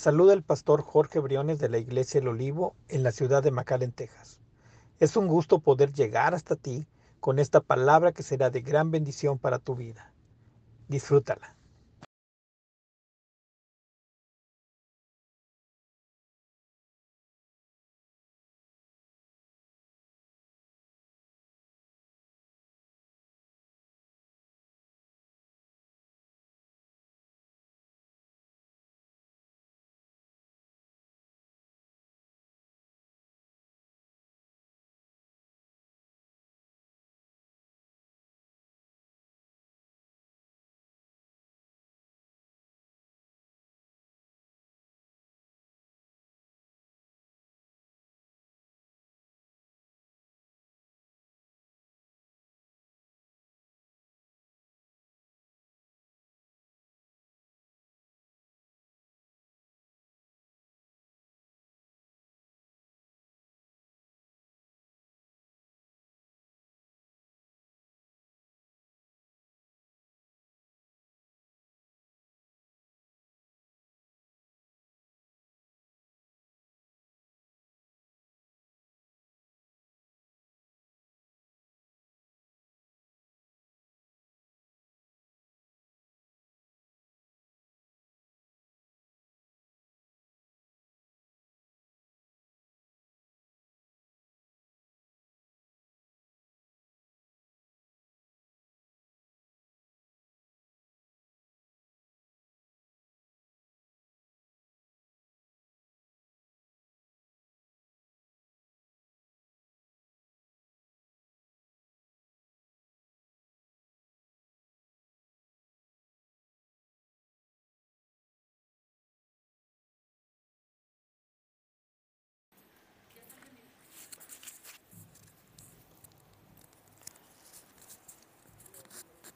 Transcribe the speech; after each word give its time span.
Saluda 0.00 0.32
el 0.32 0.42
pastor 0.42 0.80
Jorge 0.80 1.18
Briones 1.18 1.58
de 1.58 1.68
la 1.68 1.76
Iglesia 1.76 2.20
El 2.20 2.28
Olivo 2.28 2.74
en 2.88 3.02
la 3.02 3.12
ciudad 3.12 3.42
de 3.42 3.50
McAllen, 3.50 3.92
Texas. 3.92 4.40
Es 4.98 5.14
un 5.14 5.26
gusto 5.26 5.58
poder 5.58 5.92
llegar 5.92 6.34
hasta 6.34 6.56
ti 6.56 6.86
con 7.20 7.38
esta 7.38 7.60
palabra 7.60 8.12
que 8.12 8.22
será 8.22 8.48
de 8.48 8.62
gran 8.62 8.90
bendición 8.90 9.38
para 9.38 9.58
tu 9.58 9.74
vida. 9.76 10.10
Disfrútala. 10.88 11.54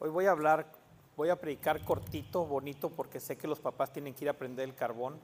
Hoy 0.04 0.10
voy 0.10 0.26
a 0.26 0.32
hablar, 0.32 0.66
voy 1.16 1.30
a 1.30 1.40
predicar 1.40 1.82
cortito, 1.82 2.44
bonito, 2.44 2.90
porque 2.90 3.18
sé 3.18 3.38
que 3.38 3.48
los 3.48 3.58
papás 3.58 3.90
tienen 3.90 4.12
que 4.12 4.26
ir 4.26 4.28
a 4.28 4.34
prender 4.34 4.68
el 4.68 4.74
carbón. 4.74 5.18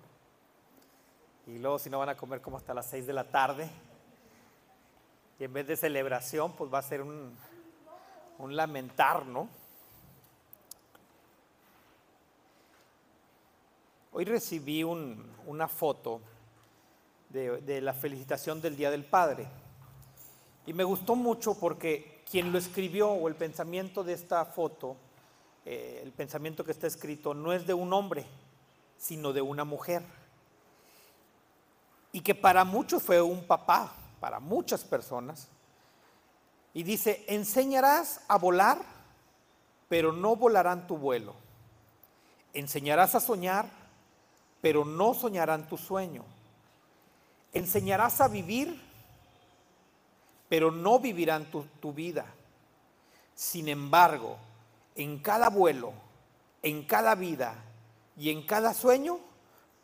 Y 1.46 1.58
luego 1.58 1.78
si 1.78 1.90
no 1.90 1.98
van 1.98 2.08
a 2.08 2.16
comer 2.16 2.40
como 2.40 2.56
hasta 2.56 2.72
las 2.72 2.86
6 2.86 3.06
de 3.06 3.12
la 3.12 3.24
tarde. 3.24 3.68
Y 5.38 5.44
en 5.44 5.52
vez 5.52 5.66
de 5.66 5.76
celebración, 5.76 6.54
pues 6.56 6.72
va 6.72 6.78
a 6.78 6.82
ser 6.82 7.02
un, 7.02 7.36
un 8.38 8.56
lamentar, 8.56 9.26
¿no? 9.26 9.50
Hoy 14.12 14.24
recibí 14.24 14.82
un, 14.82 15.30
una 15.46 15.68
foto 15.68 16.22
de 17.28 17.82
la 17.82 17.92
felicitación 17.92 18.62
del 18.62 18.76
Día 18.76 18.90
del 18.90 19.04
Padre. 19.04 19.46
Y 20.64 20.72
me 20.72 20.84
gustó 20.84 21.16
mucho 21.16 21.54
porque 21.60 22.19
quien 22.30 22.52
lo 22.52 22.58
escribió 22.58 23.10
o 23.10 23.26
el 23.26 23.34
pensamiento 23.34 24.04
de 24.04 24.12
esta 24.12 24.44
foto, 24.44 24.96
eh, 25.64 26.00
el 26.04 26.12
pensamiento 26.12 26.64
que 26.64 26.70
está 26.70 26.86
escrito, 26.86 27.34
no 27.34 27.52
es 27.52 27.66
de 27.66 27.74
un 27.74 27.92
hombre, 27.92 28.24
sino 28.96 29.32
de 29.32 29.42
una 29.42 29.64
mujer. 29.64 30.02
Y 32.12 32.20
que 32.20 32.34
para 32.34 32.64
muchos 32.64 33.02
fue 33.02 33.20
un 33.20 33.44
papá, 33.44 33.92
para 34.20 34.38
muchas 34.38 34.84
personas. 34.84 35.48
Y 36.72 36.84
dice, 36.84 37.24
enseñarás 37.26 38.20
a 38.28 38.38
volar, 38.38 38.80
pero 39.88 40.12
no 40.12 40.36
volarán 40.36 40.86
tu 40.86 40.96
vuelo. 40.96 41.34
Enseñarás 42.52 43.16
a 43.16 43.20
soñar, 43.20 43.68
pero 44.60 44.84
no 44.84 45.14
soñarán 45.14 45.68
tu 45.68 45.76
sueño. 45.76 46.24
Enseñarás 47.52 48.20
a 48.20 48.28
vivir, 48.28 48.80
pero 50.50 50.72
no 50.72 50.98
vivirán 50.98 51.48
tu, 51.48 51.92
vida. 51.92 52.26
Sin 53.36 53.68
embargo, 53.68 54.36
en 54.96 55.20
cada 55.20 55.48
vuelo, 55.48 55.92
en 56.60 56.82
cada 56.82 57.14
vida 57.14 57.54
y 58.16 58.30
en 58.30 58.44
cada 58.44 58.74
sueño, 58.74 59.20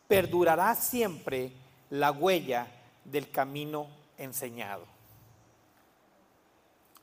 perdurará 0.08 0.74
siempre 0.74 1.52
la 1.88 2.10
huella 2.10 2.66
del 3.04 3.30
camino 3.30 3.86
enseñado. 4.18 4.82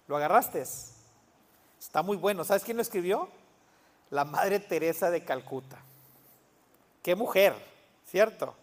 ¿Lo 0.09 0.17
agarraste? 0.17 0.61
Está 1.79 2.01
muy 2.03 2.17
bueno. 2.17 2.43
¿Sabes 2.43 2.65
quién 2.65 2.75
lo 2.75 2.83
escribió? 2.83 3.29
La 4.09 4.25
Madre 4.25 4.59
Teresa 4.59 5.09
de 5.09 5.23
Calcuta. 5.23 5.77
Qué 7.01 7.15
mujer, 7.15 7.55
¿cierto? 8.11 8.53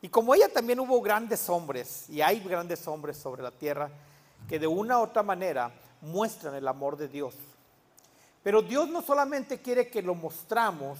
Y 0.00 0.08
como 0.08 0.36
ella 0.36 0.48
también 0.48 0.78
hubo 0.78 1.00
grandes 1.00 1.48
hombres, 1.48 2.08
y 2.08 2.20
hay 2.20 2.38
grandes 2.38 2.86
hombres 2.86 3.16
sobre 3.16 3.42
la 3.42 3.50
tierra, 3.50 3.90
que 4.50 4.58
de 4.58 4.66
una 4.66 4.98
u 4.98 5.02
otra 5.02 5.22
manera 5.22 5.70
muestran 6.00 6.56
el 6.56 6.66
amor 6.66 6.96
de 6.96 7.06
Dios. 7.06 7.36
Pero 8.42 8.62
Dios 8.62 8.88
no 8.88 9.00
solamente 9.00 9.62
quiere 9.62 9.88
que 9.88 10.02
lo 10.02 10.16
mostramos 10.16 10.98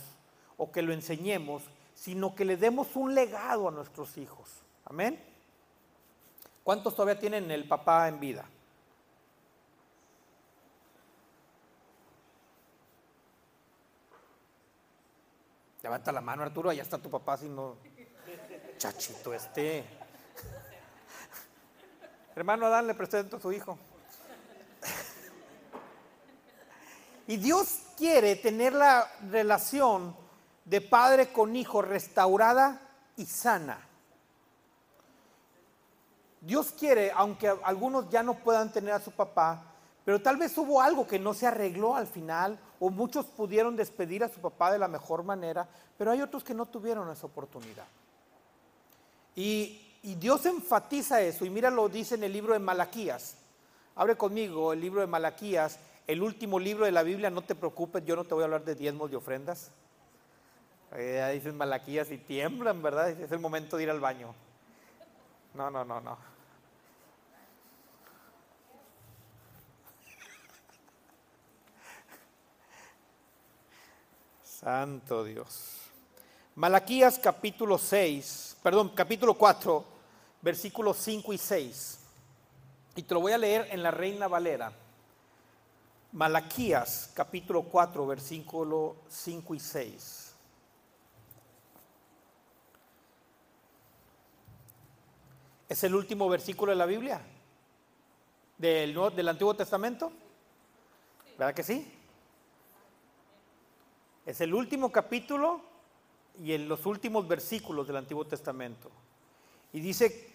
o 0.57 0.71
que 0.71 0.83
lo 0.83 0.93
enseñemos, 0.93 1.65
sino 1.93 2.33
que 2.37 2.45
le 2.45 2.57
demos 2.57 2.95
un 2.95 3.13
legado 3.13 3.67
a 3.67 3.73
nuestros 3.73 4.17
hijos. 4.19 4.49
Amén. 4.85 5.21
¿Cuántos 6.63 6.95
todavía 6.95 7.19
tienen 7.19 7.51
el 7.51 7.67
papá 7.67 8.07
en 8.07 8.21
vida? 8.21 8.45
Levanta 15.83 16.13
la 16.13 16.21
mano, 16.21 16.45
Arturo, 16.45 16.71
allá 16.71 16.83
está 16.83 16.99
tu 16.99 17.11
papá, 17.11 17.37
si 17.37 17.49
no. 17.49 17.79
Chachito 18.79 19.35
este. 19.35 20.00
Hermano 22.41 22.65
Adán 22.65 22.87
le 22.87 22.95
presento 22.95 23.37
a 23.37 23.41
su 23.41 23.53
hijo. 23.53 23.79
Y 27.27 27.37
Dios 27.37 27.81
quiere 27.99 28.35
tener 28.37 28.73
la 28.73 29.07
relación 29.31 30.17
de 30.65 30.81
padre 30.81 31.35
con 31.35 31.55
hijo 31.55 31.83
restaurada 31.83 32.81
y 33.19 33.27
sana. 33.27 33.79
Dios 36.41 36.73
quiere, 36.73 37.13
aunque 37.15 37.55
algunos 37.63 38.09
ya 38.09 38.23
no 38.23 38.33
puedan 38.33 38.73
tener 38.73 38.95
a 38.95 39.01
su 39.01 39.11
papá, 39.11 39.63
pero 40.07 40.23
tal 40.23 40.39
vez 40.39 40.57
hubo 40.57 40.81
algo 40.81 41.07
que 41.07 41.19
no 41.19 41.35
se 41.35 41.47
arregló 41.47 41.95
al 41.95 42.07
final, 42.07 42.59
o 42.79 42.89
muchos 42.89 43.27
pudieron 43.27 43.77
despedir 43.77 44.25
a 44.25 44.31
su 44.31 44.41
papá 44.41 44.73
de 44.73 44.79
la 44.79 44.89
mejor 44.89 45.25
manera, 45.25 45.69
pero 45.99 46.11
hay 46.11 46.23
otros 46.23 46.43
que 46.43 46.55
no 46.55 46.65
tuvieron 46.65 47.11
esa 47.11 47.27
oportunidad. 47.27 47.85
Y 49.37 49.90
y 50.03 50.15
Dios 50.15 50.47
enfatiza 50.47 51.21
eso, 51.21 51.45
y 51.45 51.51
mira 51.51 51.71
lo 51.71 51.89
dice 51.89 52.15
en 52.15 52.25
el 52.25 52.33
libro 52.33 52.55
de 52.55 52.59
Malaquías. 52.59 53.37
Abre 53.95 54.17
conmigo 54.17 54.73
el 54.73 54.81
libro 54.81 55.01
de 55.01 55.07
Malaquías, 55.07 55.79
el 56.07 56.23
último 56.23 56.59
libro 56.59 56.87
de 56.87 56.93
la 56.93 57.03
Biblia, 57.03 57.31
no 57.31 57.43
te 57.43 57.55
preocupes, 57.55 58.05
yo 58.05 58.17
no 58.17 58.25
te 58.25 58.35
voy 58.35 58.43
a 58.43 58.47
hablar 58.47 58.65
de 58.65 58.75
diezmos 58.75 59.13
y 59.13 59.15
ofrendas. 59.15 59.71
Eh, 60.93 61.31
dicen 61.35 61.57
Malaquías 61.57 62.11
y 62.11 62.19
tiemblan, 62.19 62.83
¿verdad? 62.83 63.11
Es 63.11 63.31
el 63.31 63.39
momento 63.39 63.77
de 63.77 63.85
ir 63.85 63.91
al 63.91 64.01
baño. 64.01 64.35
No, 65.55 65.71
no, 65.71 65.85
no, 65.85 66.01
no. 66.01 66.19
Santo 74.43 75.25
Dios. 75.25 75.80
Malaquías 76.61 77.19
capítulo 77.19 77.79
6, 77.79 78.59
perdón, 78.63 78.91
capítulo 78.91 79.33
4, 79.33 79.83
versículos 80.43 80.99
5 80.99 81.33
y 81.33 81.39
6. 81.39 82.01
Y 82.97 83.03
te 83.03 83.15
lo 83.15 83.21
voy 83.21 83.33
a 83.33 83.39
leer 83.39 83.69
en 83.71 83.83
la 83.83 83.91
Reina 83.91 84.29
Valera. 84.29 84.71
Malaquías 86.13 87.13
capítulo 87.15 87.63
4, 87.63 88.07
versículo 88.07 88.97
5 89.09 89.55
y 89.55 89.59
6. 89.59 90.35
Es 95.67 95.83
el 95.85 95.95
último 95.95 96.29
versículo 96.29 96.73
de 96.73 96.77
la 96.77 96.85
Biblia, 96.85 97.23
del, 98.59 98.95
del 99.17 99.29
Antiguo 99.31 99.55
Testamento. 99.55 100.13
¿Verdad 101.39 101.55
que 101.55 101.63
sí? 101.63 101.91
Es 104.27 104.43
el 104.43 104.53
último 104.53 104.93
capítulo 104.93 105.70
y 106.43 106.55
en 106.55 106.69
los 106.69 106.87
últimos 106.87 107.29
versículos 107.29 107.87
del 107.87 107.97
Antiguo 107.97 108.25
Testamento. 108.25 108.91
Y 109.73 109.81
dice, 109.81 110.35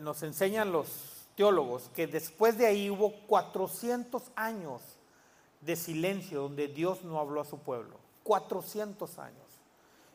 nos 0.00 0.22
enseñan 0.22 0.70
los 0.70 0.88
teólogos 1.34 1.90
que 1.94 2.06
después 2.06 2.58
de 2.58 2.66
ahí 2.66 2.90
hubo 2.90 3.12
400 3.26 4.22
años 4.36 4.82
de 5.60 5.76
silencio 5.76 6.42
donde 6.42 6.68
Dios 6.68 7.02
no 7.04 7.18
habló 7.18 7.40
a 7.40 7.44
su 7.44 7.58
pueblo. 7.58 7.96
400 8.22 9.18
años. 9.18 9.46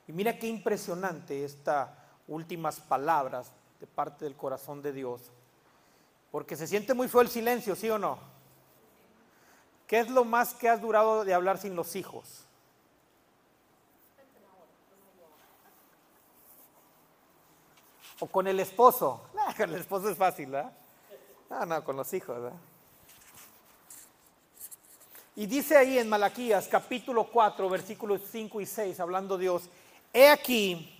Y 0.07 0.13
mira 0.13 0.37
qué 0.37 0.47
impresionante 0.47 1.43
estas 1.43 1.89
últimas 2.27 2.79
palabras 2.79 3.51
de 3.79 3.87
parte 3.87 4.25
del 4.25 4.35
corazón 4.35 4.81
de 4.81 4.93
Dios. 4.93 5.21
Porque 6.31 6.55
se 6.55 6.67
siente 6.67 6.93
muy 6.93 7.07
feo 7.07 7.21
el 7.21 7.29
silencio, 7.29 7.75
¿sí 7.75 7.89
o 7.89 7.97
no? 7.97 8.19
¿Qué 9.87 9.99
es 9.99 10.09
lo 10.09 10.23
más 10.23 10.53
que 10.53 10.69
has 10.69 10.81
durado 10.81 11.25
de 11.25 11.33
hablar 11.33 11.57
sin 11.57 11.75
los 11.75 11.95
hijos? 11.95 12.44
O 18.19 18.27
con 18.27 18.47
el 18.47 18.59
esposo. 18.59 19.29
con 19.57 19.69
el 19.69 19.79
esposo 19.81 20.09
es 20.09 20.17
fácil, 20.17 20.49
¿verdad? 20.49 20.71
No, 21.49 21.65
no, 21.65 21.83
con 21.83 21.95
los 21.95 22.13
hijos, 22.13 22.41
¿verdad? 22.41 22.57
Y 25.37 25.47
dice 25.47 25.75
ahí 25.75 25.99
en 25.99 26.07
Malaquías 26.07 26.67
capítulo 26.67 27.25
4, 27.25 27.69
versículos 27.69 28.21
5 28.31 28.61
y 28.61 28.65
6, 28.65 28.99
hablando 29.01 29.37
Dios, 29.37 29.63
he 30.13 30.29
aquí, 30.29 30.97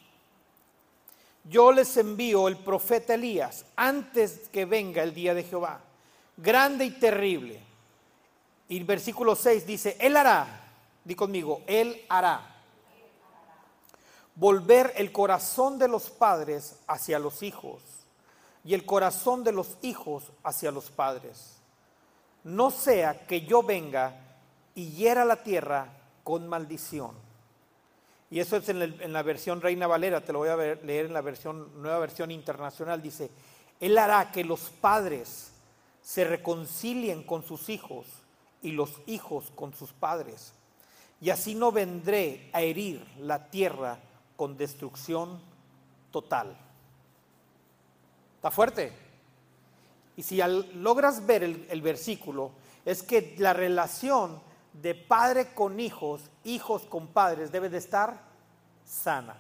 yo 1.46 1.72
les 1.72 1.96
envío 1.96 2.50
el 2.50 2.58
profeta 2.58 3.14
Elías 3.14 3.66
antes 3.78 4.50
que 4.50 4.66
venga 4.66 5.04
el 5.04 5.14
día 5.14 5.34
de 5.34 5.44
Jehová, 5.44 5.80
grande 6.36 6.84
y 6.84 6.92
terrible. 6.92 7.62
Y 8.68 8.78
el 8.78 8.84
versículo 8.84 9.36
6 9.36 9.66
dice, 9.66 9.96
Él 10.02 10.18
hará, 10.18 10.48
di 11.06 11.16
conmigo, 11.16 11.62
Él 11.66 12.04
hará 12.10 12.55
volver 14.36 14.94
el 14.98 15.12
corazón 15.12 15.80
de 15.80 15.88
los 15.88 16.10
padres 16.10 16.78
hacia 16.88 17.20
los 17.20 17.42
hijos 17.42 17.82
y 18.64 18.74
el 18.74 18.86
corazón 18.86 19.44
de 19.44 19.52
los 19.52 19.78
hijos 19.82 20.24
hacia 20.44 20.72
los 20.72 20.90
padres. 20.92 21.58
No 22.44 22.70
sea 22.70 23.26
que 23.26 23.42
yo 23.42 23.64
venga 23.64 24.16
y 24.76 24.90
hiera 24.92 25.26
la 25.26 25.42
tierra 25.42 25.88
con 26.24 26.48
maldición. 26.48 27.12
Y 28.30 28.40
eso 28.40 28.58
es 28.58 28.68
en, 28.70 29.14
la 29.14 29.24
versión 29.24 29.62
Reina 29.62 29.88
Valera, 29.88 30.22
te 30.22 30.34
lo 30.34 30.40
voy 30.40 30.50
a 30.50 30.58
leer 30.58 31.06
en 31.06 31.14
la 31.14 31.22
versión, 31.22 31.82
nueva 31.82 32.00
versión 32.00 32.32
internacional. 32.32 33.02
Dice, 33.02 33.30
Él 33.80 33.98
hará 33.98 34.32
que 34.32 34.44
los 34.44 34.62
padres 34.70 35.52
se 36.02 36.26
reconcilien 36.26 37.24
con 37.24 37.44
sus 37.44 37.70
hijos 37.70 38.08
y 38.62 38.72
los 38.72 38.92
hijos 39.06 39.52
con 39.56 39.74
sus 39.74 39.94
padres. 39.94 40.54
Y 41.22 41.30
así 41.30 41.56
no 41.56 41.72
vendré 41.72 42.50
a 42.52 42.62
herir 42.62 43.06
la 43.20 43.50
tierra 43.50 44.00
con 44.36 44.58
destrucción 44.58 45.40
total. 46.12 46.58
¿Está 48.38 48.52
fuerte? 48.52 48.94
Y 50.18 50.24
si 50.24 50.40
logras 50.76 51.26
ver 51.26 51.44
el 51.44 51.82
versículo, 51.82 52.52
es 52.86 53.02
que 53.02 53.36
la 53.38 53.54
relación 53.54 54.40
de 54.82 54.94
padre 54.94 55.54
con 55.54 55.80
hijos, 55.80 56.22
hijos 56.44 56.84
con 56.84 57.08
padres, 57.08 57.52
debe 57.52 57.70
de 57.70 57.78
estar 57.78 58.20
sana. 58.86 59.36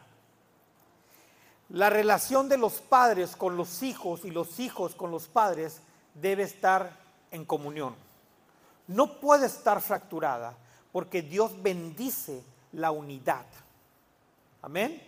La 1.69 1.89
relación 1.89 2.47
de 2.49 2.57
los 2.57 2.81
padres 2.81 3.35
con 3.35 3.57
los 3.57 3.83
hijos 3.83 4.23
y 4.23 4.31
los 4.31 4.59
hijos 4.59 4.95
con 4.95 5.11
los 5.11 5.27
padres 5.27 5.81
debe 6.13 6.43
estar 6.43 6.97
en 7.31 7.45
comunión. 7.45 7.95
No 8.87 9.19
puede 9.19 9.47
estar 9.47 9.81
fracturada 9.81 10.55
porque 10.91 11.21
Dios 11.21 11.61
bendice 11.61 12.43
la 12.71 12.91
unidad. 12.91 13.45
Amén. 14.65 14.99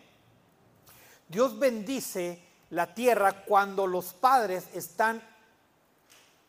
Dios 1.28 1.58
bendice 1.58 2.40
la 2.70 2.94
tierra 2.94 3.44
cuando 3.44 3.88
los 3.88 4.14
padres 4.14 4.66
están 4.76 5.20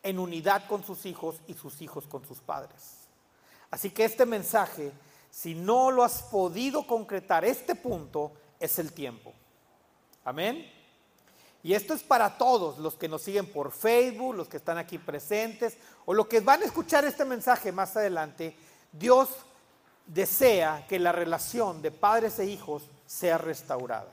en 0.03 0.19
unidad 0.19 0.67
con 0.67 0.85
sus 0.85 1.07
hijos 1.07 1.37
y 1.47 1.55
sus 1.55 1.81
hijos 1.81 2.07
con 2.07 2.29
sus 2.29 2.41
padres. 2.41 2.99
Así 3.71 3.89
que 3.93 4.05
este 4.05 4.27
mensaje, 4.27 4.93
si 5.31 5.55
no 5.55 5.91
lo 5.91 6.05
has 6.05 6.21
podido 6.25 6.87
concretar, 6.87 7.47
este 7.47 7.75
punto 7.75 8.33
es 8.61 8.79
el 8.79 8.93
tiempo. 8.93 9.33
Amén. 10.23 10.71
Y 11.63 11.73
esto 11.73 11.95
es 11.95 12.03
para 12.03 12.37
todos 12.37 12.77
los 12.77 12.95
que 12.97 13.09
nos 13.09 13.23
siguen 13.23 13.51
por 13.51 13.73
Facebook, 13.73 14.35
los 14.35 14.49
que 14.51 14.59
están 14.59 14.77
aquí 14.77 14.99
presentes 14.99 15.79
o 16.05 16.13
los 16.13 16.27
que 16.27 16.41
van 16.41 16.61
a 16.61 16.67
escuchar 16.67 17.07
este 17.07 17.25
mensaje 17.25 17.73
más 17.73 17.97
adelante. 17.97 18.55
Dios 18.93 19.31
desea 20.09 20.87
que 20.89 20.99
la 20.99 21.13
relación 21.13 21.81
de 21.83 21.93
padres 21.93 22.39
e 22.39 22.47
hijos 22.47 22.83
sea 23.07 23.39
restaurada. 23.39 24.11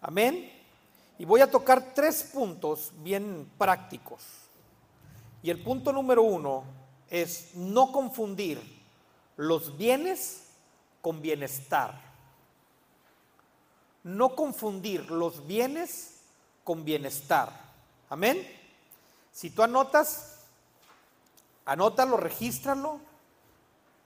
Amén. 0.00 0.50
Y 1.18 1.24
voy 1.24 1.40
a 1.40 1.50
tocar 1.50 1.94
tres 1.94 2.22
puntos 2.32 2.92
bien 2.96 3.50
prácticos. 3.58 4.22
Y 5.42 5.50
el 5.50 5.62
punto 5.62 5.92
número 5.92 6.22
uno 6.22 6.64
es 7.10 7.54
no 7.54 7.92
confundir 7.92 8.60
los 9.36 9.76
bienes 9.76 10.44
con 11.02 11.20
bienestar. 11.20 12.00
No 14.02 14.34
confundir 14.34 15.10
los 15.10 15.46
bienes 15.46 16.20
con 16.62 16.84
bienestar. 16.84 17.50
Amén. 18.08 18.46
Si 19.32 19.50
tú 19.50 19.62
anotas, 19.62 20.44
anótalo, 21.64 22.16
regístralo, 22.16 23.00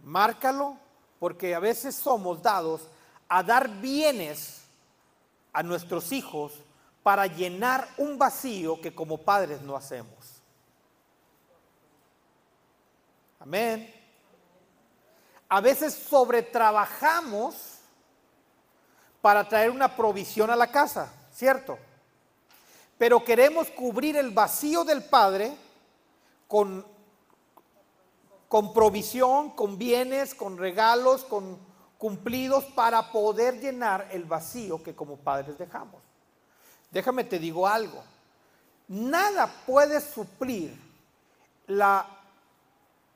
márcalo, 0.09 0.77
porque 1.19 1.55
a 1.55 1.61
veces 1.61 1.95
somos 1.95 2.43
dados 2.43 2.88
a 3.29 3.43
dar 3.43 3.69
bienes 3.69 4.62
a 5.53 5.62
nuestros 5.62 6.12
hijos 6.12 6.53
para 7.03 7.27
llenar 7.27 7.88
un 7.99 8.19
vacío 8.19 8.81
que 8.81 8.95
como 8.95 9.19
padres 9.19 9.61
no 9.62 9.77
hacemos. 9.77 10.43
Amén. 13.41 13.95
A 15.49 15.61
veces 15.61 15.95
sobretrabajamos 15.95 17.79
para 19.21 19.49
traer 19.49 19.71
una 19.71 19.95
provisión 19.95 20.50
a 20.50 20.57
la 20.57 20.71
casa, 20.71 21.12
¿cierto? 21.33 21.79
Pero 22.97 23.25
queremos 23.25 23.71
cubrir 23.71 24.17
el 24.17 24.31
vacío 24.31 24.85
del 24.85 25.05
Padre 25.05 25.55
con, 26.47 26.85
con 28.49 28.73
provisión, 28.73 29.50
con 29.50 29.78
bienes, 29.78 30.35
con 30.35 30.57
regalos, 30.57 31.25
con 31.25 31.59
cumplidos 31.99 32.64
para 32.64 33.11
poder 33.12 33.61
llenar 33.61 34.09
el 34.12 34.25
vacío 34.25 34.83
que 34.83 34.95
como 34.95 35.17
padres 35.17 35.59
dejamos. 35.59 36.00
Déjame 36.90 37.25
te 37.25 37.38
digo 37.38 37.67
algo. 37.67 38.02
Nada 38.88 39.52
puede 39.67 40.00
suplir 40.00 40.78
la 41.67 42.07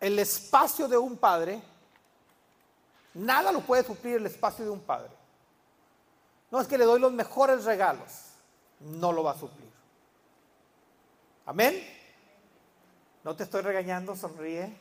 el 0.03 0.19
espacio 0.19 0.89
de 0.89 0.99
un 0.99 1.17
padre, 1.17 1.63
nada 3.15 3.53
lo 3.53 3.61
puede 3.61 3.85
suplir 3.85 4.17
el 4.17 4.27
espacio 4.27 4.65
de 4.65 4.71
un 4.73 4.81
padre. 4.81 5.13
No 6.51 6.61
es 6.61 6.67
que 6.67 6.77
le 6.77 6.85
doy 6.85 6.99
los 6.99 7.13
mejores 7.13 7.65
regalos, 7.65 8.11
no 8.81 9.13
lo 9.13 9.23
va 9.23 9.31
a 9.31 9.39
suplir. 9.39 9.71
Amén. 11.47 11.87
No 13.23 13.37
te 13.37 13.45
estoy 13.45 13.63
regañando, 13.63 14.17
sonríe. 14.17 14.77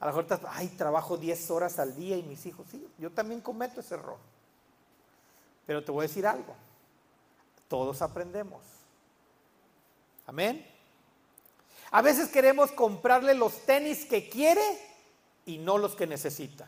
A 0.00 0.06
lo 0.06 0.10
mejor 0.10 0.24
estás, 0.24 0.40
ay, 0.48 0.68
trabajo 0.68 1.16
10 1.16 1.50
horas 1.50 1.78
al 1.78 1.94
día 1.94 2.16
y 2.16 2.22
mis 2.22 2.44
hijos, 2.46 2.66
sí, 2.70 2.86
yo 2.98 3.10
también 3.10 3.40
cometo 3.40 3.80
ese 3.80 3.94
error. 3.94 4.18
Pero 5.66 5.82
te 5.82 5.92
voy 5.92 6.04
a 6.04 6.08
decir 6.08 6.26
algo, 6.26 6.54
todos 7.68 8.02
aprendemos. 8.02 8.62
Amén. 10.26 10.66
A 11.90 12.02
veces 12.02 12.28
queremos 12.28 12.72
comprarle 12.72 13.34
los 13.34 13.64
tenis 13.66 14.04
que 14.04 14.28
quiere 14.28 14.62
y 15.46 15.58
no 15.58 15.78
los 15.78 15.94
que 15.94 16.06
necesita. 16.06 16.66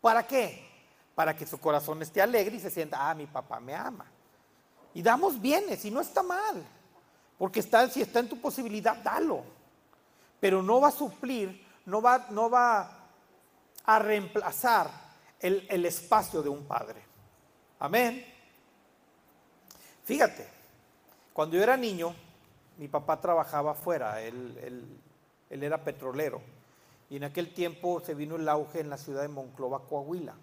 ¿Para 0.00 0.26
qué? 0.26 0.66
Para 1.14 1.36
que 1.36 1.46
su 1.46 1.58
corazón 1.60 2.00
esté 2.02 2.22
alegre 2.22 2.56
y 2.56 2.60
se 2.60 2.70
sienta, 2.70 3.10
ah, 3.10 3.14
mi 3.14 3.26
papá 3.26 3.60
me 3.60 3.74
ama. 3.74 4.06
Y 4.94 5.02
damos 5.02 5.40
bienes 5.40 5.84
y 5.84 5.90
no 5.90 6.00
está 6.00 6.22
mal. 6.22 6.64
Porque 7.38 7.60
está, 7.60 7.88
si 7.88 8.02
está 8.02 8.20
en 8.20 8.28
tu 8.28 8.40
posibilidad, 8.40 8.96
dalo. 8.96 9.44
Pero 10.40 10.62
no 10.62 10.80
va 10.80 10.88
a 10.88 10.92
suplir, 10.92 11.66
no 11.90 12.00
va, 12.00 12.26
no 12.30 12.48
va 12.48 13.08
a 13.84 13.98
reemplazar 13.98 14.90
el, 15.40 15.66
el 15.68 15.84
espacio 15.84 16.40
de 16.40 16.48
un 16.48 16.64
padre. 16.64 17.02
Amén. 17.80 18.24
Fíjate, 20.04 20.46
cuando 21.32 21.56
yo 21.56 21.62
era 21.62 21.76
niño, 21.76 22.14
mi 22.78 22.86
papá 22.88 23.20
trabajaba 23.20 23.72
afuera, 23.72 24.22
él, 24.22 24.86
él, 25.50 25.62
era 25.62 25.82
petrolero. 25.82 26.40
Y 27.08 27.16
en 27.16 27.24
aquel 27.24 27.52
tiempo 27.52 28.00
se 28.00 28.14
vino 28.14 28.36
el 28.36 28.48
auge 28.48 28.80
en 28.80 28.88
la 28.88 28.96
ciudad 28.96 29.22
de 29.22 29.28
Monclova, 29.28 29.80
Coahuila. 29.80 30.34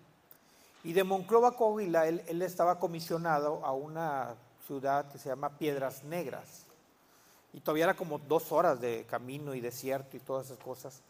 Y 0.84 0.94
de 0.94 1.04
Monclova, 1.04 1.54
Coahuila, 1.54 2.08
él, 2.08 2.24
él, 2.28 2.42
estaba 2.42 2.80
comisionado 2.80 3.66
a 3.66 3.72
una 3.72 4.36
ciudad 4.66 5.10
que 5.12 5.18
se 5.18 5.30
llama 5.30 5.58
Piedras 5.58 6.04
Negras. 6.04 6.66
Y 7.54 7.62
todavía 7.62 7.86
era 7.86 7.96
como 7.96 8.20
dos 8.20 8.52
horas 8.52 8.82
de 8.82 9.06
camino 9.10 9.56
y 9.56 9.62
desierto 9.62 10.18
y 10.18 10.20
todas 10.20 10.48
esas 10.48 10.60
cosas. 10.60 11.02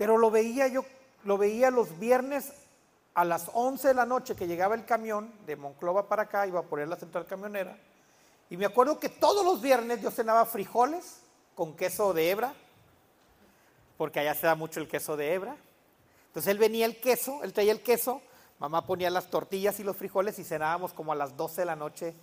Pero 0.00 0.16
lo 0.16 0.30
veía 0.30 0.66
yo, 0.66 0.82
lo 1.24 1.36
veía 1.36 1.70
los 1.70 1.98
viernes 1.98 2.54
a 3.12 3.22
las 3.22 3.50
11 3.52 3.88
de 3.88 3.92
la 3.92 4.06
noche 4.06 4.34
que 4.34 4.46
llegaba 4.46 4.74
el 4.74 4.86
camión 4.86 5.30
de 5.44 5.56
Monclova 5.56 6.08
para 6.08 6.22
acá, 6.22 6.46
iba 6.46 6.58
a 6.58 6.62
poner 6.62 6.88
la 6.88 6.96
central 6.96 7.26
camionera. 7.26 7.76
Y 8.48 8.56
me 8.56 8.64
acuerdo 8.64 8.98
que 8.98 9.10
todos 9.10 9.44
los 9.44 9.60
viernes 9.60 10.00
yo 10.00 10.10
cenaba 10.10 10.46
frijoles 10.46 11.20
con 11.54 11.76
queso 11.76 12.14
de 12.14 12.30
hebra, 12.30 12.54
porque 13.98 14.20
allá 14.20 14.34
se 14.34 14.46
da 14.46 14.54
mucho 14.54 14.80
el 14.80 14.88
queso 14.88 15.18
de 15.18 15.34
hebra. 15.34 15.54
Entonces 16.28 16.50
él 16.50 16.56
venía 16.56 16.86
el 16.86 16.98
queso, 16.98 17.44
él 17.44 17.52
traía 17.52 17.72
el 17.72 17.82
queso, 17.82 18.22
mamá 18.58 18.86
ponía 18.86 19.10
las 19.10 19.28
tortillas 19.28 19.80
y 19.80 19.84
los 19.84 19.98
frijoles 19.98 20.38
y 20.38 20.44
cenábamos 20.44 20.94
como 20.94 21.12
a 21.12 21.14
las 21.14 21.36
12 21.36 21.60
de 21.60 21.66
la 21.66 21.76
noche 21.76 22.14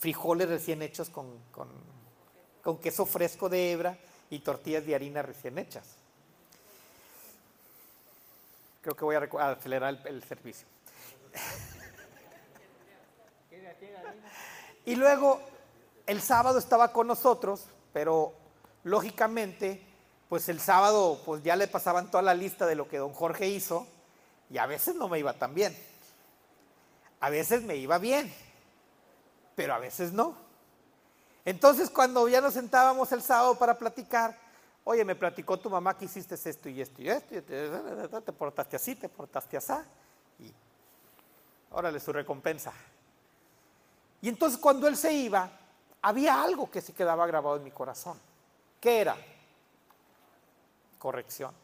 frijoles 0.00 0.48
recién 0.48 0.82
hechos 0.82 1.08
con, 1.08 1.38
con 2.62 2.78
queso 2.78 3.06
fresco 3.06 3.48
de 3.48 3.70
hebra 3.70 3.96
y 4.28 4.40
tortillas 4.40 4.84
de 4.84 4.96
harina 4.96 5.22
recién 5.22 5.56
hechas. 5.58 5.98
Creo 8.84 8.96
que 8.96 9.04
voy 9.06 9.16
a 9.16 9.48
acelerar 9.48 9.98
el, 10.04 10.22
servicio. 10.24 10.68
y 14.84 14.94
luego 14.94 15.40
el 16.06 16.20
sábado 16.20 16.58
estaba 16.58 16.92
con 16.92 17.06
nosotros, 17.06 17.64
pero 17.94 18.34
lógicamente, 18.82 19.80
pues 20.28 20.50
el 20.50 20.60
sábado 20.60 21.18
pues 21.24 21.42
ya 21.42 21.56
le 21.56 21.66
pasaban 21.66 22.10
toda 22.10 22.22
la 22.22 22.34
lista 22.34 22.66
de 22.66 22.74
lo 22.74 22.86
que 22.86 22.98
don 22.98 23.14
Jorge 23.14 23.48
hizo 23.48 23.86
y 24.50 24.58
a 24.58 24.66
veces 24.66 24.96
no 24.96 25.08
me 25.08 25.18
iba 25.18 25.32
tan 25.32 25.54
bien. 25.54 25.74
A 27.20 27.30
veces 27.30 27.62
me 27.62 27.76
iba 27.76 27.96
bien, 27.96 28.30
pero 29.54 29.72
a 29.72 29.78
veces 29.78 30.12
no. 30.12 30.36
Entonces 31.46 31.88
cuando 31.88 32.28
ya 32.28 32.42
nos 32.42 32.52
sentábamos 32.52 33.10
el 33.12 33.22
sábado 33.22 33.58
para 33.58 33.78
platicar, 33.78 34.43
Oye, 34.84 35.04
me 35.04 35.14
platicó 35.14 35.58
tu 35.58 35.70
mamá 35.70 35.96
que 35.96 36.04
hiciste 36.04 36.34
esto 36.34 36.68
y 36.68 36.80
esto 36.80 37.00
y 37.00 37.08
esto, 37.08 37.34
y 37.34 37.40
te, 37.40 38.32
portaste 38.32 38.76
así, 38.76 38.94
te 38.94 39.08
portaste 39.08 39.56
así, 39.56 39.72
y 40.40 40.52
órale 41.70 41.98
su 41.98 42.12
recompensa. 42.12 42.72
Y 44.20 44.28
entonces 44.28 44.58
cuando 44.58 44.86
él 44.86 44.96
se 44.96 45.12
iba, 45.12 45.50
había 46.02 46.42
algo 46.42 46.70
que 46.70 46.82
se 46.82 46.92
quedaba 46.92 47.26
grabado 47.26 47.56
en 47.56 47.64
mi 47.64 47.70
corazón. 47.70 48.20
¿Qué 48.78 49.00
era? 49.00 49.16
Corrección. 50.98 51.54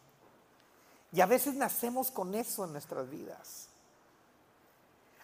Y 1.13 1.21
a 1.21 1.27
veces 1.27 1.55
nacemos 1.55 2.11
con 2.11 2.35
eso 2.35 2.65
en 2.65 2.73
nuestras 2.73 3.11
vidas. 3.11 3.69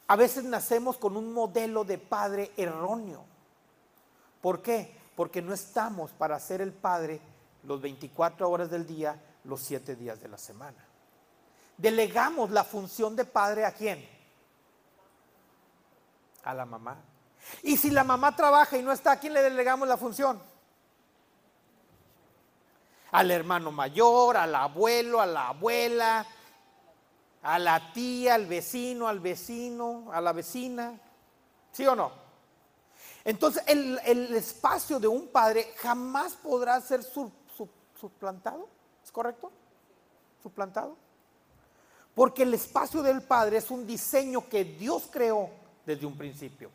A 0.08 0.16
veces 0.16 0.44
nacemos 0.44 0.98
con 0.98 1.16
un 1.16 1.32
modelo 1.32 1.84
de 1.84 1.96
padre 1.96 2.52
erróneo. 2.58 3.24
¿Por 4.42 4.60
qué? 4.60 4.94
Porque 5.16 5.40
no 5.40 5.54
estamos 5.54 6.12
para 6.12 6.38
ser 6.38 6.60
el 6.60 6.72
padre 6.72 7.20
los 7.64 7.80
24 7.80 8.48
horas 8.48 8.70
del 8.70 8.86
día, 8.86 9.20
los 9.44 9.60
7 9.60 9.96
días 9.96 10.20
de 10.20 10.28
la 10.28 10.38
semana. 10.38 10.84
Delegamos 11.76 12.50
la 12.50 12.64
función 12.64 13.14
de 13.16 13.25
padre 13.25 13.64
a 13.64 13.72
quién? 13.72 14.08
A 16.44 16.54
la 16.54 16.64
mamá. 16.64 16.96
Y 17.62 17.76
si 17.76 17.90
la 17.90 18.04
mamá 18.04 18.34
trabaja 18.34 18.76
y 18.76 18.82
no 18.82 18.92
está, 18.92 19.12
¿a 19.12 19.20
quién 19.20 19.34
le 19.34 19.42
delegamos 19.42 19.86
la 19.86 19.96
función? 19.96 20.40
Al 23.12 23.30
hermano 23.30 23.70
mayor, 23.70 24.36
al 24.36 24.54
abuelo, 24.54 25.20
a 25.20 25.26
la 25.26 25.48
abuela, 25.48 26.26
a 27.42 27.58
la 27.58 27.92
tía, 27.92 28.34
al 28.34 28.46
vecino, 28.46 29.06
al 29.06 29.20
vecino, 29.20 30.10
a 30.12 30.20
la 30.20 30.32
vecina. 30.32 30.98
¿Sí 31.72 31.86
o 31.86 31.94
no? 31.94 32.26
Entonces 33.26 33.62
el, 33.66 33.98
espacio 34.34 35.00
de 35.00 35.08
un 35.08 35.28
padre 35.28 35.75
jamás 35.78 36.34
podrá 36.34 36.80
ser 36.80 37.02
su, 37.02 37.30
suplantado, 38.08 38.68
¿es 39.04 39.10
correcto? 39.10 39.50
Suplantado. 40.42 40.96
Porque 42.14 42.44
el 42.44 42.54
espacio 42.54 43.02
del 43.02 43.22
Padre 43.22 43.58
es 43.58 43.70
un 43.70 43.86
diseño 43.86 44.48
que 44.48 44.64
Dios 44.64 45.08
creó 45.10 45.50
desde 45.84 46.06
un 46.06 46.16
principio. 46.16 46.70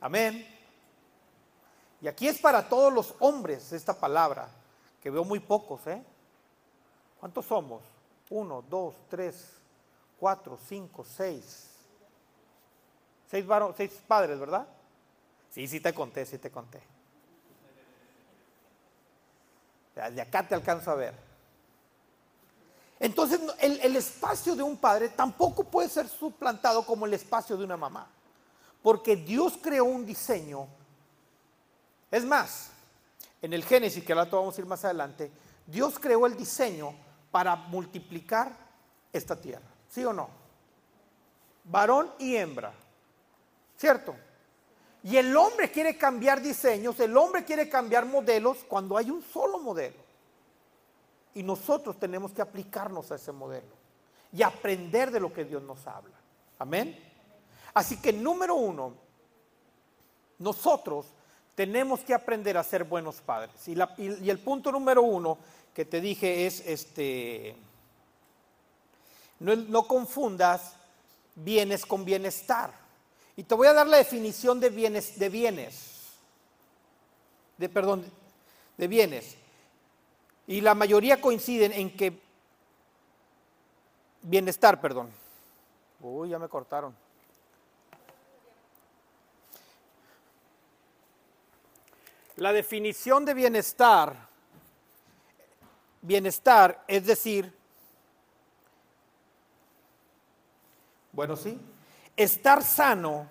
Amén. 0.00 0.46
Y 2.00 2.08
aquí 2.08 2.26
es 2.26 2.38
para 2.38 2.68
todos 2.68 2.92
los 2.92 3.14
hombres 3.20 3.72
esta 3.72 3.98
palabra, 3.98 4.48
que 5.02 5.10
veo 5.10 5.24
muy 5.24 5.40
pocos, 5.40 5.86
¿eh? 5.86 6.02
¿Cuántos 7.20 7.46
somos? 7.46 7.82
Uno, 8.30 8.62
dos, 8.68 8.94
tres, 9.08 9.52
cuatro, 10.18 10.58
cinco, 10.66 11.04
seis. 11.04 11.70
Seis, 13.30 13.46
seis 13.76 14.02
padres, 14.06 14.38
¿verdad? 14.38 14.66
Sí, 15.50 15.68
sí 15.68 15.80
te 15.80 15.94
conté, 15.94 16.26
sí 16.26 16.38
te 16.38 16.50
conté. 16.50 16.93
De 19.94 20.20
acá 20.20 20.46
te 20.46 20.54
alcanzo 20.54 20.90
a 20.90 20.96
ver. 20.96 21.14
Entonces 22.98 23.40
el, 23.60 23.96
espacio 23.96 24.56
de 24.56 24.62
un 24.62 24.76
padre 24.76 25.10
tampoco 25.10 25.64
puede 25.64 25.88
ser 25.88 26.08
suplantado 26.08 26.84
como 26.84 27.06
el 27.06 27.14
espacio 27.14 27.56
de 27.56 27.64
una 27.64 27.76
mamá. 27.76 28.08
Porque 28.82 29.16
Dios 29.16 29.58
creó 29.60 29.84
un 29.84 30.04
diseño. 30.04 30.66
Es 32.10 32.24
más, 32.24 32.70
en 33.40 33.52
el 33.52 33.64
Génesis, 33.64 34.04
que 34.04 34.12
ahora 34.12 34.28
vamos 34.30 34.56
a 34.56 34.60
ir 34.60 34.66
más 34.66 34.84
adelante, 34.84 35.30
Dios 35.66 35.98
creó 35.98 36.26
el 36.26 36.36
diseño 36.36 36.94
para 37.30 37.56
multiplicar 37.56 38.52
esta 39.12 39.40
tierra. 39.40 39.66
¿Sí 39.88 40.04
o 40.04 40.12
no? 40.12 40.28
Varón 41.64 42.12
y 42.18 42.36
hembra. 42.36 42.72
¿Cierto? 43.76 44.14
Y 45.04 45.18
el 45.18 45.36
hombre 45.36 45.70
quiere 45.70 45.98
cambiar 45.98 46.40
diseños, 46.40 46.98
el 46.98 47.14
hombre 47.14 47.44
quiere 47.44 47.68
cambiar 47.68 48.06
modelos 48.06 48.64
cuando 48.66 48.96
hay 48.96 49.10
un 49.10 49.22
solo 49.22 49.58
modelo. 49.58 49.98
Y 51.34 51.42
nosotros 51.42 51.98
tenemos 51.98 52.32
que 52.32 52.40
aplicarnos 52.40 53.12
a 53.12 53.16
ese 53.16 53.30
modelo 53.30 53.68
y 54.32 54.42
aprender 54.42 55.10
de 55.10 55.20
lo 55.20 55.30
que 55.30 55.44
Dios 55.44 55.62
nos 55.62 55.86
habla. 55.86 56.14
Amén. 56.58 56.98
Así 57.74 57.98
que 58.00 58.14
número 58.14 58.54
uno, 58.54 58.94
nosotros 60.38 61.04
tenemos 61.54 62.00
que 62.00 62.14
aprender 62.14 62.56
a 62.56 62.62
ser 62.62 62.84
buenos 62.84 63.20
padres. 63.20 63.68
Y, 63.68 64.30
el 64.30 64.38
punto 64.38 64.72
número 64.72 65.02
uno 65.02 65.36
que 65.74 65.84
te 65.84 66.00
dije 66.00 66.46
es 66.46 66.60
este, 66.66 67.56
no 69.38 69.86
confundas 69.86 70.76
bienes 71.34 71.84
con 71.84 72.06
bienestar. 72.06 72.83
Y 73.36 73.42
te 73.42 73.54
voy 73.54 73.66
a 73.66 73.72
dar 73.72 73.86
la 73.86 73.96
definición 73.96 74.60
de 74.60 74.70
bienes, 74.70 75.18
de 75.18 75.28
bienes. 75.28 76.12
De, 77.58 77.68
perdón, 77.68 78.04
de 78.76 78.88
bienes. 78.88 79.36
Y 80.46 80.60
la 80.60 80.74
mayoría 80.74 81.20
coinciden 81.20 81.72
en 81.72 81.96
que 81.96 82.20
bienestar, 84.22 84.80
perdón. 84.80 85.10
Uy, 86.00 86.28
ya 86.28 86.38
me 86.38 86.48
cortaron. 86.48 86.94
La 92.36 92.52
definición 92.52 93.24
de 93.24 93.32
bienestar, 93.32 94.28
bienestar 96.02 96.84
es 96.88 97.06
decir, 97.06 97.56
bueno, 101.12 101.36
sí, 101.36 101.60
estar 102.16 102.62
sano 102.62 103.28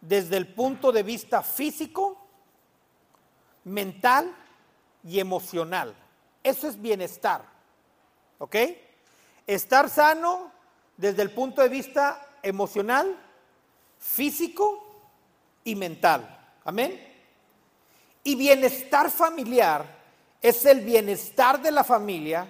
desde 0.00 0.36
el 0.36 0.54
punto 0.54 0.92
de 0.92 1.02
vista 1.02 1.42
físico, 1.42 2.18
mental 3.64 4.34
y 5.02 5.18
emocional. 5.20 5.94
Eso 6.42 6.68
es 6.68 6.80
bienestar. 6.80 7.42
¿Ok? 8.38 8.56
Estar 9.46 9.88
sano 9.88 10.52
desde 10.96 11.22
el 11.22 11.30
punto 11.30 11.62
de 11.62 11.68
vista 11.68 12.26
emocional, 12.42 13.18
físico 13.98 14.84
y 15.64 15.74
mental. 15.74 16.38
Amén. 16.64 17.00
Y 18.22 18.36
bienestar 18.36 19.10
familiar 19.10 20.02
es 20.40 20.64
el 20.66 20.80
bienestar 20.80 21.60
de 21.62 21.70
la 21.70 21.84
familia, 21.84 22.46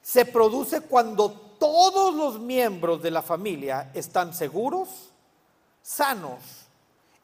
se 0.00 0.24
produce 0.24 0.82
cuando 0.82 1.43
todos 1.64 2.14
los 2.14 2.38
miembros 2.40 3.00
de 3.00 3.10
la 3.10 3.22
familia 3.22 3.90
están 3.94 4.34
seguros, 4.34 5.14
sanos 5.80 6.42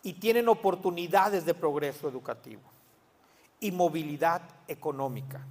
y 0.02 0.14
tienen 0.14 0.48
oportunidades 0.48 1.44
de 1.44 1.52
progreso 1.52 2.08
educativo 2.08 2.62
y 3.60 3.70
movilidad 3.70 4.40
económica. 4.66 5.44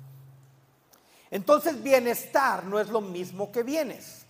Entonces 1.30 1.84
bienestar 1.84 2.64
no 2.64 2.80
es 2.80 2.90
lo 2.90 3.00
mismo 3.00 3.52
que 3.52 3.62
bienes. 3.62 4.26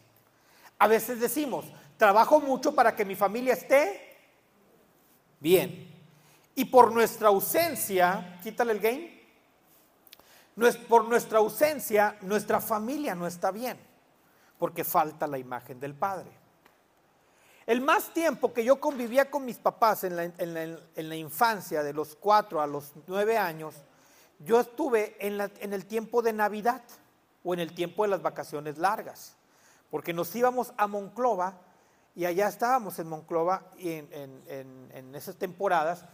A 0.78 0.88
veces 0.90 1.22
decimos, 1.22 1.64
trabajo 1.96 2.42
mucho 2.42 2.76
para 2.76 2.94
que 2.98 3.06
mi 3.06 3.16
familia 3.16 3.54
esté 3.54 4.18
bien. 5.40 5.88
Y 6.54 6.66
por 6.66 6.92
nuestra 6.92 7.30
ausencia, 7.30 8.38
quítale 8.44 8.74
el 8.74 8.82
game, 8.82 9.20
por 10.90 11.06
nuestra 11.06 11.40
ausencia, 11.40 12.18
nuestra 12.24 12.60
familia 12.60 13.16
no 13.16 13.26
está 13.26 13.52
bien, 13.52 13.89
porque 14.60 14.84
falta 14.84 15.26
la 15.26 15.40
imagen 15.40 15.80
del 15.80 15.96
Padre. 15.96 16.30
El 17.66 17.82
más 17.82 18.14
tiempo 18.14 18.54
que 18.54 18.64
yo 18.64 18.80
convivía 18.80 19.32
con 19.32 19.46
mis 19.46 19.58
papás 19.58 20.04
en 20.04 20.16
la, 20.16 21.16
infancia, 21.16 21.82
de 21.82 21.94
los 21.94 22.16
cuatro 22.16 22.62
a 22.62 22.68
los 22.68 22.94
nueve 23.08 23.38
años, 23.38 23.76
yo 24.40 24.60
estuve 24.60 25.16
en 25.20 25.74
el 25.74 25.86
tiempo 25.86 26.22
de 26.22 26.34
Navidad 26.34 26.84
o 27.44 27.54
en 27.54 27.60
el 27.60 27.74
tiempo 27.74 28.04
de 28.04 28.10
las 28.10 28.22
vacaciones 28.22 28.78
largas 28.78 29.36
porque 29.90 30.14
nos 30.14 30.34
íbamos 30.36 30.74
a 30.78 30.88
Monclova 30.88 31.54
y 32.16 32.26
allá 32.26 32.48
estábamos 32.48 33.00
en 33.00 33.08
Monclova 33.08 33.64
en, 33.78 35.16
esas 35.16 35.36
temporadas. 35.36 36.06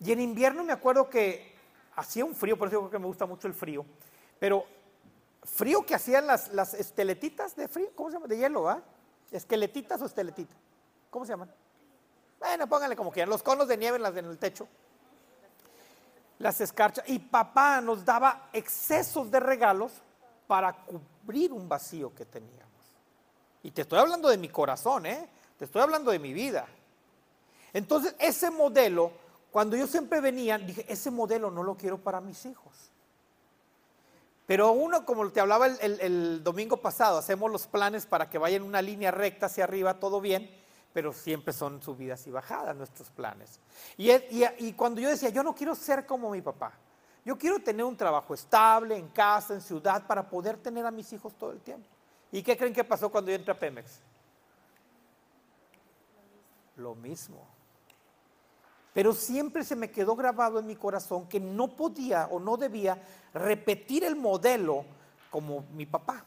Y 0.00 0.12
en 0.12 0.20
invierno 0.20 0.64
me 0.64 0.72
acuerdo 0.72 1.08
que 1.08 1.54
hacía 1.96 2.24
un 2.24 2.34
frío, 2.34 2.58
por 2.58 2.68
eso 2.68 2.78
creo 2.78 2.90
que 2.90 2.98
me 2.98 3.06
gusta 3.06 3.26
mucho 3.26 3.46
el 3.46 3.54
frío, 3.54 3.84
pero 4.38 4.64
frío 5.42 5.84
que 5.84 5.94
hacían 5.94 6.26
las, 6.26 6.52
las 6.52 6.74
esteletitas 6.74 7.56
de 7.56 7.68
frío, 7.68 7.90
¿cómo 7.94 8.10
se 8.10 8.16
llama? 8.16 8.26
De 8.26 8.36
hielo, 8.36 8.68
¿ah? 8.68 8.82
¿Esqueletitas 9.30 10.00
o 10.02 10.06
esteletitas? 10.06 10.56
¿Cómo 11.10 11.24
se 11.24 11.32
llaman? 11.32 11.52
Bueno, 12.38 12.66
pónganle 12.66 12.96
como 12.96 13.10
quieran, 13.12 13.30
los 13.30 13.42
conos 13.42 13.68
de 13.68 13.76
nieve 13.76 13.98
las, 13.98 14.16
en 14.16 14.24
el 14.24 14.38
techo, 14.38 14.66
las 16.38 16.60
escarchas. 16.60 17.04
Y 17.08 17.18
papá 17.18 17.80
nos 17.80 18.04
daba 18.04 18.48
excesos 18.52 19.30
de 19.30 19.40
regalos 19.40 19.92
para 20.46 20.72
cubrir 20.84 21.52
un 21.52 21.68
vacío 21.68 22.14
que 22.14 22.24
tenía. 22.24 22.66
Y 23.62 23.70
te 23.70 23.82
estoy 23.82 23.98
hablando 23.98 24.28
de 24.28 24.38
mi 24.38 24.48
corazón, 24.48 25.06
¿eh? 25.06 25.28
Te 25.58 25.66
estoy 25.66 25.82
hablando 25.82 26.10
de 26.10 26.18
mi 26.18 26.32
vida. 26.32 26.66
Entonces, 27.72 28.16
ese 28.18 28.50
modelo, 28.50 29.12
cuando 29.50 29.76
yo 29.76 29.86
siempre 29.86 30.20
venía, 30.20 30.56
dije, 30.56 30.86
ese 30.88 31.10
modelo 31.10 31.50
no 31.50 31.62
lo 31.62 31.76
quiero 31.76 31.98
para 31.98 32.20
mis 32.20 32.46
hijos. 32.46 32.89
Pero 34.50 34.72
uno, 34.72 35.06
como 35.06 35.30
te 35.30 35.38
hablaba 35.38 35.68
el, 35.68 36.42
domingo 36.42 36.78
pasado, 36.78 37.18
hacemos 37.18 37.52
los 37.52 37.68
planes 37.68 38.04
para 38.04 38.28
que 38.28 38.36
vayan 38.36 38.62
en 38.62 38.68
una 38.68 38.82
línea 38.82 39.12
recta 39.12 39.46
hacia 39.46 39.62
arriba, 39.62 40.00
todo 40.00 40.20
bien, 40.20 40.50
pero 40.92 41.12
siempre 41.12 41.54
son 41.54 41.80
subidas 41.80 42.26
y 42.26 42.32
bajadas 42.32 42.74
nuestros 42.74 43.10
planes. 43.10 43.60
Y, 43.96 44.72
cuando 44.72 45.00
yo 45.00 45.08
decía, 45.08 45.28
yo 45.28 45.44
no 45.44 45.54
quiero 45.54 45.76
ser 45.76 46.04
como 46.04 46.30
mi 46.30 46.42
papá, 46.42 46.72
yo 47.24 47.38
quiero 47.38 47.60
tener 47.60 47.84
un 47.84 47.96
trabajo 47.96 48.34
estable, 48.34 48.96
en 48.96 49.10
casa, 49.10 49.54
en 49.54 49.60
ciudad, 49.60 50.04
para 50.04 50.28
poder 50.28 50.56
tener 50.56 50.84
a 50.84 50.90
mis 50.90 51.12
hijos 51.12 51.32
todo 51.38 51.52
el 51.52 51.60
tiempo. 51.60 51.86
¿Y 52.32 52.42
qué 52.42 52.56
creen 52.56 52.74
que 52.74 52.82
pasó 52.82 53.08
cuando 53.08 53.30
yo 53.30 53.36
entré 53.36 53.52
a 53.52 53.56
Pemex? 53.56 54.00
Lo 56.74 56.96
mismo. 56.96 57.46
Pero 58.92 59.12
siempre 59.12 59.64
se 59.64 59.76
me 59.76 59.90
quedó 59.90 60.16
grabado 60.16 60.58
en 60.58 60.66
mi 60.66 60.76
corazón 60.76 61.28
que 61.28 61.38
no 61.38 61.68
podía 61.68 62.26
o 62.30 62.40
no 62.40 62.56
debía 62.56 63.00
repetir 63.32 64.04
el 64.04 64.16
modelo 64.16 64.84
como 65.30 65.64
mi 65.72 65.86
papá. 65.86 66.24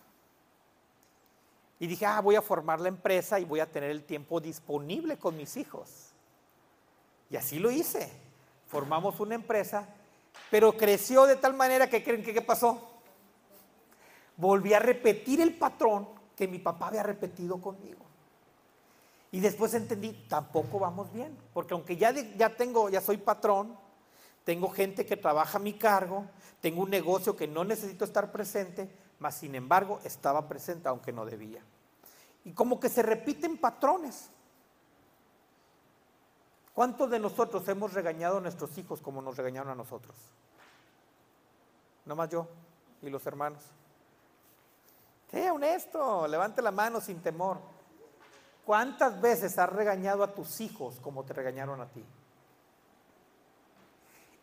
Y 1.80 1.88
dije, 1.88 2.06
ah, 2.06 2.22
voy 2.22 2.36
a 2.36 2.42
formar 2.42 2.80
la 2.80 2.88
empresa 2.88 3.40
y 3.40 3.46
voy 3.46 3.60
a 3.60 3.70
tener 3.70 3.90
el 3.90 4.04
tiempo 4.04 4.40
disponible 4.40 5.18
con 5.18 5.36
mis 5.36 5.58
hijos. 5.58 6.12
Y 7.30 7.36
así 7.36 7.60
lo 7.60 7.70
hice. 7.70 8.10
Formamos 8.68 9.20
una 9.20 9.36
empresa, 9.36 9.88
pero 10.50 10.78
creció 10.78 11.26
de 11.26 11.36
tal 11.36 11.54
manera 11.54 11.90
que 11.90 12.04
creen 12.04 12.24
que 12.24 12.34
qué 12.34 12.42
pasó 12.42 12.94
volví 14.38 14.74
a 14.74 14.80
repetir 14.80 15.42
el 15.42 15.56
patrón 15.56 16.08
que 16.36 16.48
mi 16.48 16.60
papá 16.60 16.88
había 16.88 17.04
repetido 17.04 17.62
conmigo. 17.62 18.03
Y 19.34 19.40
después 19.40 19.74
entendí, 19.74 20.14
tampoco 20.30 20.78
vamos 20.78 21.12
bien, 21.12 21.36
porque 21.56 21.74
aunque 21.74 21.98
ya, 21.98 22.12
ya 22.12 22.56
tengo, 22.56 22.88
ya 22.90 23.02
soy 23.02 23.18
patrón, 23.18 23.76
tengo 24.44 24.70
gente 24.70 25.08
que 25.08 25.18
trabaja 25.18 25.58
a 25.58 25.62
mi 25.62 25.74
cargo, 25.74 26.28
tengo 26.62 26.84
un 26.84 26.92
negocio 26.92 27.36
que 27.36 27.48
no 27.48 27.64
necesito 27.64 28.06
estar 28.06 28.32
presente, 28.32 28.96
mas 29.18 29.34
sin 29.34 29.56
embargo 29.56 30.00
estaba 30.04 30.48
presente 30.48 30.88
aunque 30.88 31.12
no 31.12 31.26
debía. 31.26 31.64
Y 32.46 32.54
como 32.54 32.80
que 32.80 32.90
se 32.90 33.02
repiten 33.02 33.58
patrones. 33.58 34.30
¿Cuántos 36.76 37.10
de 37.10 37.18
nosotros 37.18 37.68
hemos 37.68 37.94
regañado 37.94 38.38
a 38.38 38.42
nuestros 38.42 38.78
hijos 38.78 39.02
como 39.02 39.20
nos 39.20 39.36
regañaron 39.36 39.72
a 39.72 39.76
nosotros? 39.76 40.16
más 42.06 42.30
yo 42.30 42.48
y 43.02 43.10
los 43.10 43.26
hermanos. 43.26 43.64
Sea 45.32 45.52
honesto, 45.52 46.28
levante 46.28 46.62
la 46.62 46.70
mano 46.70 47.02
sin 47.02 47.20
temor. 47.20 47.73
¿Cuántas 48.66 49.20
veces 49.22 49.58
has 49.60 49.70
regañado 49.70 50.24
a 50.24 50.34
tus 50.34 50.62
hijos 50.62 51.00
como 51.02 51.24
te 51.24 51.34
regañaron 51.34 51.82
a 51.82 51.88
ti? 51.88 52.04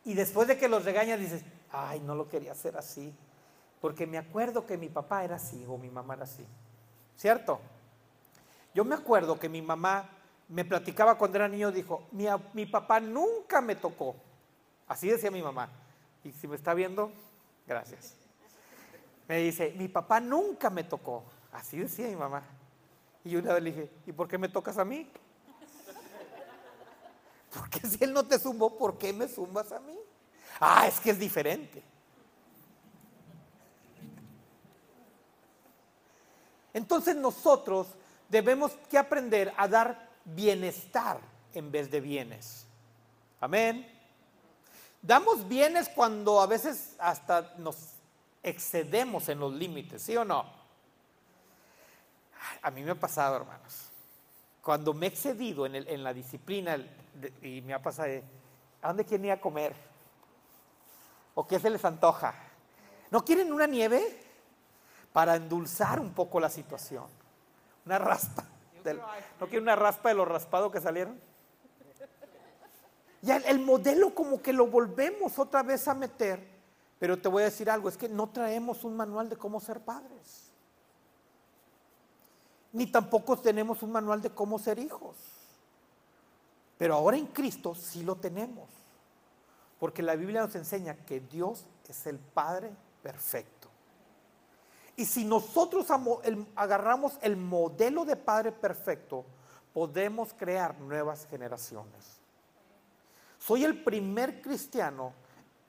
Y 0.04 0.14
después 0.14 0.48
de 0.48 0.58
que 0.58 0.68
los 0.68 0.84
regañas 0.84 1.18
dices, 1.18 1.42
ay, 1.70 2.00
no 2.00 2.14
lo 2.14 2.28
quería 2.28 2.52
hacer 2.52 2.76
así, 2.76 3.14
porque 3.80 4.06
me 4.06 4.18
acuerdo 4.18 4.66
que 4.66 4.76
mi 4.76 4.88
papá 4.88 5.24
era 5.24 5.36
así 5.36 5.64
o 5.68 5.78
mi 5.78 5.90
mamá 5.90 6.14
era 6.14 6.24
así. 6.24 6.46
¿Cierto? 7.16 7.60
Yo 8.74 8.84
me 8.84 8.94
acuerdo 8.94 9.38
que 9.38 9.48
mi 9.48 9.62
mamá 9.62 10.08
me 10.48 10.64
platicaba 10.64 11.16
cuando 11.16 11.36
era 11.36 11.48
niño, 11.48 11.70
dijo, 11.70 12.06
mi, 12.12 12.26
mi 12.54 12.66
papá 12.66 13.00
nunca 13.00 13.60
me 13.60 13.76
tocó. 13.76 14.16
Así 14.86 15.08
decía 15.08 15.30
mi 15.30 15.42
mamá. 15.42 15.68
Y 16.24 16.32
si 16.32 16.48
me 16.48 16.56
está 16.56 16.74
viendo, 16.74 17.12
gracias 17.66 18.20
me 19.30 19.38
dice, 19.38 19.72
mi 19.76 19.86
papá 19.86 20.18
nunca 20.18 20.70
me 20.70 20.82
tocó. 20.82 21.22
Así 21.52 21.78
decía 21.78 22.08
mi 22.08 22.16
mamá. 22.16 22.42
Y 23.24 23.30
yo 23.30 23.38
una 23.40 23.54
vez 23.54 23.62
le 23.62 23.70
dije, 23.72 23.90
¿y 24.06 24.12
por 24.12 24.28
qué 24.28 24.38
me 24.38 24.48
tocas 24.48 24.78
a 24.78 24.84
mí? 24.84 25.10
Porque 27.54 27.80
si 27.80 28.02
él 28.02 28.12
no 28.12 28.26
te 28.26 28.38
zumbó, 28.38 28.76
¿por 28.76 28.96
qué 28.96 29.12
me 29.12 29.28
zumbas 29.28 29.72
a 29.72 29.80
mí? 29.80 29.98
Ah, 30.58 30.86
es 30.86 31.00
que 31.00 31.10
es 31.10 31.18
diferente. 31.18 31.82
Entonces 36.72 37.16
nosotros 37.16 37.88
debemos 38.28 38.72
que 38.88 38.96
aprender 38.96 39.52
a 39.56 39.66
dar 39.66 40.08
bienestar 40.24 41.20
en 41.52 41.70
vez 41.70 41.90
de 41.90 42.00
bienes. 42.00 42.66
Amén. 43.40 43.86
Damos 45.02 45.48
bienes 45.48 45.88
cuando 45.88 46.40
a 46.40 46.46
veces 46.46 46.94
hasta 46.98 47.54
nos 47.58 47.76
excedemos 48.42 49.28
en 49.28 49.40
los 49.40 49.52
límites, 49.52 50.02
¿sí 50.02 50.16
o 50.16 50.24
no? 50.24 50.59
A 52.62 52.70
mí 52.70 52.82
me 52.82 52.92
ha 52.92 52.94
pasado, 52.94 53.36
hermanos. 53.36 53.90
Cuando 54.62 54.92
me 54.92 55.06
he 55.06 55.08
excedido 55.08 55.66
en, 55.66 56.04
la 56.04 56.12
disciplina 56.12 56.76
y 57.42 57.62
me 57.62 57.74
ha 57.74 57.82
pasado, 57.82 58.10
¿a 58.82 58.88
dónde 58.88 59.04
quieren 59.04 59.26
ir 59.26 59.32
a 59.32 59.40
comer? 59.40 59.74
¿O 61.34 61.46
qué 61.46 61.58
se 61.58 61.70
les 61.70 61.84
antoja? 61.84 62.34
¿No 63.10 63.24
quieren 63.24 63.52
una 63.52 63.66
nieve? 63.66 64.22
Para 65.12 65.36
endulzar 65.36 65.98
un 65.98 66.12
poco 66.12 66.38
la 66.38 66.50
situación. 66.50 67.06
Una 67.86 67.98
raspa. 67.98 68.44
¿No 69.40 69.46
quieren 69.46 69.62
una 69.62 69.76
raspa 69.76 70.10
de 70.10 70.14
los 70.14 70.28
raspados 70.28 70.70
que 70.70 70.80
salieron? 70.80 71.20
Ya 73.22 73.36
el 73.36 73.58
modelo 73.58 74.14
como 74.14 74.40
que 74.40 74.52
lo 74.52 74.66
volvemos 74.66 75.38
otra 75.38 75.62
vez 75.62 75.88
a 75.88 75.94
meter 75.94 76.60
pero 77.00 77.18
te 77.18 77.28
voy 77.28 77.40
a 77.42 77.46
decir 77.46 77.70
algo, 77.70 77.88
es 77.88 77.96
que 77.96 78.10
no 78.10 78.28
traemos 78.28 78.84
un 78.84 78.94
manual 78.94 79.30
de 79.30 79.36
cómo 79.36 79.58
ser 79.58 79.80
padres. 79.80 80.49
Ni 82.72 82.86
tampoco 82.86 83.36
tenemos 83.36 83.82
un 83.82 83.92
manual 83.92 84.22
de 84.22 84.30
cómo 84.30 84.58
ser 84.58 84.78
hijos. 84.78 85.16
Pero 86.78 86.94
ahora 86.94 87.16
en 87.16 87.26
Cristo 87.26 87.74
sí 87.74 88.02
lo 88.02 88.16
tenemos. 88.16 88.68
Porque 89.78 90.02
la 90.02 90.14
Biblia 90.14 90.42
nos 90.42 90.54
enseña 90.54 90.94
que 90.94 91.20
Dios 91.20 91.66
es 91.88 92.06
el 92.06 92.18
Padre 92.18 92.70
perfecto. 93.02 93.68
Y 94.96 95.04
si 95.04 95.24
nosotros 95.24 95.86
agarramos 96.54 97.18
el 97.22 97.36
modelo 97.36 98.04
de 98.04 98.16
Padre 98.16 98.52
perfecto, 98.52 99.24
podemos 99.72 100.34
crear 100.34 100.78
nuevas 100.80 101.26
generaciones. 101.26 102.20
Soy 103.38 103.64
el 103.64 103.82
primer 103.82 104.42
cristiano 104.42 105.14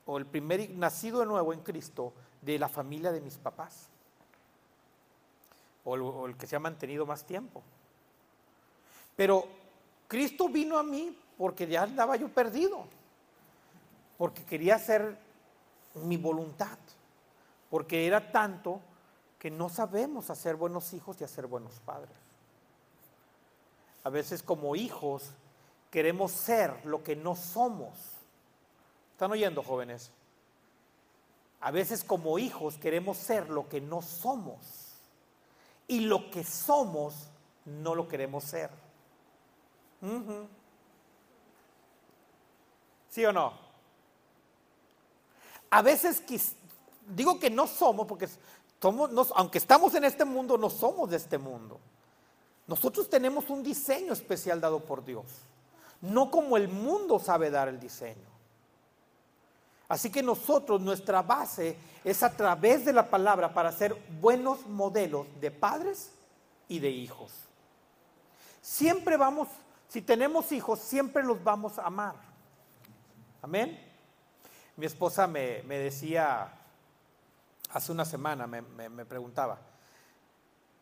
o 0.04 0.18
el 0.18 0.26
primer 0.26 0.70
nacido 0.70 1.20
de 1.20 1.26
nuevo 1.26 1.52
en 1.52 1.60
Cristo 1.60 2.12
de 2.42 2.58
la 2.58 2.68
familia 2.68 3.10
de 3.12 3.20
mis 3.20 3.38
papás. 3.38 3.88
O 5.84 6.26
el, 6.26 6.36
que 6.36 6.46
se 6.46 6.56
ha 6.56 6.60
mantenido 6.60 7.06
más 7.06 7.24
tiempo. 7.24 7.62
Pero 9.16 9.46
Cristo 10.08 10.48
vino 10.48 10.78
a 10.78 10.82
mí 10.82 11.16
porque 11.36 11.66
ya 11.66 11.82
andaba 11.82 12.16
yo 12.16 12.28
perdido. 12.28 12.84
Porque 14.16 14.44
quería 14.44 14.76
hacer 14.76 15.18
mi 15.94 16.16
voluntad. 16.16 16.78
Porque 17.70 18.06
era 18.06 18.30
tanto 18.30 18.80
que 19.38 19.50
no 19.50 19.68
sabemos 19.68 20.30
hacer 20.30 20.56
buenos 20.56 20.92
hijos 20.92 21.20
y 21.20 21.24
hacer 21.24 21.46
buenos 21.46 21.80
padres. 21.80 22.14
A 24.04 24.10
veces 24.10 24.42
como 24.42 24.76
hijos 24.76 25.30
queremos 25.90 26.32
ser 26.32 26.86
lo 26.86 27.02
que 27.02 27.16
no 27.16 27.34
somos 27.34 28.12
¿Están 29.22 29.30
oyendo, 29.30 29.62
jóvenes? 29.62 30.10
A 31.60 31.70
veces 31.70 32.02
como 32.02 32.40
hijos 32.40 32.76
queremos 32.76 33.16
ser 33.16 33.50
lo 33.50 33.68
que 33.68 33.80
no 33.80 34.02
somos. 34.02 34.58
Y 35.88 36.00
lo 36.00 36.30
que 36.30 36.44
somos 36.44 37.14
no 37.64 37.94
lo 37.94 38.08
queremos 38.08 38.44
ser. 38.44 38.70
¿Sí 43.08 43.24
o 43.24 43.32
no? 43.32 43.52
A 45.70 45.82
veces 45.82 46.22
digo 47.08 47.38
que 47.38 47.50
no 47.50 47.66
somos, 47.66 48.06
porque 48.06 48.28
aunque 49.34 49.58
estamos 49.58 49.94
en 49.94 50.04
este 50.04 50.24
mundo, 50.24 50.58
no 50.58 50.70
somos 50.70 51.10
de 51.10 51.16
este 51.16 51.38
mundo. 51.38 51.78
Nosotros 52.66 53.08
tenemos 53.08 53.50
un 53.50 53.62
diseño 53.62 54.12
especial 54.12 54.60
dado 54.60 54.80
por 54.80 55.04
Dios, 55.04 55.26
no 56.00 56.30
como 56.30 56.56
el 56.56 56.68
mundo 56.68 57.18
sabe 57.18 57.50
dar 57.50 57.68
el 57.68 57.78
diseño. 57.78 58.31
Así 59.92 60.10
que 60.10 60.22
nosotros, 60.22 60.80
nuestra 60.80 61.20
base 61.20 61.76
es 62.02 62.22
a 62.22 62.34
través 62.34 62.86
de 62.86 62.94
la 62.94 63.10
palabra 63.10 63.52
para 63.52 63.70
ser 63.70 63.94
buenos 64.22 64.66
modelos 64.66 65.26
de 65.38 65.50
padres 65.50 66.10
y 66.66 66.78
de 66.78 66.88
hijos. 66.88 67.30
Siempre 68.62 69.18
vamos, 69.18 69.48
si 69.88 70.00
tenemos 70.00 70.50
hijos, 70.50 70.78
siempre 70.80 71.22
los 71.22 71.44
vamos 71.44 71.78
a 71.78 71.82
amar. 71.82 72.14
Amén. 73.42 73.86
Mi 74.78 74.86
esposa 74.86 75.26
me, 75.26 75.60
decía 75.62 76.50
hace 77.68 77.92
una 77.92 78.06
semana, 78.06 78.46
me, 78.46 79.04
preguntaba, 79.04 79.58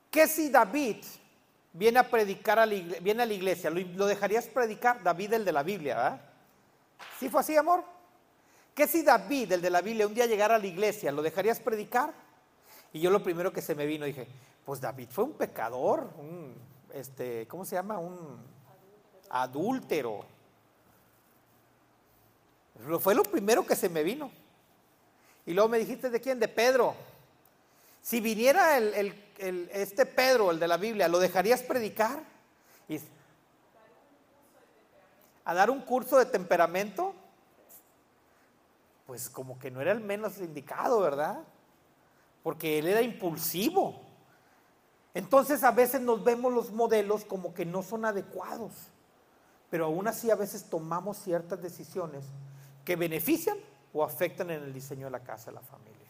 ¿qué 0.08 0.28
si 0.28 0.50
David 0.50 0.98
viene 1.72 1.98
a 1.98 2.08
predicar 2.08 2.60
a 2.60 2.66
la 2.66 2.74
iglesia, 2.74 3.00
viene 3.02 3.24
a 3.24 3.26
la 3.26 3.34
iglesia? 3.34 3.70
¿Lo, 3.70 4.06
dejarías 4.06 4.46
predicar? 4.46 5.02
David 5.02 5.32
el 5.32 5.44
de 5.44 5.50
la 5.50 5.64
Biblia, 5.64 5.96
¿verdad? 5.96 6.20
¿Sí 7.18 7.28
fue 7.28 7.40
así, 7.40 7.56
amor? 7.56 7.82
¿Qué 8.74 8.86
si 8.86 9.02
David, 9.02 9.52
el 9.52 9.60
de 9.60 9.70
la 9.70 9.80
Biblia, 9.80 10.06
un 10.06 10.14
día 10.14 10.26
llegara 10.26 10.56
a 10.56 10.58
la 10.58 10.66
iglesia, 10.66 11.12
lo 11.12 11.22
dejarías 11.22 11.60
predicar? 11.60 12.12
Y 12.92 13.00
yo 13.00 13.10
lo 13.10 13.22
primero 13.22 13.52
que 13.52 13.62
se 13.62 13.74
me 13.74 13.86
vino 13.86 14.04
dije, 14.04 14.26
pues 14.64 14.80
David 14.80 15.08
fue 15.10 15.24
un 15.24 15.32
pecador, 15.32 16.10
un, 16.18 16.54
este, 16.94 17.46
¿cómo 17.48 17.64
se 17.64 17.76
llama? 17.76 17.98
Un 17.98 18.38
adúltero. 19.28 20.24
Fue 23.00 23.14
lo 23.14 23.22
primero 23.22 23.66
que 23.66 23.76
se 23.76 23.88
me 23.88 24.02
vino. 24.02 24.30
Y 25.46 25.52
luego 25.52 25.68
me 25.68 25.78
dijiste 25.78 26.10
de 26.10 26.20
quién, 26.20 26.38
de 26.38 26.48
Pedro. 26.48 26.94
Si 28.02 28.20
viniera 28.20 28.78
este 28.78 30.06
Pedro, 30.06 30.50
el 30.50 30.58
de 30.58 30.68
la 30.68 30.76
Biblia, 30.76 31.08
¿lo 31.08 31.18
dejarías 31.18 31.62
predicar? 31.62 32.22
¿A 35.44 35.54
dar 35.54 35.70
un 35.70 35.80
curso 35.80 36.16
de 36.18 36.26
temperamento? 36.26 37.14
Pues 39.10 39.28
como 39.28 39.58
que 39.58 39.72
no 39.72 39.80
era 39.80 39.90
el 39.90 39.98
menos 39.98 40.38
indicado, 40.38 41.00
¿verdad? 41.00 41.42
Porque 42.44 42.78
él 42.78 42.86
era 42.86 43.02
impulsivo. 43.02 44.00
Entonces 45.14 45.64
a 45.64 45.72
veces 45.72 46.00
nos 46.00 46.22
vemos 46.22 46.52
los 46.52 46.70
modelos 46.70 47.24
como 47.24 47.52
que 47.52 47.66
no 47.66 47.82
son 47.82 48.04
adecuados, 48.04 48.70
pero 49.68 49.86
aún 49.86 50.06
así 50.06 50.30
a 50.30 50.36
veces 50.36 50.70
tomamos 50.70 51.16
ciertas 51.16 51.60
decisiones 51.60 52.24
que 52.84 52.94
benefician 52.94 53.58
o 53.92 54.04
afectan 54.04 54.48
en 54.50 54.62
el 54.62 54.72
diseño 54.72 55.06
de 55.06 55.10
la 55.10 55.24
casa, 55.24 55.46
de 55.46 55.56
la 55.56 55.62
familia. 55.62 56.08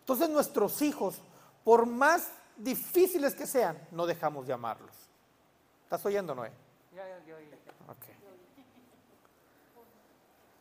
Entonces 0.00 0.28
nuestros 0.28 0.82
hijos, 0.82 1.22
por 1.64 1.86
más 1.86 2.32
difíciles 2.58 3.34
que 3.34 3.46
sean, 3.46 3.78
no 3.92 4.04
dejamos 4.04 4.46
de 4.46 4.52
amarlos. 4.52 4.94
¿Estás 5.84 6.04
oyendo, 6.04 6.34
Noé? 6.34 6.52
Ya, 6.94 7.02
ya, 7.08 7.24
ya, 7.24 8.19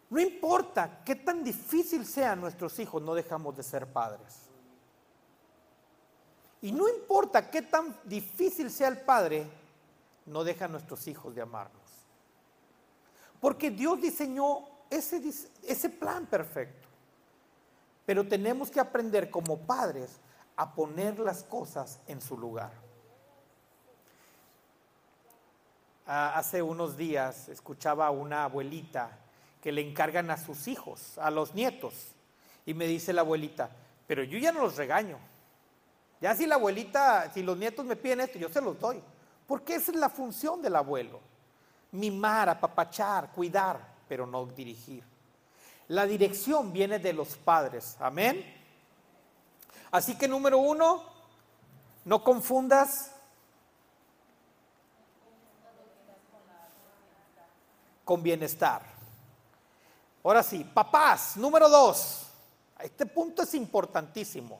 no 0.09 0.19
importa 0.19 1.03
qué 1.05 1.15
tan 1.15 1.43
difícil 1.43 2.05
sean 2.05 2.41
nuestros 2.41 2.79
hijos, 2.79 3.01
no 3.01 3.13
dejamos 3.13 3.55
de 3.55 3.63
ser 3.63 3.85
padres. 3.85 4.49
Y 6.61 6.71
no 6.71 6.89
importa 6.89 7.49
qué 7.49 7.61
tan 7.61 7.95
difícil 8.03 8.71
sea 8.71 8.87
el 8.87 8.99
padre, 9.01 9.47
no 10.25 10.43
deja 10.43 10.65
a 10.65 10.67
nuestros 10.67 11.07
hijos 11.07 11.35
de 11.35 11.41
amarnos. 11.41 11.79
Porque 13.39 13.69
Dios 13.69 14.01
diseñó 14.01 14.67
ese, 14.89 15.21
ese 15.63 15.89
plan 15.89 16.25
perfecto. 16.25 16.87
Pero 18.05 18.27
tenemos 18.27 18.71
que 18.71 18.79
aprender 18.79 19.29
como 19.29 19.59
padres 19.59 20.19
a 20.55 20.73
poner 20.73 21.19
las 21.19 21.43
cosas 21.43 21.99
en 22.07 22.19
su 22.19 22.35
lugar. 22.35 22.71
Ah, 26.07 26.33
hace 26.35 26.63
unos 26.63 26.97
días 26.97 27.47
escuchaba 27.49 28.07
a 28.07 28.11
una 28.11 28.45
abuelita 28.45 29.15
que 29.61 29.71
le 29.71 29.81
encargan 29.81 30.31
a 30.31 30.37
sus 30.37 30.67
hijos, 30.67 31.17
a 31.17 31.29
los 31.29 31.53
nietos. 31.53 31.93
Y 32.65 32.73
me 32.73 32.85
dice 32.85 33.13
la 33.13 33.21
abuelita, 33.21 33.69
pero 34.07 34.23
yo 34.23 34.37
ya 34.37 34.51
no 34.51 34.61
los 34.61 34.77
regaño. 34.77 35.17
Ya 36.21 36.35
si 36.35 36.45
la 36.45 36.55
abuelita, 36.55 37.31
si 37.33 37.43
los 37.43 37.57
nietos 37.57 37.85
me 37.85 37.95
piden 37.95 38.21
esto, 38.21 38.37
yo 38.37 38.49
se 38.49 38.61
los 38.61 38.79
doy. 38.79 39.01
Porque 39.47 39.75
esa 39.75 39.91
es 39.91 39.97
la 39.97 40.09
función 40.09 40.61
del 40.61 40.75
abuelo. 40.75 41.19
Mimar, 41.91 42.49
apapachar, 42.49 43.31
cuidar, 43.31 43.79
pero 44.07 44.27
no 44.27 44.45
dirigir. 44.45 45.03
La 45.87 46.05
dirección 46.05 46.71
viene 46.71 46.99
de 46.99 47.13
los 47.13 47.35
padres. 47.35 47.97
Amén. 47.99 48.45
Así 49.91 50.15
que 50.15 50.27
número 50.27 50.59
uno, 50.59 51.03
no 52.05 52.23
confundas 52.23 53.11
con 58.05 58.21
bienestar. 58.21 58.98
Ahora 60.23 60.43
sí, 60.43 60.63
papás, 60.63 61.37
número 61.37 61.69
dos. 61.69 62.27
Este 62.79 63.05
punto 63.05 63.43
es 63.43 63.53
importantísimo. 63.53 64.59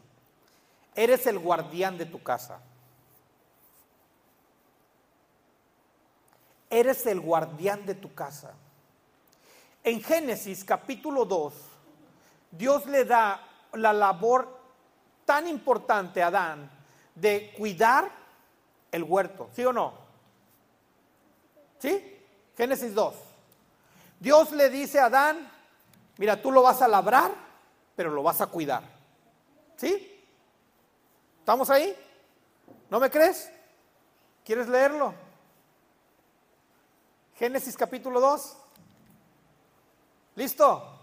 Eres 0.95 1.27
el 1.27 1.39
guardián 1.39 1.97
de 1.97 2.05
tu 2.05 2.21
casa. 2.21 2.59
Eres 6.69 7.05
el 7.05 7.19
guardián 7.19 7.85
de 7.85 7.95
tu 7.95 8.13
casa. 8.13 8.53
En 9.83 10.03
Génesis 10.03 10.63
capítulo 10.63 11.25
2, 11.25 11.53
Dios 12.51 12.85
le 12.85 13.05
da 13.05 13.41
la 13.73 13.93
labor 13.93 14.59
tan 15.25 15.47
importante 15.47 16.21
a 16.21 16.27
Adán 16.27 16.69
de 17.15 17.53
cuidar 17.57 18.11
el 18.91 19.03
huerto, 19.03 19.49
¿sí 19.53 19.63
o 19.63 19.71
no? 19.71 19.93
¿Sí? 21.79 22.17
Génesis 22.57 22.93
2. 22.93 23.28
Dios 24.19 24.51
le 24.51 24.69
dice 24.69 24.99
a 24.99 25.05
Adán, 25.05 25.49
mira, 26.17 26.41
tú 26.41 26.51
lo 26.51 26.61
vas 26.61 26.81
a 26.81 26.87
labrar, 26.87 27.31
pero 27.95 28.11
lo 28.11 28.21
vas 28.21 28.41
a 28.41 28.47
cuidar. 28.47 28.83
¿Sí? 29.77 30.25
¿Estamos 31.39 31.69
ahí? 31.69 31.95
¿No 32.89 32.99
me 32.99 33.09
crees? 33.09 33.49
¿Quieres 34.43 34.67
leerlo? 34.67 35.13
Génesis 37.35 37.77
capítulo 37.77 38.19
2. 38.19 38.57
¿Listo? 40.35 40.99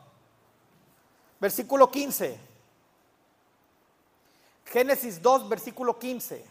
Versículo 1.41 1.91
15. 1.91 2.39
Génesis 4.67 5.23
2, 5.23 5.49
versículo 5.49 5.99
15. 5.99 6.45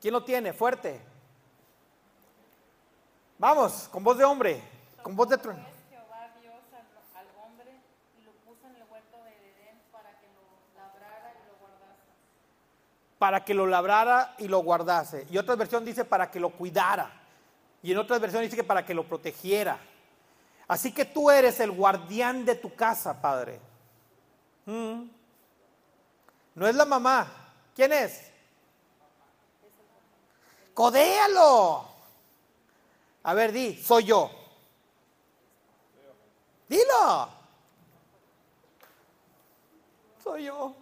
¿Quién 0.00 0.14
lo 0.14 0.22
tiene? 0.22 0.52
Fuerte. 0.52 1.00
Vamos, 3.38 3.88
con 3.90 4.04
voz 4.04 4.18
de 4.18 4.24
hombre 4.24 4.77
con 5.08 5.16
voz 5.16 5.30
de 5.30 5.38
trueno. 5.38 5.64
Jehová 5.88 6.28
Dios 6.42 6.54
al, 7.14 7.26
hombre 7.42 7.72
y 8.20 8.24
lo 8.24 8.32
puso 8.44 8.66
en 8.66 8.76
el 8.76 8.82
huerto 8.90 9.16
de 9.24 9.30
Edén 9.30 9.80
para 9.90 10.10
que 10.20 10.26
lo 10.26 10.78
labrara 10.78 11.32
y 11.32 11.48
lo 11.48 11.56
guardase. 11.56 12.12
Para 13.18 13.42
que 13.42 13.54
lo 13.54 13.66
labrara 13.66 14.34
y 14.36 14.48
lo 14.48 14.58
guardase. 14.58 15.26
Y 15.30 15.38
otra 15.38 15.56
versión 15.56 15.82
dice 15.82 16.04
para 16.04 16.30
que 16.30 16.38
lo 16.38 16.50
cuidara. 16.50 17.10
Y 17.82 17.92
en 17.92 17.96
otra 17.96 18.18
versión 18.18 18.42
dice 18.42 18.54
que 18.54 18.64
para 18.64 18.84
que 18.84 18.92
lo 18.92 19.08
protegiera. 19.08 19.78
Así 20.66 20.92
que 20.92 21.06
tú 21.06 21.30
eres 21.30 21.58
el 21.60 21.70
guardián 21.70 22.44
de 22.44 22.56
tu 22.56 22.74
casa, 22.74 23.18
Padre. 23.18 23.58
Mm. 24.66 25.04
No 26.54 26.66
es 26.66 26.74
la 26.74 26.84
mamá. 26.84 27.32
¿Quién 27.74 27.94
es? 27.94 28.30
Codéalo. 30.74 31.88
A 33.22 33.32
ver, 33.32 33.52
di, 33.52 33.74
soy 33.74 34.04
yo. 34.04 34.37
Dilo. 36.68 37.28
Soy 40.22 40.44
yo. 40.44 40.74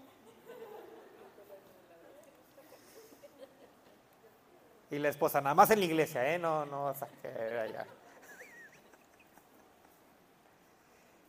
Y 4.91 4.99
la 4.99 5.09
esposa, 5.09 5.41
nada 5.41 5.55
más 5.55 5.71
en 5.71 5.81
la 5.81 5.85
iglesia, 5.85 6.33
¿eh? 6.33 6.39
No, 6.39 6.65
no, 6.65 6.89
allá. 6.89 7.87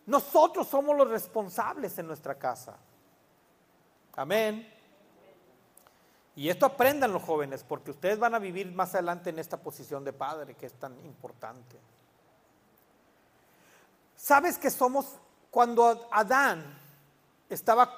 Nosotros 0.05 0.67
somos 0.67 0.95
los 0.95 1.09
responsables 1.09 1.97
en 1.97 2.07
nuestra 2.07 2.35
casa. 2.35 2.77
Amén. 4.15 4.73
Y 6.35 6.49
esto 6.49 6.65
aprendan 6.67 7.11
los 7.11 7.23
jóvenes, 7.23 7.63
porque 7.63 7.91
ustedes 7.91 8.19
van 8.19 8.35
a 8.35 8.39
vivir 8.39 8.71
más 8.71 8.93
adelante 8.93 9.31
en 9.31 9.39
esta 9.39 9.57
posición 9.57 10.03
de 10.03 10.13
padre 10.13 10.53
que 10.53 10.67
es 10.67 10.73
tan 10.73 10.97
importante. 11.03 11.77
¿Sabes 14.17 14.57
que 14.57 14.69
somos 14.69 15.05
cuando 15.49 16.09
Adán 16.11 16.77
estaba 17.49 17.89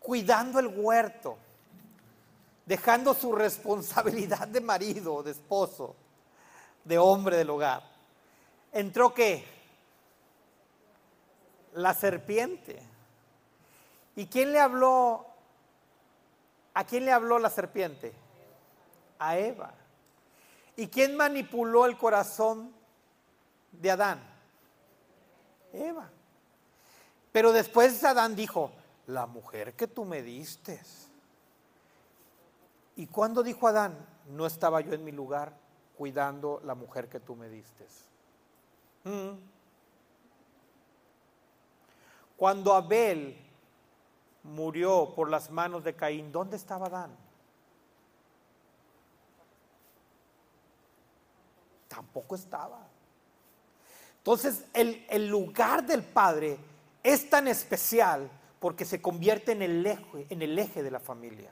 cuidando 0.00 0.58
el 0.58 0.66
huerto? 0.66 1.38
dejando 2.68 3.14
su 3.14 3.32
responsabilidad 3.32 4.46
de 4.46 4.60
marido, 4.60 5.22
de 5.22 5.30
esposo, 5.30 5.96
de 6.84 6.98
hombre 6.98 7.38
del 7.38 7.48
hogar. 7.48 7.82
Entró 8.72 9.14
qué? 9.14 9.42
La 11.72 11.94
serpiente. 11.94 12.78
¿Y 14.16 14.26
quién 14.26 14.52
le 14.52 14.60
habló? 14.60 15.24
¿A 16.74 16.84
quién 16.84 17.06
le 17.06 17.12
habló 17.12 17.38
la 17.38 17.48
serpiente? 17.48 18.12
A 19.18 19.38
Eva. 19.38 19.72
¿Y 20.76 20.88
quién 20.88 21.16
manipuló 21.16 21.86
el 21.86 21.96
corazón 21.96 22.70
de 23.72 23.90
Adán? 23.92 24.37
Eva. 25.72 26.10
Pero 27.32 27.52
después 27.52 28.02
Adán 28.04 28.34
dijo, 28.34 28.72
la 29.08 29.26
mujer 29.26 29.74
que 29.74 29.86
tú 29.86 30.04
me 30.04 30.22
diste. 30.22 30.80
¿Y 32.96 33.06
cuando 33.06 33.42
dijo 33.42 33.66
Adán? 33.66 33.96
No 34.28 34.46
estaba 34.46 34.80
yo 34.80 34.92
en 34.92 35.04
mi 35.04 35.12
lugar 35.12 35.52
cuidando 35.96 36.60
la 36.64 36.74
mujer 36.74 37.08
que 37.08 37.20
tú 37.20 37.34
me 37.34 37.48
diste. 37.48 37.86
Mm. 39.04 39.38
Cuando 42.36 42.74
Abel 42.74 43.36
murió 44.42 45.12
por 45.14 45.30
las 45.30 45.50
manos 45.50 45.82
de 45.82 45.96
Caín, 45.96 46.30
¿dónde 46.30 46.56
estaba 46.56 46.86
Adán? 46.86 47.16
Tampoco 51.88 52.34
estaba. 52.34 52.86
Entonces, 54.28 54.66
el, 54.74 55.06
el, 55.08 55.26
lugar 55.26 55.86
del 55.86 56.02
Padre 56.02 56.58
es 57.02 57.30
tan 57.30 57.48
especial 57.48 58.30
porque 58.60 58.84
se 58.84 59.00
convierte 59.00 59.52
en 59.52 59.62
el, 59.62 59.86
eje, 59.86 60.26
en 60.28 60.42
el 60.42 60.58
eje 60.58 60.82
de 60.82 60.90
la 60.90 61.00
familia. 61.00 61.50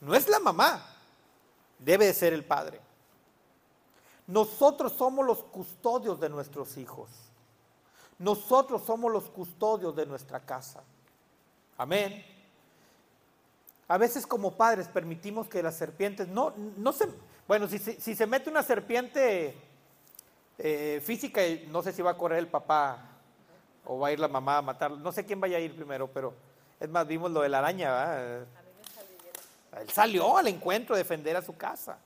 No 0.00 0.14
es 0.14 0.28
la 0.28 0.38
mamá, 0.38 0.96
debe 1.76 2.06
de 2.06 2.14
ser 2.14 2.32
el 2.32 2.44
Padre. 2.44 2.80
Nosotros 4.28 4.92
somos 4.92 5.26
los 5.26 5.42
custodios 5.42 6.20
de 6.20 6.28
nuestros 6.28 6.76
hijos. 6.76 7.10
Nosotros 8.20 8.84
somos 8.84 9.10
los 9.10 9.24
custodios 9.24 9.96
de 9.96 10.06
nuestra 10.06 10.38
casa. 10.38 10.84
Amén. 11.76 12.24
A 13.88 13.98
veces 13.98 14.24
como 14.24 14.56
padres 14.56 14.86
permitimos 14.86 15.48
que 15.48 15.64
las 15.64 15.74
serpientes, 15.74 16.28
no, 16.28 16.54
no 16.76 16.92
se, 16.92 17.08
bueno, 17.48 17.66
si, 17.66 17.80
si 17.80 18.14
se 18.14 18.26
mete 18.28 18.50
una 18.50 18.62
serpiente 18.62 19.73
eh, 20.58 21.00
física, 21.04 21.40
no 21.68 21.82
sé 21.82 21.92
si 21.92 22.02
va 22.02 22.12
a 22.12 22.16
correr 22.16 22.38
el 22.38 22.48
papá 22.48 22.98
o 23.84 23.98
va 23.98 24.08
a 24.08 24.12
ir 24.12 24.20
la 24.20 24.28
mamá 24.28 24.58
a 24.58 24.62
matarlo, 24.62 24.96
no 24.98 25.12
sé 25.12 25.24
quién 25.24 25.40
vaya 25.40 25.58
a 25.58 25.60
ir 25.60 25.74
primero, 25.74 26.08
pero 26.08 26.34
es 26.80 26.88
más, 26.88 27.06
vimos 27.06 27.30
lo 27.30 27.40
de 27.40 27.48
la 27.48 27.58
araña, 27.58 27.90
¿verdad? 27.90 28.46
Él 29.80 29.90
salió 29.90 30.36
al 30.36 30.48
encuentro 30.48 30.94
a 30.94 30.98
defender 30.98 31.36
a 31.36 31.42
su 31.42 31.56
casa. 31.56 31.98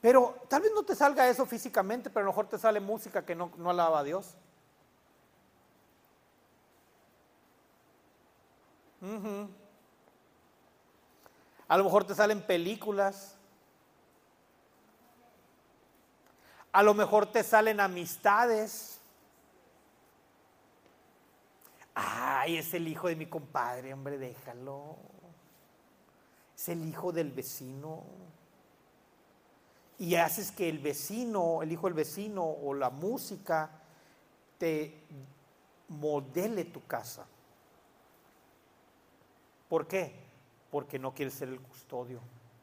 Pero 0.00 0.34
tal 0.48 0.62
vez 0.62 0.72
no 0.74 0.82
te 0.82 0.94
salga 0.94 1.28
eso 1.28 1.44
físicamente, 1.44 2.08
pero 2.08 2.20
a 2.20 2.26
lo 2.26 2.32
mejor 2.32 2.46
te 2.46 2.58
sale 2.58 2.80
música 2.80 3.24
que 3.24 3.34
no, 3.34 3.52
no 3.56 3.70
alaba 3.70 4.00
a 4.00 4.04
Dios. 4.04 4.34
A 11.68 11.76
lo 11.76 11.84
mejor 11.84 12.04
te 12.04 12.14
salen 12.14 12.40
películas. 12.42 13.36
A 16.72 16.82
lo 16.82 16.94
mejor 16.94 17.26
te 17.26 17.42
salen 17.42 17.80
amistades. 17.80 19.00
Ay, 21.94 22.56
es 22.56 22.72
el 22.74 22.86
hijo 22.88 23.08
de 23.08 23.16
mi 23.16 23.26
compadre, 23.26 23.92
hombre, 23.92 24.18
déjalo. 24.18 24.96
Es 26.56 26.68
el 26.68 26.86
hijo 26.88 27.12
del 27.12 27.32
vecino 27.32 28.04
y 30.00 30.14
haces 30.14 30.50
que 30.50 30.66
el 30.68 30.78
vecino, 30.78 31.62
el 31.62 31.72
hijo 31.72 31.86
del 31.86 31.92
vecino 31.92 32.42
o 32.42 32.72
la 32.72 32.88
música 32.88 33.70
te 34.56 34.94
modele 35.88 36.64
tu 36.64 36.86
casa. 36.86 37.26
¿Por 39.68 39.86
qué? 39.86 40.14
Porque 40.70 40.98
no 40.98 41.12
quieres 41.12 41.34
ser 41.34 41.50
el 41.50 41.60
custodio, 41.60 42.18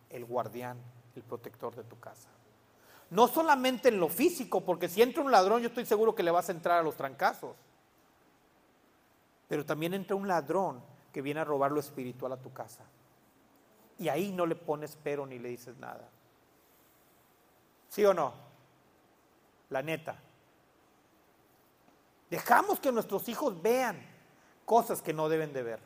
el 0.09 0.25
guardián, 0.25 0.79
el 1.15 1.21
protector 1.21 1.75
de 1.75 1.83
tu 1.83 1.99
casa. 1.99 2.27
No 3.09 3.27
solamente 3.27 3.89
en 3.89 3.99
lo 3.99 4.09
físico, 4.09 4.61
porque 4.61 4.89
si 4.89 5.01
entra 5.01 5.23
un 5.23 5.31
ladrón 5.31 5.61
yo 5.61 5.69
estoy 5.69 5.85
seguro 5.85 6.13
que 6.13 6.23
le 6.23 6.31
vas 6.31 6.49
a 6.49 6.51
entrar 6.51 6.79
a 6.79 6.83
los 6.83 6.95
trancazos. 6.95 7.55
Pero 9.47 9.65
también 9.65 9.93
entra 9.93 10.15
un 10.15 10.27
ladrón 10.27 10.81
que 11.13 11.21
viene 11.21 11.39
a 11.39 11.45
robar 11.45 11.71
lo 11.71 11.79
espiritual 11.79 12.33
a 12.33 12.41
tu 12.41 12.51
casa. 12.51 12.83
Y 13.97 14.09
ahí 14.09 14.31
no 14.31 14.45
le 14.45 14.55
pones 14.55 14.97
pero 15.01 15.25
ni 15.25 15.39
le 15.39 15.49
dices 15.49 15.77
nada. 15.77 16.07
¿Sí 17.89 18.03
o 18.03 18.13
no? 18.13 18.33
La 19.69 19.81
neta. 19.81 20.19
Dejamos 22.29 22.79
que 22.79 22.91
nuestros 22.91 23.29
hijos 23.29 23.61
vean 23.61 23.97
cosas 24.65 25.01
que 25.01 25.13
no 25.13 25.29
deben 25.29 25.53
de 25.53 25.63
ver. 25.63 25.79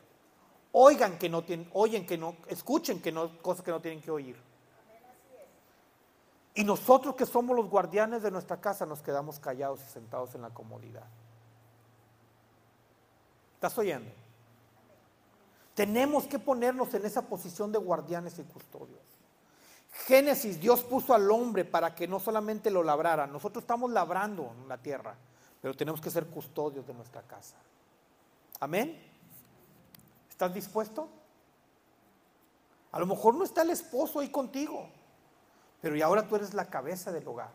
Oigan 0.72 1.18
que 1.18 1.28
no 1.28 1.44
tienen, 1.44 1.68
oyen 1.72 2.04
que 2.04 2.18
no, 2.18 2.36
escuchen 2.48 3.00
que 3.00 3.12
no, 3.12 3.38
cosas 3.42 3.64
que 3.64 3.70
no 3.70 3.80
tienen 3.80 4.00
que 4.00 4.10
oír. 4.10 4.36
Y 6.54 6.64
nosotros 6.64 7.14
que 7.14 7.24
somos 7.24 7.56
los 7.56 7.68
guardianes 7.68 8.22
de 8.22 8.30
nuestra 8.30 8.60
casa 8.60 8.84
nos 8.84 9.00
quedamos 9.00 9.38
callados 9.38 9.80
y 9.80 9.90
sentados 9.90 10.34
en 10.34 10.42
la 10.42 10.50
comodidad. 10.50 11.06
¿Estás 13.54 13.78
oyendo? 13.78 14.10
Tenemos 15.74 16.26
que 16.26 16.38
ponernos 16.38 16.92
en 16.94 17.06
esa 17.06 17.22
posición 17.22 17.72
de 17.72 17.78
guardianes 17.78 18.38
y 18.38 18.42
custodios. 18.42 19.00
Génesis, 19.92 20.60
Dios 20.60 20.82
puso 20.82 21.14
al 21.14 21.30
hombre 21.30 21.64
para 21.64 21.94
que 21.94 22.08
no 22.08 22.18
solamente 22.18 22.70
lo 22.70 22.82
labrara, 22.82 23.26
nosotros 23.26 23.62
estamos 23.62 23.90
labrando 23.90 24.52
la 24.66 24.78
tierra, 24.78 25.14
pero 25.60 25.74
tenemos 25.74 26.00
que 26.00 26.10
ser 26.10 26.26
custodios 26.26 26.86
de 26.86 26.94
nuestra 26.94 27.22
casa. 27.22 27.56
Amén. 28.60 29.00
¿Estás 30.28 30.52
dispuesto? 30.52 31.08
A 32.90 32.98
lo 32.98 33.06
mejor 33.06 33.34
no 33.34 33.44
está 33.44 33.62
el 33.62 33.70
esposo 33.70 34.20
ahí 34.20 34.30
contigo, 34.30 34.88
pero 35.82 35.96
y 35.96 36.00
ahora 36.00 36.26
tú 36.26 36.36
eres 36.36 36.54
la 36.54 36.70
cabeza 36.70 37.10
del 37.12 37.26
hogar. 37.26 37.50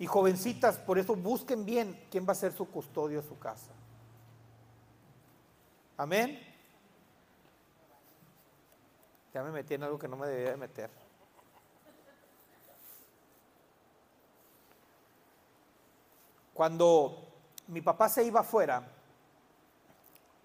Y 0.00 0.06
jovencitas, 0.06 0.78
por 0.78 0.98
eso 0.98 1.14
busquen 1.14 1.64
bien 1.64 2.08
quién 2.10 2.26
va 2.28 2.32
a 2.32 2.34
ser 2.34 2.52
su 2.52 2.68
custodio 2.68 3.22
de 3.22 3.28
su 3.28 3.38
casa. 3.38 3.70
Amén. 5.96 6.40
Ya 9.32 9.44
me 9.44 9.52
metí 9.52 9.74
en 9.74 9.84
algo 9.84 9.96
que 9.98 10.08
no 10.08 10.16
me 10.16 10.26
debía 10.26 10.50
de 10.50 10.56
meter. 10.56 10.90
Cuando 16.52 17.28
mi 17.68 17.80
papá 17.80 18.08
se 18.08 18.24
iba 18.24 18.40
afuera, 18.40 18.82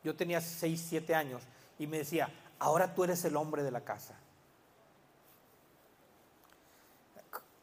yo 0.04 0.16
tenía 0.16 0.40
6, 0.40 0.86
7 0.88 1.16
años, 1.16 1.42
y 1.80 1.88
me 1.88 1.98
decía, 1.98 2.30
ahora 2.60 2.94
tú 2.94 3.04
eres 3.04 3.26
el 3.26 3.36
hombre 3.36 3.64
de 3.64 3.72
la 3.72 3.82
casa. 3.82 4.16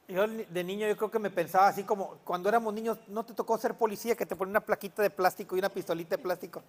Yo 0.07 0.27
de 0.27 0.64
niño 0.64 0.87
yo 0.87 0.97
creo 0.97 1.11
que 1.11 1.19
me 1.19 1.31
pensaba 1.31 1.69
así 1.69 1.83
como, 1.85 2.19
cuando 2.25 2.49
éramos 2.49 2.75
niños, 2.75 2.99
¿no 3.09 3.25
te 3.25 3.33
tocó 3.33 3.57
ser 3.57 3.75
policía 3.75 4.14
que 4.14 4.27
te 4.27 4.37
pone 4.37 4.51
una 4.51 4.61
plaquita 4.61 5.03
de 5.03 5.11
plástico 5.11 5.57
y 5.57 5.61
una 5.61 5.71
pistolita 5.71 6.17
de 6.17 6.23
plástico? 6.23 6.62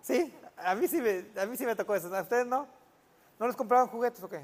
Sí, 0.00 0.34
a 0.56 0.74
mí 0.74 0.88
sí 0.88 1.00
me, 1.00 1.40
a 1.40 1.46
mí 1.46 1.56
sí 1.56 1.64
me 1.64 1.76
tocó 1.76 1.94
eso, 1.94 2.14
¿a 2.14 2.22
ustedes 2.22 2.46
no? 2.46 2.66
¿No 3.38 3.46
les 3.46 3.54
compraban 3.54 3.86
juguetes 3.86 4.22
o 4.22 4.28
qué? 4.28 4.40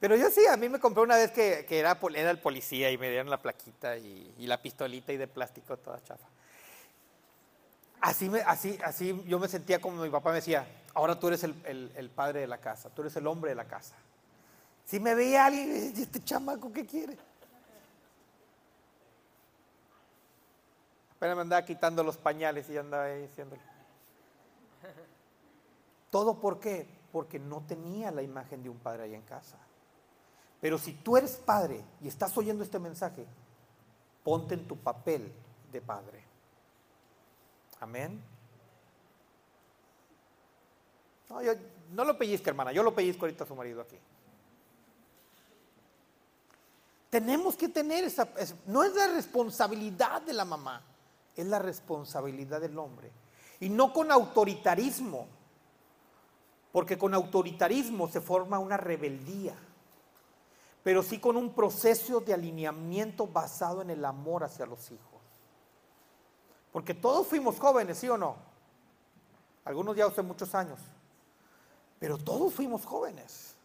Pero 0.00 0.16
yo 0.16 0.30
sí, 0.30 0.46
a 0.46 0.56
mí 0.56 0.68
me 0.68 0.80
compré 0.80 1.02
una 1.02 1.16
vez 1.16 1.30
que, 1.30 1.66
era, 1.68 1.98
era, 2.14 2.30
el 2.30 2.38
policía 2.38 2.90
y 2.90 2.96
me 2.96 3.10
dieron 3.10 3.28
la 3.28 3.36
plaquita 3.36 3.98
y, 3.98 4.34
la 4.38 4.60
pistolita 4.62 5.12
y 5.12 5.18
de 5.18 5.28
plástico 5.28 5.76
toda 5.76 6.02
chafa. 6.02 6.26
Así, 8.00 8.30
me, 8.30 8.40
así, 8.40 8.78
así 8.82 9.22
yo 9.26 9.38
me 9.38 9.46
sentía 9.46 9.78
como 9.78 10.02
mi 10.02 10.08
papá 10.08 10.30
me 10.30 10.36
decía, 10.36 10.66
ahora 10.94 11.20
tú 11.20 11.28
eres 11.28 11.44
el, 11.44 12.10
padre 12.14 12.40
de 12.40 12.46
la 12.46 12.58
casa, 12.58 12.88
tú 12.88 13.02
eres 13.02 13.14
el 13.16 13.26
hombre 13.26 13.50
de 13.50 13.56
la 13.56 13.66
casa. 13.66 13.94
Si 14.90 14.98
me 14.98 15.14
veía 15.14 15.46
alguien, 15.46 15.94
¿y 15.96 16.02
este 16.02 16.18
chamaco 16.24 16.72
qué 16.72 16.84
quiere? 16.84 17.16
Apenas 21.14 21.36
me 21.36 21.42
andaba 21.42 21.64
quitando 21.64 22.02
los 22.02 22.16
pañales 22.16 22.68
y 22.68 22.76
andaba 22.76 23.04
ahí 23.04 23.22
diciéndole. 23.22 23.62
¿Todo 26.10 26.40
por 26.40 26.58
qué? 26.58 26.88
Porque 27.12 27.38
no 27.38 27.60
tenía 27.68 28.10
la 28.10 28.22
imagen 28.22 28.64
de 28.64 28.68
un 28.68 28.78
padre 28.80 29.04
ahí 29.04 29.14
en 29.14 29.22
casa. 29.22 29.58
Pero 30.60 30.76
si 30.76 30.94
tú 30.94 31.16
eres 31.16 31.36
padre 31.36 31.84
y 32.00 32.08
estás 32.08 32.36
oyendo 32.36 32.64
este 32.64 32.80
mensaje, 32.80 33.24
ponte 34.24 34.54
en 34.54 34.66
tu 34.66 34.76
papel 34.76 35.32
de 35.70 35.80
padre. 35.80 36.24
Amén. 37.78 38.20
No, 41.28 41.40
yo, 41.42 41.52
no 41.92 42.04
lo 42.04 42.18
pellizca, 42.18 42.50
hermana, 42.50 42.72
yo 42.72 42.82
lo 42.82 42.92
pellizco 42.92 43.26
ahorita 43.26 43.44
a 43.44 43.46
su 43.46 43.54
marido 43.54 43.82
aquí. 43.82 43.96
Tenemos 47.10 47.56
que 47.56 47.68
tener 47.68 48.04
esa, 48.04 48.28
no 48.66 48.84
es 48.84 48.94
la 48.94 49.08
responsabilidad 49.08 50.22
de 50.22 50.32
la 50.32 50.44
mamá, 50.44 50.80
es 51.34 51.44
la 51.44 51.58
responsabilidad 51.58 52.60
del 52.60 52.78
hombre. 52.78 53.10
Y 53.58 53.68
no 53.68 53.92
con 53.92 54.10
autoritarismo, 54.10 55.26
Porque 56.72 56.96
con 56.96 57.12
autoritarismo 57.14 58.06
se 58.08 58.20
forma 58.20 58.60
una 58.60 58.76
rebeldía, 58.76 59.56
pero 60.84 61.02
sí 61.02 61.18
con 61.18 61.36
un 61.36 61.52
proceso 61.52 62.20
de 62.20 62.32
alineamiento 62.32 63.26
basado 63.26 63.82
en 63.82 63.90
el 63.90 64.04
amor 64.04 64.44
hacia 64.44 64.66
los 64.66 64.88
hijos. 64.92 65.20
Porque 66.72 66.94
todos 66.94 67.26
fuimos 67.26 67.58
jóvenes, 67.58 67.98
¿sí 67.98 68.08
o 68.08 68.16
no? 68.16 68.36
Algunos 69.64 69.96
ya 69.96 70.06
hace 70.06 70.22
muchos 70.22 70.54
años, 70.54 70.78
pero 71.98 72.16
todos 72.16 72.54
fuimos 72.54 72.86
jóvenes. 72.86 73.56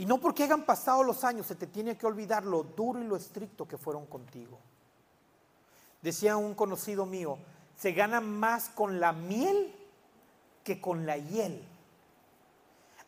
Y 0.00 0.06
no 0.06 0.16
porque 0.16 0.44
hayan 0.44 0.64
pasado 0.64 1.02
los 1.02 1.24
años 1.24 1.46
se 1.46 1.54
te 1.54 1.66
tiene 1.66 1.94
que 1.94 2.06
olvidar 2.06 2.46
lo 2.46 2.62
duro 2.62 3.02
y 3.02 3.06
lo 3.06 3.16
estricto 3.16 3.68
que 3.68 3.76
fueron 3.76 4.06
contigo. 4.06 4.58
Decía 6.00 6.38
un 6.38 6.54
conocido 6.54 7.04
mío, 7.04 7.36
se 7.76 7.92
gana 7.92 8.22
más 8.22 8.70
con 8.70 8.98
la 8.98 9.12
miel 9.12 9.74
que 10.64 10.80
con 10.80 11.04
la 11.04 11.18
hiel. 11.18 11.62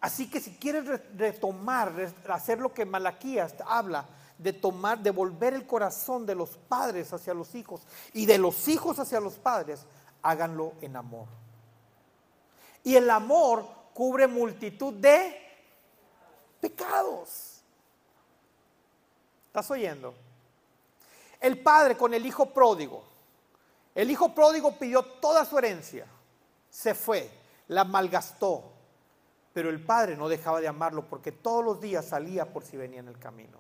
Así 0.03 0.29
que 0.29 0.39
si 0.39 0.51
quieres 0.57 0.85
retomar, 1.17 1.95
hacer 2.29 2.59
lo 2.59 2.75
que 2.75 2.85
Malaquías 2.85 3.55
habla, 3.67 4.05
de 4.37 4.53
tomar, 4.53 4.99
de 4.99 5.13
volver 5.13 5.55
el 5.55 5.67
corazón 5.67 6.27
de 6.27 6.35
los 6.35 6.59
padres 6.59 7.11
hacia 7.15 7.33
los 7.33 7.55
hijos 7.55 7.87
y 8.13 8.27
de 8.27 8.37
los 8.37 8.69
hijos 8.69 8.99
hacia 8.99 9.19
los 9.19 9.39
padres, 9.39 9.87
háganlo 10.21 10.75
en 10.83 10.97
amor. 10.97 11.29
Y 12.85 12.97
el 12.97 13.09
amor 13.09 13.65
cubre 13.95 14.27
multitud 14.27 14.93
de 14.93 15.42
pecados. 16.63 17.61
¿Estás 19.49 19.71
oyendo? 19.71 20.15
El 21.41 21.61
padre 21.61 21.97
con 21.99 22.15
el 22.15 22.25
hijo 22.25 22.47
pródigo. 22.47 23.03
El 23.95 24.11
hijo 24.11 24.35
pródigo 24.35 24.73
pidió 24.79 25.03
toda 25.03 25.45
su 25.45 25.59
herencia, 25.59 26.07
se 26.71 26.95
fue, 26.95 27.29
la 27.69 27.85
malgastó, 27.85 28.73
pero 29.53 29.69
el 29.69 29.85
padre 29.85 30.17
no 30.17 30.31
dejaba 30.31 30.63
de 30.63 30.69
amarlo 30.69 31.07
porque 31.11 31.31
todos 31.31 31.63
los 31.63 31.81
días 31.81 32.07
salía 32.07 32.51
por 32.51 32.65
si 32.65 32.79
venía 32.79 33.01
en 33.01 33.09
el 33.09 33.19
camino. 33.19 33.59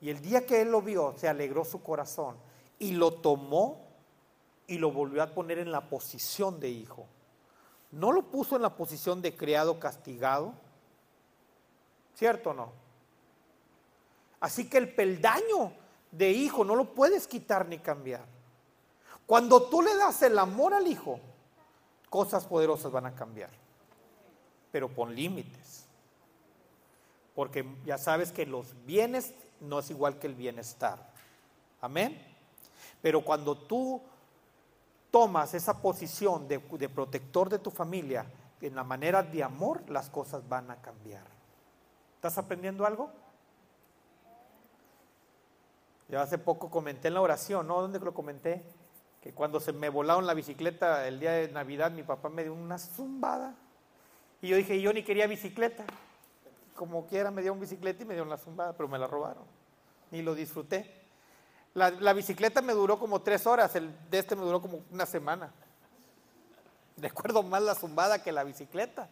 Y 0.00 0.10
el 0.10 0.20
día 0.20 0.46
que 0.46 0.60
él 0.60 0.70
lo 0.70 0.82
vio, 0.82 1.14
se 1.16 1.26
alegró 1.26 1.64
su 1.64 1.82
corazón 1.82 2.36
y 2.78 2.92
lo 2.92 3.14
tomó 3.14 3.88
y 4.68 4.78
lo 4.78 4.92
volvió 4.92 5.22
a 5.22 5.34
poner 5.34 5.58
en 5.58 5.72
la 5.72 5.88
posición 5.88 6.60
de 6.60 6.68
hijo. 6.68 7.06
No 7.90 8.12
lo 8.12 8.30
puso 8.30 8.54
en 8.54 8.62
la 8.62 8.76
posición 8.76 9.22
de 9.22 9.34
criado 9.34 9.80
castigado. 9.80 10.52
¿Cierto 12.18 12.50
o 12.50 12.54
no? 12.54 12.72
Así 14.40 14.68
que 14.68 14.78
el 14.78 14.92
peldaño 14.92 15.72
de 16.10 16.30
hijo 16.32 16.64
no 16.64 16.74
lo 16.74 16.92
puedes 16.92 17.28
quitar 17.28 17.68
ni 17.68 17.78
cambiar. 17.78 18.24
Cuando 19.24 19.68
tú 19.68 19.82
le 19.82 19.94
das 19.94 20.20
el 20.22 20.36
amor 20.36 20.74
al 20.74 20.88
hijo, 20.88 21.20
cosas 22.10 22.44
poderosas 22.44 22.90
van 22.90 23.06
a 23.06 23.14
cambiar. 23.14 23.50
Pero 24.72 24.88
pon 24.88 25.14
límites. 25.14 25.84
Porque 27.36 27.64
ya 27.84 27.98
sabes 27.98 28.32
que 28.32 28.46
los 28.46 28.74
bienes 28.84 29.32
no 29.60 29.78
es 29.78 29.88
igual 29.90 30.18
que 30.18 30.26
el 30.26 30.34
bienestar. 30.34 30.98
Amén. 31.80 32.20
Pero 33.00 33.24
cuando 33.24 33.56
tú 33.56 34.02
tomas 35.12 35.54
esa 35.54 35.80
posición 35.80 36.48
de, 36.48 36.58
protector 36.88 37.48
de 37.48 37.60
tu 37.60 37.70
familia 37.70 38.26
en 38.60 38.74
la 38.74 38.82
manera 38.82 39.22
de 39.22 39.44
amor, 39.44 39.88
las 39.88 40.10
cosas 40.10 40.48
van 40.48 40.72
a 40.72 40.82
cambiar. 40.82 41.37
¿Estás 42.18 42.36
aprendiendo 42.36 42.84
algo? 42.84 43.12
Yo 46.08 46.20
hace 46.20 46.36
poco 46.36 46.68
comenté 46.68 47.06
en 47.06 47.14
la 47.14 47.20
oración, 47.20 47.68
¿no? 47.68 47.80
¿Dónde 47.80 48.00
lo 48.00 48.12
comenté? 48.12 48.64
Que 49.22 49.32
cuando 49.32 49.60
se 49.60 49.72
me 49.72 49.88
volaron 49.88 50.26
la 50.26 50.34
bicicleta 50.34 51.06
el 51.06 51.20
día 51.20 51.30
de 51.30 51.46
Navidad, 51.52 51.92
mi 51.92 52.02
papá 52.02 52.28
me 52.28 52.42
dio 52.42 52.54
una 52.54 52.76
zumbada. 52.76 53.54
Y 54.42 54.48
yo 54.48 54.56
dije, 54.56 54.80
yo 54.80 54.92
ni 54.92 55.04
quería 55.04 55.28
bicicleta. 55.28 55.84
Como 56.74 57.06
quiera 57.06 57.30
me 57.30 57.40
dio 57.40 57.52
un 57.52 57.60
bicicleta 57.60 58.02
y 58.02 58.06
me 58.06 58.14
dio 58.14 58.24
una 58.24 58.36
zumbada, 58.36 58.72
pero 58.72 58.88
me 58.88 58.98
la 58.98 59.06
robaron. 59.06 59.44
Ni 60.10 60.20
lo 60.20 60.34
disfruté. 60.34 60.92
La, 61.74 62.12
bicicleta 62.14 62.62
me 62.62 62.72
duró 62.72 62.98
como 62.98 63.22
tres 63.22 63.46
horas, 63.46 63.76
el 63.76 63.94
de 64.10 64.18
este 64.18 64.34
me 64.34 64.42
duró 64.42 64.60
como 64.60 64.82
una 64.90 65.06
semana. 65.06 65.52
Recuerdo 66.96 67.44
más 67.44 67.62
la 67.62 67.76
zumbada 67.76 68.24
que 68.24 68.32
la 68.32 68.42
bicicleta. 68.42 69.08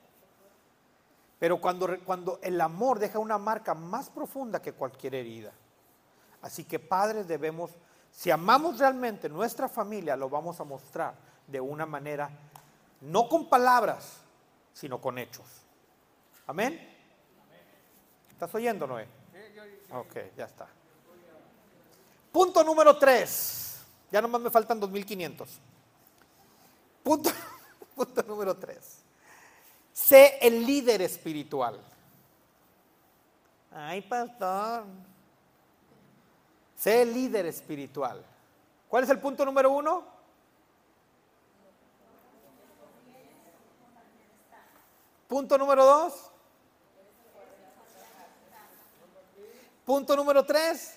Pero 1.38 1.60
cuando, 1.60 1.88
cuando 2.04 2.38
el 2.42 2.60
amor 2.60 2.98
deja 2.98 3.18
una 3.18 3.38
marca 3.38 3.74
más 3.74 4.08
profunda 4.08 4.62
que 4.62 4.72
cualquier 4.72 5.14
herida. 5.14 5.52
Así 6.42 6.64
que 6.64 6.78
padres 6.78 7.28
debemos, 7.28 7.70
si 8.10 8.30
amamos 8.30 8.78
realmente 8.78 9.28
nuestra 9.28 9.68
familia, 9.68 10.16
lo 10.16 10.30
vamos 10.30 10.60
a 10.60 10.64
mostrar 10.64 11.14
de 11.46 11.60
una 11.60 11.86
manera, 11.86 12.30
no 13.02 13.28
con 13.28 13.48
palabras, 13.48 14.18
sino 14.72 15.00
con 15.00 15.18
hechos. 15.18 15.46
Amén. 16.46 16.94
¿Estás 18.30 18.54
oyendo, 18.54 18.86
Noé? 18.86 19.06
Ok, 19.90 20.16
ya 20.36 20.44
está. 20.44 20.68
Punto 22.32 22.62
número 22.62 22.98
tres. 22.98 23.80
Ya 24.10 24.20
nomás 24.20 24.40
me 24.40 24.50
faltan 24.50 24.80
2.500. 24.80 25.46
Punto, 27.02 27.30
punto 27.94 28.22
número 28.24 28.56
tres. 28.56 29.05
Sé 29.96 30.38
el 30.42 30.66
líder 30.66 31.00
espiritual. 31.00 31.80
Ay, 33.72 34.02
pastor. 34.02 34.84
Sé 36.76 37.00
el 37.00 37.14
líder 37.14 37.46
espiritual. 37.46 38.22
¿Cuál 38.90 39.04
es 39.04 39.10
el 39.10 39.18
punto 39.18 39.46
número 39.46 39.70
uno? 39.70 40.04
Punto 45.26 45.56
número 45.56 45.82
dos. 45.86 46.30
Punto 49.86 50.14
número 50.14 50.44
tres. 50.44 50.94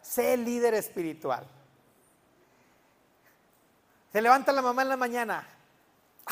Sé 0.00 0.38
líder 0.38 0.72
espiritual. 0.72 1.46
Se 4.10 4.22
levanta 4.22 4.52
la 4.52 4.62
mamá 4.62 4.80
en 4.80 4.88
la 4.88 4.96
mañana. 4.96 5.53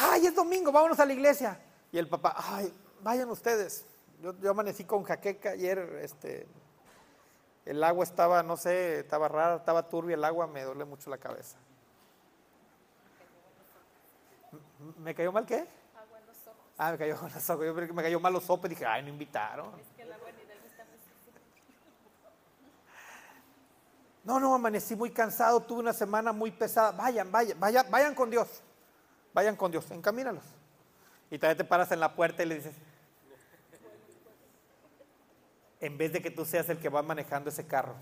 Ay, 0.04 0.26
es 0.26 0.34
domingo, 0.34 0.72
vámonos 0.72 0.98
a 0.98 1.04
la 1.06 1.12
iglesia. 1.12 1.58
Y 1.92 1.98
el 1.98 2.08
papá, 2.08 2.34
ay, 2.36 2.72
vayan 3.02 3.30
ustedes. 3.30 3.86
Yo, 4.20 4.50
amanecí 4.50 4.84
con 4.84 5.04
jaqueca 5.04 5.50
ayer, 5.50 5.78
este, 6.02 6.46
el 7.64 7.82
agua 7.84 8.04
estaba, 8.04 8.42
no 8.42 8.56
sé, 8.56 9.00
estaba 9.00 9.28
rara, 9.28 9.56
estaba 9.56 9.88
turbia 9.88 10.14
el 10.14 10.24
agua, 10.24 10.46
me 10.46 10.62
duele 10.62 10.84
mucho 10.84 11.08
la 11.08 11.18
cabeza. 11.18 11.56
¿Me 14.98 15.14
cayó 15.14 15.30
mal 15.30 15.46
qué? 15.46 15.66
Agua 15.94 16.18
en 16.18 16.26
los 16.26 16.46
ojos. 16.46 16.60
Ah, 16.78 16.90
me 16.92 16.98
cayó 16.98 17.14
en 17.14 17.34
los 17.34 17.50
ojos. 17.50 17.66
Yo 17.66 17.94
me 17.94 18.02
cayó 18.02 18.18
mal 18.18 18.32
los 18.32 18.44
sopes 18.44 18.72
y 18.72 18.74
dije, 18.74 18.86
ay, 18.86 19.02
no 19.02 19.08
invitaron. 19.08 19.70
No, 24.24 24.38
no, 24.38 24.54
amanecí 24.54 24.94
muy 24.94 25.10
cansado, 25.10 25.60
tuve 25.60 25.80
una 25.80 25.92
semana 25.92 26.32
muy 26.32 26.52
pesada. 26.52 26.92
Vayan, 26.92 27.30
vayan, 27.30 27.58
vayan, 27.58 27.90
vayan 27.90 28.14
con 28.14 28.30
Dios. 28.30 28.62
Vayan 29.34 29.56
con 29.56 29.70
Dios, 29.70 29.90
encamínalos. 29.90 30.44
Y 31.30 31.38
todavía 31.38 31.56
te 31.56 31.64
paras 31.64 31.90
en 31.92 32.00
la 32.00 32.14
puerta 32.14 32.42
y 32.42 32.46
le 32.46 32.56
dices, 32.56 32.74
en 35.80 35.98
vez 35.98 36.12
de 36.12 36.22
que 36.22 36.30
tú 36.30 36.44
seas 36.44 36.68
el 36.68 36.78
que 36.78 36.88
va 36.88 37.02
manejando 37.02 37.50
ese 37.50 37.66
carro 37.66 37.94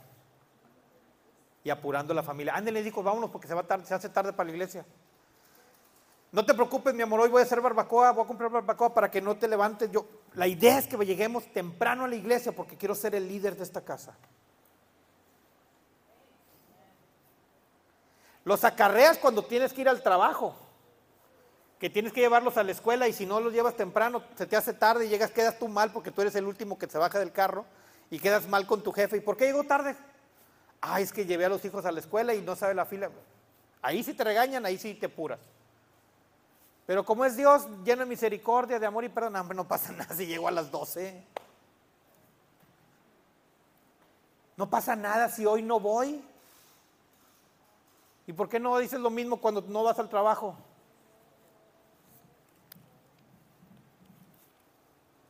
y 1.64 1.70
apurando 1.70 2.12
la 2.12 2.22
familia. 2.22 2.54
Ándale, 2.54 2.82
dijo, 2.82 3.02
vámonos 3.02 3.30
porque 3.30 3.48
se, 3.48 3.54
va 3.54 3.62
tarde, 3.62 3.86
se 3.86 3.94
hace 3.94 4.08
tarde 4.08 4.32
para 4.32 4.48
la 4.48 4.52
iglesia. 4.52 4.84
No 6.32 6.44
te 6.44 6.54
preocupes, 6.54 6.94
mi 6.94 7.02
amor, 7.02 7.20
hoy 7.20 7.28
voy 7.28 7.40
a 7.40 7.44
hacer 7.44 7.60
barbacoa, 7.60 8.12
voy 8.12 8.24
a 8.24 8.26
comprar 8.26 8.50
barbacoa 8.50 8.94
para 8.94 9.10
que 9.10 9.20
no 9.20 9.36
te 9.36 9.48
levantes. 9.48 9.90
Yo, 9.90 10.06
la 10.34 10.46
idea 10.46 10.78
es 10.78 10.86
que 10.86 10.96
lleguemos 11.04 11.52
temprano 11.52 12.04
a 12.04 12.08
la 12.08 12.14
iglesia 12.14 12.52
porque 12.52 12.76
quiero 12.76 12.94
ser 12.94 13.14
el 13.14 13.26
líder 13.26 13.56
de 13.56 13.64
esta 13.64 13.80
casa. 13.80 14.16
Los 18.44 18.64
acarreas 18.64 19.18
cuando 19.18 19.44
tienes 19.44 19.72
que 19.72 19.82
ir 19.82 19.88
al 19.88 20.02
trabajo, 20.02 20.54
que 21.80 21.88
tienes 21.90 22.12
que 22.12 22.20
llevarlos 22.20 22.58
a 22.58 22.62
la 22.62 22.72
escuela 22.72 23.08
y 23.08 23.12
si 23.12 23.24
no 23.24 23.40
los 23.40 23.52
llevas 23.52 23.74
temprano, 23.74 24.22
se 24.36 24.46
te 24.46 24.54
hace 24.54 24.74
tarde 24.74 25.06
y 25.06 25.08
llegas, 25.08 25.30
quedas 25.30 25.58
tú 25.58 25.66
mal 25.66 25.90
porque 25.90 26.10
tú 26.10 26.20
eres 26.20 26.34
el 26.34 26.44
último 26.44 26.78
que 26.78 26.86
se 26.86 26.98
baja 26.98 27.18
del 27.18 27.32
carro 27.32 27.64
y 28.10 28.18
quedas 28.18 28.46
mal 28.46 28.66
con 28.66 28.82
tu 28.82 28.92
jefe. 28.92 29.16
¿Y 29.16 29.20
por 29.20 29.36
qué 29.36 29.46
llegó 29.46 29.64
tarde? 29.64 29.96
Ah, 30.82 31.00
es 31.00 31.12
que 31.12 31.24
llevé 31.24 31.46
a 31.46 31.48
los 31.48 31.64
hijos 31.64 31.86
a 31.86 31.92
la 31.92 32.00
escuela 32.00 32.34
y 32.34 32.42
no 32.42 32.54
sabe 32.54 32.74
la 32.74 32.84
fila. 32.84 33.10
Ahí 33.80 34.04
sí 34.04 34.12
te 34.12 34.22
regañan, 34.22 34.66
ahí 34.66 34.76
sí 34.76 34.94
te 34.94 35.08
puras. 35.08 35.40
Pero 36.86 37.04
como 37.04 37.24
es 37.24 37.36
Dios 37.36 37.66
lleno 37.84 38.00
de 38.00 38.06
misericordia, 38.06 38.78
de 38.78 38.86
amor 38.86 39.04
y 39.04 39.08
perdón, 39.08 39.34
no 39.54 39.66
pasa 39.66 39.92
nada 39.96 40.14
si 40.14 40.26
llego 40.26 40.48
a 40.48 40.50
las 40.50 40.70
12. 40.70 41.24
No 44.58 44.68
pasa 44.68 44.96
nada 44.96 45.30
si 45.30 45.46
hoy 45.46 45.62
no 45.62 45.80
voy. 45.80 46.22
¿Y 48.26 48.34
por 48.34 48.50
qué 48.50 48.60
no 48.60 48.76
dices 48.76 49.00
lo 49.00 49.08
mismo 49.08 49.38
cuando 49.38 49.62
no 49.62 49.82
vas 49.82 49.98
al 49.98 50.10
trabajo? 50.10 50.54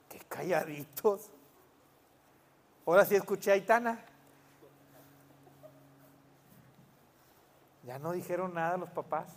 Qué 0.08 0.18
calladitos. 0.40 1.30
Ahora 2.86 3.04
sí 3.04 3.14
escuché 3.14 3.50
a 3.50 3.54
Aitana. 3.54 4.00
Ya 7.84 7.98
no 7.98 8.12
dijeron 8.12 8.54
nada 8.54 8.78
los 8.78 8.90
papás. 8.90 9.28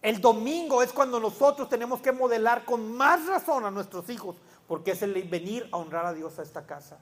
El 0.00 0.20
domingo 0.20 0.82
es 0.82 0.92
cuando 0.92 1.18
nosotros 1.18 1.68
tenemos 1.68 2.00
que 2.00 2.12
modelar 2.12 2.64
con 2.64 2.96
más 2.96 3.26
razón 3.26 3.64
a 3.64 3.70
nuestros 3.70 4.08
hijos, 4.10 4.36
porque 4.66 4.92
es 4.92 5.02
el 5.02 5.14
venir 5.28 5.68
a 5.72 5.76
honrar 5.78 6.06
a 6.06 6.12
Dios 6.12 6.38
a 6.38 6.42
esta 6.42 6.66
casa. 6.66 6.98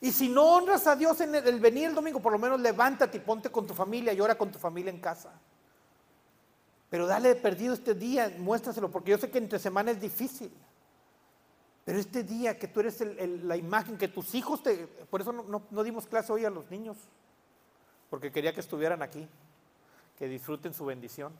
Y 0.00 0.10
si 0.10 0.28
no 0.28 0.44
honras 0.44 0.86
a 0.86 0.96
Dios 0.96 1.20
en 1.20 1.34
el, 1.34 1.60
venir 1.60 1.90
el 1.90 1.94
domingo, 1.94 2.20
por 2.20 2.32
lo 2.32 2.38
menos 2.38 2.60
levántate 2.60 3.18
y 3.18 3.20
ponte 3.20 3.50
con 3.50 3.66
tu 3.66 3.74
familia 3.74 4.12
y 4.12 4.20
ora 4.20 4.36
con 4.36 4.50
tu 4.50 4.58
familia 4.58 4.90
en 4.90 4.98
casa. 4.98 5.30
Pero 6.92 7.06
dale 7.06 7.34
perdido 7.36 7.72
este 7.72 7.94
día, 7.94 8.30
muéstraselo, 8.36 8.90
porque 8.90 9.12
yo 9.12 9.16
sé 9.16 9.30
que 9.30 9.38
entre 9.38 9.58
semana 9.58 9.92
es 9.92 9.98
difícil. 9.98 10.52
Pero 11.86 11.98
este 11.98 12.22
día 12.22 12.58
que 12.58 12.68
tú 12.68 12.80
eres 12.80 13.00
la 13.00 13.56
imagen, 13.56 13.96
que 13.96 14.08
tus 14.08 14.34
hijos 14.34 14.62
te... 14.62 14.86
Por 15.08 15.22
eso 15.22 15.32
no 15.32 15.82
dimos 15.84 16.06
clase 16.06 16.30
hoy 16.34 16.44
a 16.44 16.50
los 16.50 16.70
niños, 16.70 16.98
porque 18.10 18.30
quería 18.30 18.52
que 18.52 18.60
estuvieran 18.60 19.00
aquí, 19.02 19.26
que 20.18 20.28
disfruten 20.28 20.74
su 20.74 20.84
bendición. 20.84 21.32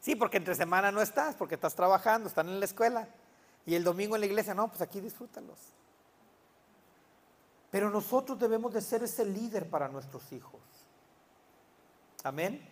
Sí, 0.00 0.16
porque 0.16 0.38
entre 0.38 0.56
semana 0.56 0.90
no 0.90 1.00
estás, 1.00 1.36
porque 1.36 1.54
estás 1.54 1.76
trabajando, 1.76 2.28
están 2.28 2.48
en 2.48 2.58
la 2.58 2.64
escuela. 2.64 3.06
Y 3.66 3.76
el 3.76 3.84
domingo 3.84 4.16
en 4.16 4.22
la 4.22 4.26
iglesia, 4.26 4.52
no, 4.52 4.66
pues 4.66 4.80
aquí 4.80 5.00
disfrútalos. 5.00 5.60
Pero 7.70 7.88
nosotros 7.88 8.36
debemos 8.36 8.74
de 8.74 8.80
ser 8.80 9.04
ese 9.04 9.24
líder 9.24 9.70
para 9.70 9.88
nuestros 9.88 10.32
hijos. 10.32 10.60
Amén. 12.24 12.66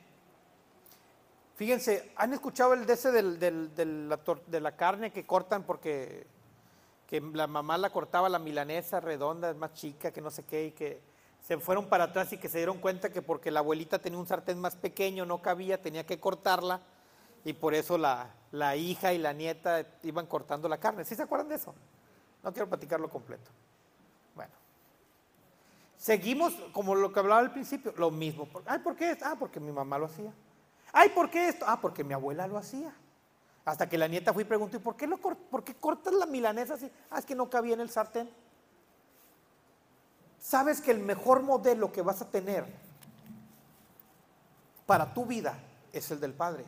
Fíjense, 1.57 2.11
¿han 2.17 2.33
escuchado 2.33 2.73
el 2.73 2.87
de 2.87 2.95
ese 2.95 3.13
de 3.13 4.61
la 4.61 4.77
carne 4.77 5.13
que 5.13 5.25
cortan 5.27 5.63
porque 5.63 6.27
que 7.07 7.21
la 7.21 7.47
mamá 7.47 7.77
la 7.77 7.91
cortaba 7.91 8.31
la 8.31 8.39
milanesa 8.39 8.99
redonda, 8.99 9.51
es 9.51 9.57
más 9.57 9.75
chica, 9.75 10.11
que 10.11 10.23
no 10.23 10.31
sé 10.31 10.45
qué, 10.45 10.69
y 10.69 10.71
que 10.71 11.03
se 11.43 11.59
fueron 11.59 11.87
para 11.91 12.05
atrás 12.05 12.33
y 12.33 12.39
que 12.39 12.49
se 12.49 12.57
dieron 12.57 12.79
cuenta 12.79 13.13
que 13.13 13.21
porque 13.21 13.51
la 13.51 13.61
abuelita 13.61 13.99
tenía 13.99 14.19
un 14.19 14.27
sartén 14.27 14.59
más 14.59 14.77
pequeño, 14.77 15.27
no 15.27 15.43
cabía, 15.43 15.83
tenía 15.83 16.07
que 16.07 16.19
cortarla 16.19 16.81
y 17.45 17.53
por 17.53 17.75
eso 17.75 17.99
la, 17.99 18.31
la 18.53 18.77
hija 18.77 19.13
y 19.13 19.19
la 19.19 19.35
nieta 19.35 19.87
iban 20.03 20.27
cortando 20.27 20.71
la 20.71 20.79
carne. 20.79 21.05
¿Sí 21.05 21.15
se 21.15 21.25
acuerdan 21.25 21.51
de 21.51 21.57
eso? 21.57 21.75
No 22.43 22.51
quiero 22.51 22.71
platicarlo 22.71 23.11
completo. 23.11 23.51
Seguimos 26.03 26.53
como 26.73 26.97
lo 26.97 27.13
que 27.13 27.21
hablaba 27.21 27.41
al 27.41 27.53
principio, 27.53 27.95
lo 27.97 28.11
mismo. 28.11 28.49
Ay, 28.67 28.81
¿por 28.81 28.97
qué? 28.97 29.17
Ah, 29.23 29.37
porque 29.39 29.61
mi 29.61 29.71
mamá 29.71 29.99
lo 29.99 30.07
hacía. 30.07 30.33
Ay, 30.93 31.11
¿por 31.11 31.31
qué 31.31 31.49
esto? 31.49 31.65
Ah, 31.69 31.81
porque 31.81 32.03
mi 32.03 32.13
abuela 32.13 32.45
lo 32.49 32.59
hacía. 32.59 32.93
Hasta 33.65 33.89
que 33.89 33.97
la 33.97 34.09
nieta 34.09 34.33
fue 34.33 34.43
y 34.43 34.47
preguntó, 34.47 34.77
¿y 34.77 34.81
por 34.81 34.97
qué, 34.97 35.07
lo, 35.07 35.17
por 35.19 35.63
qué 35.63 35.77
cortas 35.77 36.13
la 36.13 36.27
milanesa 36.27 36.75
así? 36.75 36.91
Ah, 37.09 37.21
es 37.21 37.25
que 37.25 37.37
no 37.37 37.49
cabía 37.49 37.75
en 37.75 37.83
el 37.83 37.89
sartén. 37.89 38.29
¿Sabes 40.41 40.81
que 40.81 40.91
el 40.91 40.99
mejor 40.99 41.41
modelo 41.41 41.93
que 41.93 42.03
vas 42.03 42.21
a 42.21 42.29
tener 42.29 42.67
para 44.87 45.15
tu 45.15 45.25
vida 45.25 45.57
es 45.93 46.11
el 46.11 46.19
del 46.19 46.35
Padre? 46.35 46.65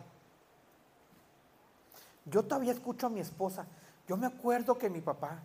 Yo 2.24 2.45
todavía 2.45 2.70
escucho 2.70 3.09
a 3.09 3.11
mi 3.11 3.18
esposa. 3.18 3.66
Yo 4.07 4.16
me 4.16 4.28
acuerdo 4.28 4.78
que 4.78 4.89
mi 4.89 5.01
papá. 5.01 5.43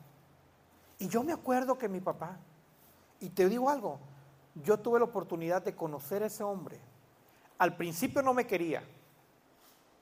Y 0.99 1.07
yo 1.07 1.23
me 1.23 1.33
acuerdo 1.33 1.75
que 1.75 1.89
mi 1.89 2.01
papá. 2.01 2.37
Y 3.19 3.29
te 3.29 3.47
digo 3.47 3.69
algo. 3.69 3.99
Yo 4.55 4.79
tuve 4.79 4.99
la 4.99 5.05
oportunidad 5.05 5.61
de 5.63 5.75
conocer 5.75 6.23
a 6.23 6.27
ese 6.27 6.43
hombre. 6.43 6.79
Al 7.57 7.75
principio 7.75 8.21
no 8.21 8.33
me 8.33 8.47
quería. 8.47 8.83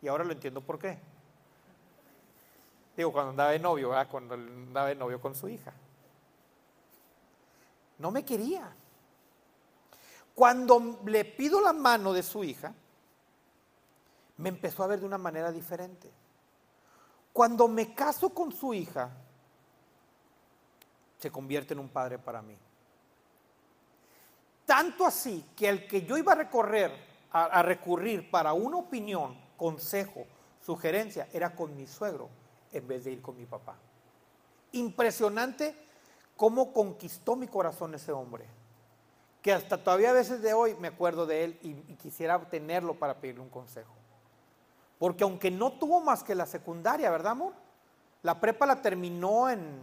Y 0.01 0.07
ahora 0.07 0.23
lo 0.23 0.31
entiendo 0.31 0.61
por 0.61 0.77
qué. 0.79 0.99
Digo, 2.95 3.11
cuando 3.11 3.31
andaba 3.31 3.51
de 3.51 3.59
novio, 3.59 3.91
cuando 4.09 4.35
andaba 4.35 4.87
de 4.87 4.95
novio 4.95 5.21
con 5.21 5.35
su 5.35 5.47
hija. 5.47 5.73
No 7.99 8.11
me 8.11 8.23
quería. 8.23 8.71
Cuando 10.33 10.99
le 11.05 11.25
pido 11.25 11.61
la 11.61 11.73
mano 11.73 12.13
de 12.13 12.21
su 12.21 12.43
hija, 12.43 12.73
me 14.37 14.49
empezó 14.49 14.83
a 14.83 14.87
ver 14.87 14.99
de 14.99 15.05
una 15.05 15.17
manera 15.17 15.51
diferente. 15.51 16.11
Cuando 17.33 17.67
me 17.67 17.93
caso 17.93 18.29
con 18.29 18.51
su 18.51 18.73
hija, 18.73 19.09
se 21.17 21.31
convierte 21.31 21.73
en 21.73 21.79
un 21.79 21.89
padre 21.89 22.19
para 22.19 22.41
mí. 22.41 22.57
Tanto 24.67 25.05
así 25.05 25.45
que 25.55 25.69
el 25.69 25.87
que 25.87 26.01
yo 26.01 26.17
iba 26.17 26.33
a 26.33 26.35
recorrer, 26.35 26.91
a, 27.31 27.63
recurrir 27.63 28.29
para 28.29 28.51
una 28.51 28.75
opinión, 28.75 29.39
consejo, 29.55 30.25
sugerencia, 30.59 31.29
era 31.31 31.55
con 31.55 31.73
mi 31.73 31.87
suegro 31.87 32.27
en 32.73 32.85
vez 32.85 33.05
de 33.05 33.13
ir 33.13 33.21
con 33.21 33.37
mi 33.37 33.45
papá. 33.45 33.77
Impresionante 34.73 35.73
cómo 36.35 36.73
conquistó 36.73 37.37
mi 37.37 37.47
corazón 37.47 37.95
ese 37.95 38.11
hombre. 38.11 38.43
Que 39.41 39.53
hasta 39.53 39.81
todavía 39.81 40.09
a 40.09 40.13
veces 40.13 40.41
de 40.41 40.53
hoy 40.53 40.75
me 40.81 40.89
acuerdo 40.89 41.25
de 41.25 41.45
él 41.45 41.59
y 41.61 41.95
quisiera 41.95 42.37
tenerlo 42.49 42.95
para 42.95 43.21
pedirle 43.21 43.39
un 43.39 43.49
consejo. 43.49 43.93
Porque 44.99 45.23
aunque 45.23 45.49
no 45.49 45.71
tuvo 45.71 46.01
más 46.01 46.23
que 46.23 46.35
la 46.35 46.45
secundaria, 46.45 47.09
¿verdad, 47.09 47.31
amor? 47.31 47.53
La 48.21 48.37
prepa 48.41 48.65
la 48.65 48.81
terminó 48.81 49.49
en, 49.49 49.79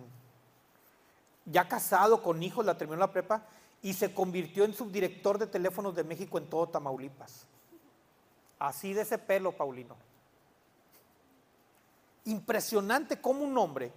ya 1.47 1.67
casado 1.67 2.23
con 2.23 2.43
hijos, 2.43 2.67
la 2.67 2.77
terminó 2.77 2.99
la 2.99 3.11
prepa 3.11 3.47
y 3.85 3.93
se 3.93 4.15
convirtió 4.15 4.65
en 4.65 4.73
subdirector 4.73 5.39
de 5.39 5.47
teléfonos 5.47 5.95
de 5.95 6.05
México 6.05 6.39
en 6.39 6.49
todo 6.49 6.67
Tamaulipas. 6.67 7.45
Así 8.59 8.95
de 8.95 9.03
ese 9.03 9.19
pelo, 9.19 9.53
Paulino. 9.53 9.95
Impresionante 12.25 13.21
como 13.21 13.45
un 13.45 13.59
hombre, 13.59 13.93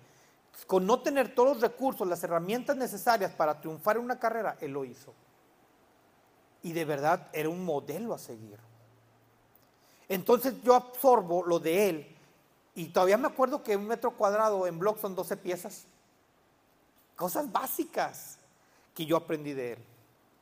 con 0.67 0.85
no 0.85 0.99
tener 0.99 1.33
todos 1.33 1.53
los 1.53 1.61
recursos, 1.61 2.05
las 2.05 2.21
herramientas 2.21 2.75
necesarias 2.75 3.31
para 3.31 3.61
triunfar 3.61 3.95
en 3.95 4.03
una 4.03 4.19
carrera, 4.19 4.57
él 4.59 4.71
lo 4.71 4.83
hizo. 4.83 5.13
Y 6.63 6.73
de 6.73 6.83
verdad 6.83 7.29
era 7.31 7.47
un 7.47 7.63
modelo 7.63 8.13
a 8.13 8.19
seguir. 8.19 8.59
Entonces 10.09 10.61
yo 10.63 10.75
absorbo 10.75 11.45
lo 11.45 11.59
de 11.59 11.87
él 11.87 12.15
y 12.75 12.87
todavía 12.87 13.17
me 13.17 13.27
acuerdo 13.27 13.63
que 13.63 13.77
un 13.77 13.87
metro 13.87 14.17
cuadrado 14.17 14.67
en 14.67 14.79
block 14.79 14.99
son 14.99 15.15
12 15.15 15.37
piezas. 15.37 15.85
Cosas 17.15 17.49
básicas 17.49 18.37
que 18.97 19.05
yo 19.05 19.15
aprendí 19.15 19.53
de 19.53 19.73
él 19.73 19.85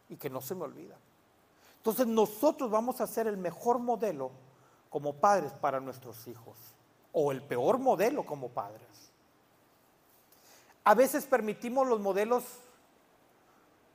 y 0.08 0.16
que 0.16 0.30
no 0.30 0.40
se 0.40 0.56
me 0.56 0.64
olvida. 0.64 0.96
Entonces 1.76 2.08
nosotros 2.08 2.72
vamos 2.72 3.02
a 3.02 3.06
ser 3.06 3.28
el 3.28 3.36
mejor 3.36 3.80
modelo 3.80 4.32
como 4.90 5.14
padres 5.16 5.52
para 5.52 5.82
nuestros 5.82 6.26
hijos 6.30 6.56
o 7.12 7.34
el 7.34 7.42
peor 7.42 7.80
modelo 7.80 8.26
como 8.26 8.48
padres. 8.48 9.12
A 10.86 10.96
veces 10.96 11.26
permitimos 11.26 11.86
los 11.86 12.00
modelos 12.00 12.46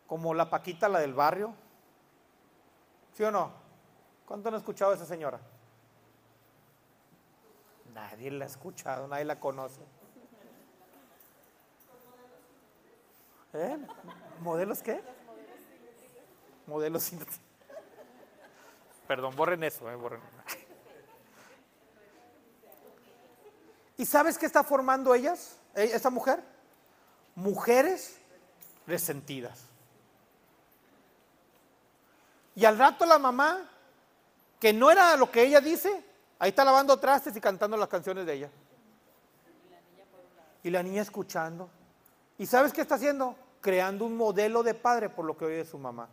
como 0.07 0.35
la 0.35 0.51
Paquita, 0.51 0.91
la 0.91 0.99
del 0.99 1.15
barrio. 1.15 1.55
¿Sí 3.15 3.23
o 3.23 3.31
no? 3.31 3.53
¿Cuánto 4.27 4.51
han 4.51 4.57
escuchado 4.57 4.91
a 4.93 4.97
esa 4.97 5.07
señora? 5.07 5.41
Nadie 7.95 8.31
la 8.31 8.45
ha 8.45 8.49
escuchado, 8.49 9.09
nadie 9.09 9.25
la 9.25 9.41
conoce. 9.41 9.81
¿Eh? 13.55 13.79
¿Modelos 14.41 14.83
qué? 14.83 15.01
Modelos 16.67 17.11
Perdón, 19.07 19.35
borren 19.37 19.63
eso, 19.65 19.91
eh, 19.91 19.95
borren. 19.97 20.21
¿Y 23.97 24.07
sabes 24.07 24.39
qué 24.39 24.47
está 24.47 24.63
formando 24.63 25.15
ellas, 25.15 25.59
e, 25.75 25.85
esta 25.85 26.11
mujer? 26.11 26.43
Mujeres 27.35 28.17
resentidas. 28.87 29.65
Y 32.55 32.65
al 32.65 32.79
rato 32.79 33.05
la 33.05 33.19
mamá, 33.19 33.69
que 34.59 34.73
no 34.73 34.91
era 34.91 35.17
lo 35.17 35.31
que 35.31 35.43
ella 35.43 35.61
dice, 35.61 36.05
Ahí 36.41 36.49
está 36.49 36.65
lavando 36.65 36.99
trastes 36.99 37.37
y 37.37 37.41
cantando 37.41 37.77
las 37.77 37.89
canciones 37.89 38.25
de 38.25 38.33
ella. 38.33 38.51
Y 40.63 40.71
la 40.71 40.83
niña 40.83 41.03
escuchando. 41.03 41.69
¿Y 42.39 42.47
sabes 42.47 42.73
qué 42.73 42.81
está 42.81 42.95
haciendo? 42.95 43.37
Creando 43.61 44.05
un 44.05 44.17
modelo 44.17 44.63
de 44.63 44.75
padre 44.75 45.09
por 45.09 45.25
lo 45.25 45.37
que 45.37 45.45
oye 45.45 45.65
su 45.65 45.79
mamá. 45.79 46.09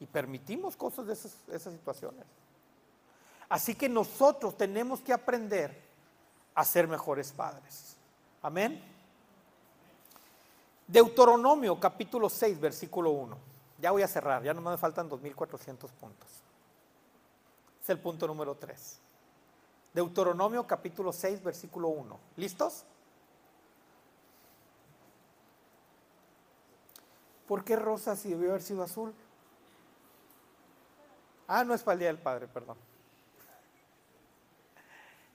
Y 0.00 0.06
permitimos 0.06 0.76
cosas 0.76 1.06
de 1.06 1.12
esas, 1.12 1.72
situaciones. 1.72 2.24
Así 3.48 3.74
que 3.74 3.88
nosotros 3.88 4.56
tenemos 4.56 5.00
que 5.00 5.12
aprender 5.12 5.76
a 6.54 6.64
ser 6.64 6.86
mejores 6.86 7.32
padres. 7.32 7.96
Amén. 8.42 8.82
Deuteronomio 10.86 11.78
capítulo 11.78 12.28
6, 12.28 12.60
versículo 12.60 13.10
1. 13.10 13.36
Ya 13.80 13.90
voy 13.90 14.02
a 14.02 14.08
cerrar, 14.08 14.42
ya 14.42 14.54
no 14.54 14.60
me 14.60 14.76
faltan 14.76 15.08
2.400 15.08 15.90
puntos 15.92 16.42
el 17.92 17.98
punto 17.98 18.26
número 18.26 18.54
3. 18.54 19.00
Deuteronomio 19.94 20.66
capítulo 20.66 21.12
6, 21.12 21.42
versículo 21.42 21.88
1. 21.88 22.18
¿Listos? 22.36 22.84
¿Por 27.48 27.64
qué 27.64 27.76
rosa 27.76 28.14
si 28.14 28.28
debió 28.28 28.50
haber 28.50 28.62
sido 28.62 28.82
azul? 28.82 29.14
Ah, 31.46 31.64
no 31.64 31.72
es 31.72 31.82
para 31.82 31.94
el 31.94 31.98
Día 32.00 32.08
del 32.08 32.18
Padre, 32.18 32.46
perdón. 32.46 32.76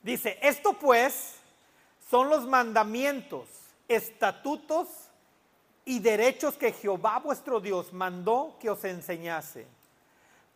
Dice, 0.03 0.37
esto 0.43 0.73
pues 0.73 1.37
son 2.11 2.29
los 2.29 2.45
mandamientos, 2.45 3.49
estatutos 3.87 4.87
y 5.85 5.99
derechos 5.99 6.55
que 6.55 6.71
Jehová 6.71 7.17
vuestro 7.17 7.59
Dios 7.59 7.91
mandó 7.91 8.57
que 8.59 8.69
os 8.69 8.83
enseñase 8.85 9.65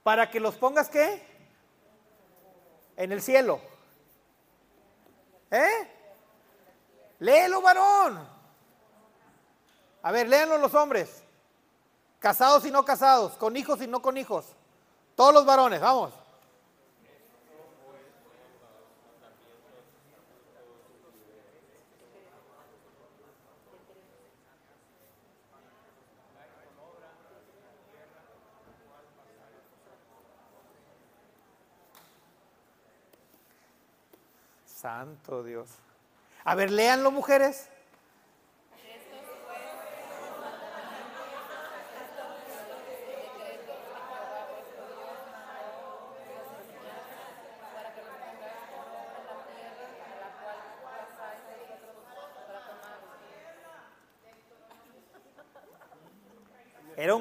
Para 0.03 0.29
que 0.29 0.39
los 0.39 0.55
pongas 0.55 0.89
qué? 0.89 1.25
En 2.95 3.11
el 3.11 3.21
cielo. 3.21 3.59
¿Eh? 5.49 5.91
Léelo, 7.19 7.61
varón. 7.61 8.27
A 10.03 10.11
ver, 10.11 10.29
léanlo 10.29 10.59
los 10.59 10.75
hombres. 10.75 11.23
Casados 12.19 12.65
y 12.65 12.71
no 12.71 12.83
casados, 12.83 13.33
con 13.33 13.55
hijos 13.55 13.81
y 13.81 13.87
no 13.87 14.01
con 14.01 14.17
hijos. 14.17 14.45
Todos 15.15 15.33
los 15.33 15.45
varones, 15.45 15.79
vamos. 15.81 16.13
Santo 34.65 35.43
Dios. 35.43 35.67
A 36.43 36.55
ver, 36.55 36.71
léanlo, 36.71 37.11
mujeres. 37.11 37.67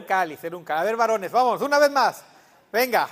Cáliz, 0.06 0.42
era 0.42 0.56
un 0.56 0.64
cáliz. 0.64 0.82
A 0.82 0.84
ver, 0.84 0.96
varones, 0.96 1.30
vamos, 1.30 1.60
una 1.60 1.78
vez 1.78 1.90
más. 1.90 2.24
Venga. 2.72 3.08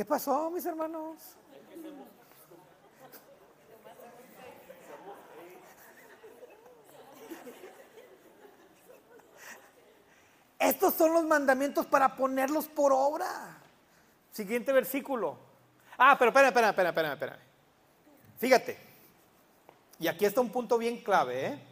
¿Qué 0.00 0.04
pasó, 0.06 0.50
mis 0.50 0.64
hermanos? 0.64 1.36
Estos 10.60 10.92
son 10.92 11.14
los 11.14 11.24
mandamientos 11.24 11.86
para 11.86 12.14
ponerlos 12.14 12.68
por 12.68 12.92
obra. 12.92 13.56
Siguiente 14.30 14.72
versículo. 14.72 15.38
Ah, 15.96 16.16
pero 16.18 16.28
espera, 16.28 16.48
espera, 16.48 16.68
espera, 16.68 16.88
espera, 16.90 17.12
espera. 17.14 17.38
Fíjate. 18.38 18.78
Y 19.98 20.06
aquí 20.06 20.26
está 20.26 20.42
un 20.42 20.50
punto 20.50 20.76
bien 20.76 21.02
clave, 21.02 21.46
¿eh? 21.46 21.62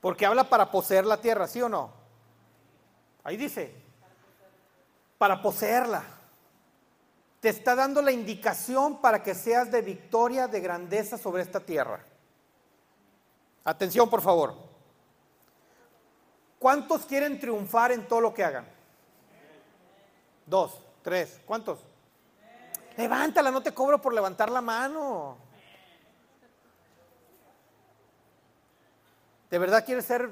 Porque 0.00 0.24
habla 0.24 0.48
para 0.48 0.70
poseer 0.70 1.04
la 1.04 1.20
tierra, 1.20 1.48
¿sí 1.48 1.60
o 1.60 1.68
no? 1.68 1.92
Ahí 3.24 3.36
dice, 3.36 3.74
para 5.18 5.42
poseerla. 5.42 6.04
Te 7.40 7.48
está 7.48 7.74
dando 7.74 8.00
la 8.00 8.12
indicación 8.12 9.00
para 9.00 9.24
que 9.24 9.34
seas 9.34 9.72
de 9.72 9.82
victoria, 9.82 10.46
de 10.46 10.60
grandeza 10.60 11.18
sobre 11.18 11.42
esta 11.42 11.60
tierra. 11.60 12.04
Atención, 13.64 14.08
por 14.08 14.22
favor. 14.22 14.67
¿Cuántos 16.58 17.06
quieren 17.06 17.38
triunfar 17.38 17.92
en 17.92 18.06
todo 18.08 18.20
lo 18.20 18.34
que 18.34 18.44
hagan? 18.44 18.66
Dos, 20.46 20.80
tres, 21.02 21.40
¿cuántos? 21.46 21.78
Levántala, 22.96 23.50
no 23.50 23.62
te 23.62 23.72
cobro 23.72 24.00
por 24.00 24.12
levantar 24.12 24.50
la 24.50 24.60
mano. 24.60 25.36
¿De 29.50 29.58
verdad 29.58 29.84
quieres 29.84 30.04
ser 30.04 30.30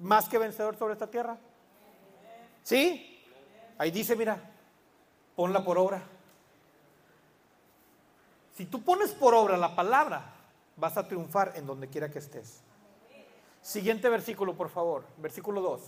más 0.00 0.28
que 0.28 0.38
vencedor 0.38 0.76
sobre 0.76 0.94
esta 0.94 1.06
tierra? 1.06 1.36
¿Sí? 2.62 3.24
Ahí 3.78 3.90
dice, 3.90 4.16
mira, 4.16 4.40
ponla 5.36 5.64
por 5.64 5.78
obra. 5.78 6.02
Si 8.56 8.64
tú 8.64 8.82
pones 8.82 9.12
por 9.12 9.34
obra 9.34 9.56
la 9.58 9.76
palabra, 9.76 10.24
vas 10.76 10.96
a 10.96 11.06
triunfar 11.06 11.52
en 11.56 11.66
donde 11.66 11.88
quiera 11.88 12.10
que 12.10 12.20
estés. 12.20 12.62
Siguiente 13.66 14.08
versículo, 14.08 14.54
por 14.54 14.68
favor. 14.68 15.04
Versículo 15.16 15.60
2. 15.60 15.80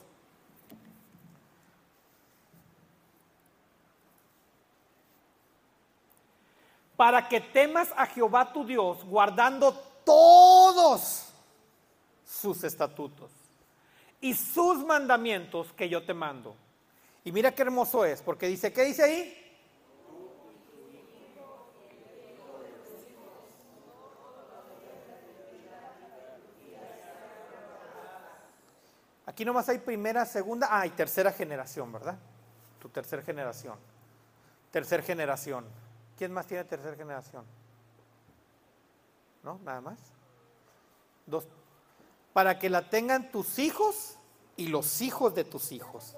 Para 6.96 7.28
que 7.28 7.40
temas 7.40 7.92
a 7.96 8.06
Jehová 8.06 8.52
tu 8.52 8.64
Dios, 8.64 9.04
guardando 9.04 9.72
todos 10.04 11.32
sus 12.24 12.64
estatutos 12.64 13.30
y 14.20 14.34
sus 14.34 14.84
mandamientos 14.84 15.72
que 15.72 15.88
yo 15.88 16.04
te 16.04 16.12
mando. 16.12 16.56
Y 17.22 17.30
mira 17.30 17.54
qué 17.54 17.62
hermoso 17.62 18.04
es, 18.04 18.22
porque 18.22 18.48
dice, 18.48 18.72
¿qué 18.72 18.82
dice 18.82 19.04
ahí? 19.04 19.47
Aquí 29.38 29.44
nomás 29.44 29.68
hay 29.68 29.78
primera, 29.78 30.26
segunda, 30.26 30.66
ah, 30.68 30.84
y 30.84 30.90
tercera 30.90 31.30
generación, 31.30 31.92
¿verdad? 31.92 32.18
Tu 32.80 32.88
tercera 32.88 33.22
generación. 33.22 33.78
Tercera 34.72 35.00
generación. 35.00 35.64
¿Quién 36.16 36.32
más 36.32 36.44
tiene 36.48 36.64
tercera 36.64 36.96
generación? 36.96 37.44
¿No? 39.44 39.60
Nada 39.62 39.80
más. 39.80 40.00
Dos. 41.24 41.46
Para 42.32 42.58
que 42.58 42.68
la 42.68 42.90
tengan 42.90 43.30
tus 43.30 43.60
hijos 43.60 44.16
y 44.56 44.66
los 44.66 45.02
hijos 45.02 45.32
de 45.36 45.44
tus 45.44 45.70
hijos. 45.70 46.16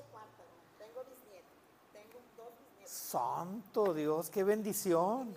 Santo 2.86 3.92
Dios, 3.92 4.30
qué 4.30 4.44
bendición. 4.44 5.36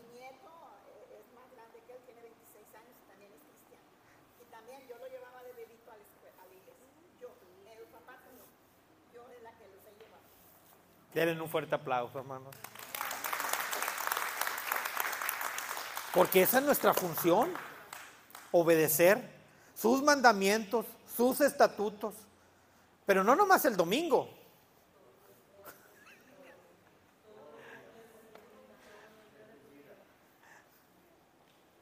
Denle 11.13 11.39
un 11.39 11.49
fuerte 11.49 11.75
aplauso, 11.75 12.17
hermanos. 12.17 12.55
Porque 16.13 16.43
esa 16.43 16.59
es 16.59 16.63
nuestra 16.63 16.93
función, 16.93 17.51
obedecer 18.51 19.31
sus 19.75 20.01
mandamientos, 20.01 20.85
sus 21.15 21.41
estatutos, 21.41 22.13
pero 23.05 23.23
no 23.23 23.35
nomás 23.35 23.65
el 23.65 23.75
domingo. 23.75 24.29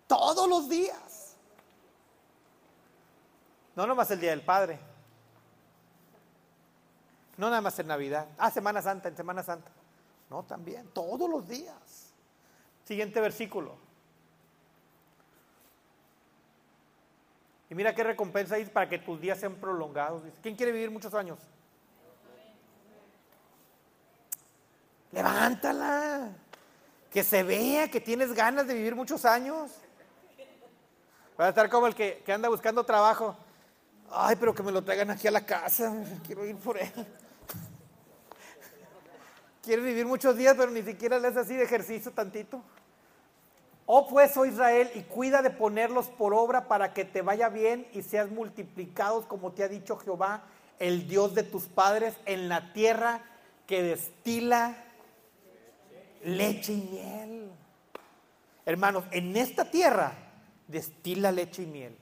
Todos 0.07 0.49
los 0.49 0.67
días. 0.67 1.35
No 3.75 3.87
nomás 3.87 4.11
el 4.11 4.19
Día 4.19 4.31
del 4.31 4.41
Padre. 4.41 4.90
No 7.41 7.49
nada 7.49 7.61
más 7.61 7.79
en 7.79 7.87
Navidad. 7.87 8.27
Ah, 8.37 8.51
Semana 8.51 8.83
Santa, 8.83 9.09
en 9.09 9.17
Semana 9.17 9.41
Santa. 9.41 9.71
No, 10.29 10.43
también, 10.43 10.87
todos 10.89 11.27
los 11.27 11.47
días. 11.47 12.13
Siguiente 12.83 13.19
versículo. 13.19 13.77
Y 17.67 17.73
mira 17.73 17.95
qué 17.95 18.03
recompensa 18.03 18.53
hay 18.53 18.65
para 18.65 18.87
que 18.87 18.99
tus 18.99 19.19
días 19.19 19.39
sean 19.39 19.55
prolongados. 19.55 20.21
¿Quién 20.43 20.55
quiere 20.55 20.71
vivir 20.71 20.91
muchos 20.91 21.15
años? 21.15 21.39
Levántala. 25.11 26.29
Que 27.09 27.23
se 27.23 27.41
vea 27.41 27.89
que 27.89 28.01
tienes 28.01 28.33
ganas 28.33 28.67
de 28.67 28.75
vivir 28.75 28.95
muchos 28.95 29.25
años. 29.25 29.71
Va 31.39 31.47
a 31.47 31.49
estar 31.49 31.67
como 31.71 31.87
el 31.87 31.95
que, 31.95 32.21
que 32.23 32.31
anda 32.33 32.49
buscando 32.49 32.83
trabajo. 32.83 33.35
Ay, 34.11 34.35
pero 34.39 34.53
que 34.53 34.61
me 34.61 34.71
lo 34.71 34.83
traigan 34.83 35.09
aquí 35.09 35.27
a 35.27 35.31
la 35.31 35.43
casa. 35.43 35.91
Quiero 36.23 36.45
ir 36.45 36.55
por 36.57 36.77
él. 36.77 36.91
Quiere 39.63 39.81
vivir 39.83 40.05
muchos 40.05 40.35
días, 40.37 40.55
pero 40.57 40.71
ni 40.71 40.81
siquiera 40.81 41.19
le 41.19 41.27
hace 41.27 41.39
así 41.39 41.55
de 41.55 41.63
ejercicio 41.63 42.11
tantito. 42.11 42.63
Oh 43.85 44.07
pues, 44.07 44.35
oh 44.37 44.45
Israel, 44.45 44.89
y 44.95 45.01
cuida 45.01 45.41
de 45.41 45.49
ponerlos 45.49 46.07
por 46.07 46.33
obra 46.33 46.67
para 46.67 46.93
que 46.93 47.05
te 47.05 47.21
vaya 47.21 47.49
bien 47.49 47.87
y 47.93 48.01
seas 48.01 48.29
multiplicados, 48.31 49.25
como 49.25 49.51
te 49.51 49.63
ha 49.63 49.67
dicho 49.67 49.97
Jehová, 49.97 50.43
el 50.79 51.07
Dios 51.07 51.35
de 51.35 51.43
tus 51.43 51.65
padres, 51.65 52.15
en 52.25 52.49
la 52.49 52.73
tierra 52.73 53.21
que 53.67 53.83
destila 53.83 54.75
leche 56.23 56.73
y 56.73 56.89
miel. 56.91 57.51
Hermanos, 58.65 59.03
en 59.11 59.35
esta 59.35 59.69
tierra 59.69 60.13
destila 60.67 61.31
leche 61.31 61.63
y 61.63 61.67
miel. 61.67 61.97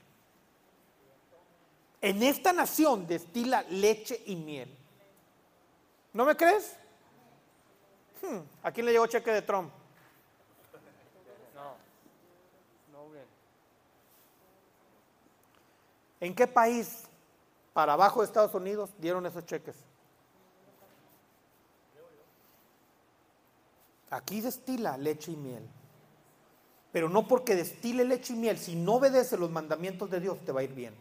En 2.00 2.22
esta 2.22 2.52
nación 2.52 3.06
destila 3.06 3.62
leche 3.68 4.22
y 4.26 4.36
miel. 4.36 4.74
¿No 6.12 6.24
me 6.24 6.36
crees? 6.36 6.76
Hmm, 8.22 8.40
¿A 8.62 8.70
quién 8.70 8.86
le 8.86 8.92
llegó 8.92 9.06
cheque 9.06 9.32
de 9.32 9.42
Trump? 9.42 9.70
No. 11.54 11.74
No, 12.92 13.10
bien. 13.10 13.24
¿En 16.20 16.34
qué 16.34 16.46
país 16.46 17.04
para 17.72 17.94
abajo 17.94 18.20
de 18.20 18.26
Estados 18.26 18.54
Unidos 18.54 18.90
dieron 18.98 19.24
esos 19.26 19.44
cheques? 19.46 19.76
Aquí 24.10 24.40
destila 24.40 24.96
leche 24.96 25.32
y 25.32 25.36
miel. 25.36 25.66
Pero 26.92 27.08
no 27.08 27.28
porque 27.28 27.54
destile 27.54 28.04
leche 28.04 28.32
y 28.32 28.36
miel, 28.36 28.58
si 28.58 28.74
no 28.74 28.94
obedece 28.94 29.36
los 29.38 29.50
mandamientos 29.50 30.10
de 30.10 30.20
Dios, 30.20 30.38
te 30.44 30.50
va 30.50 30.60
a 30.60 30.64
ir 30.64 30.74
bien. 30.74 30.94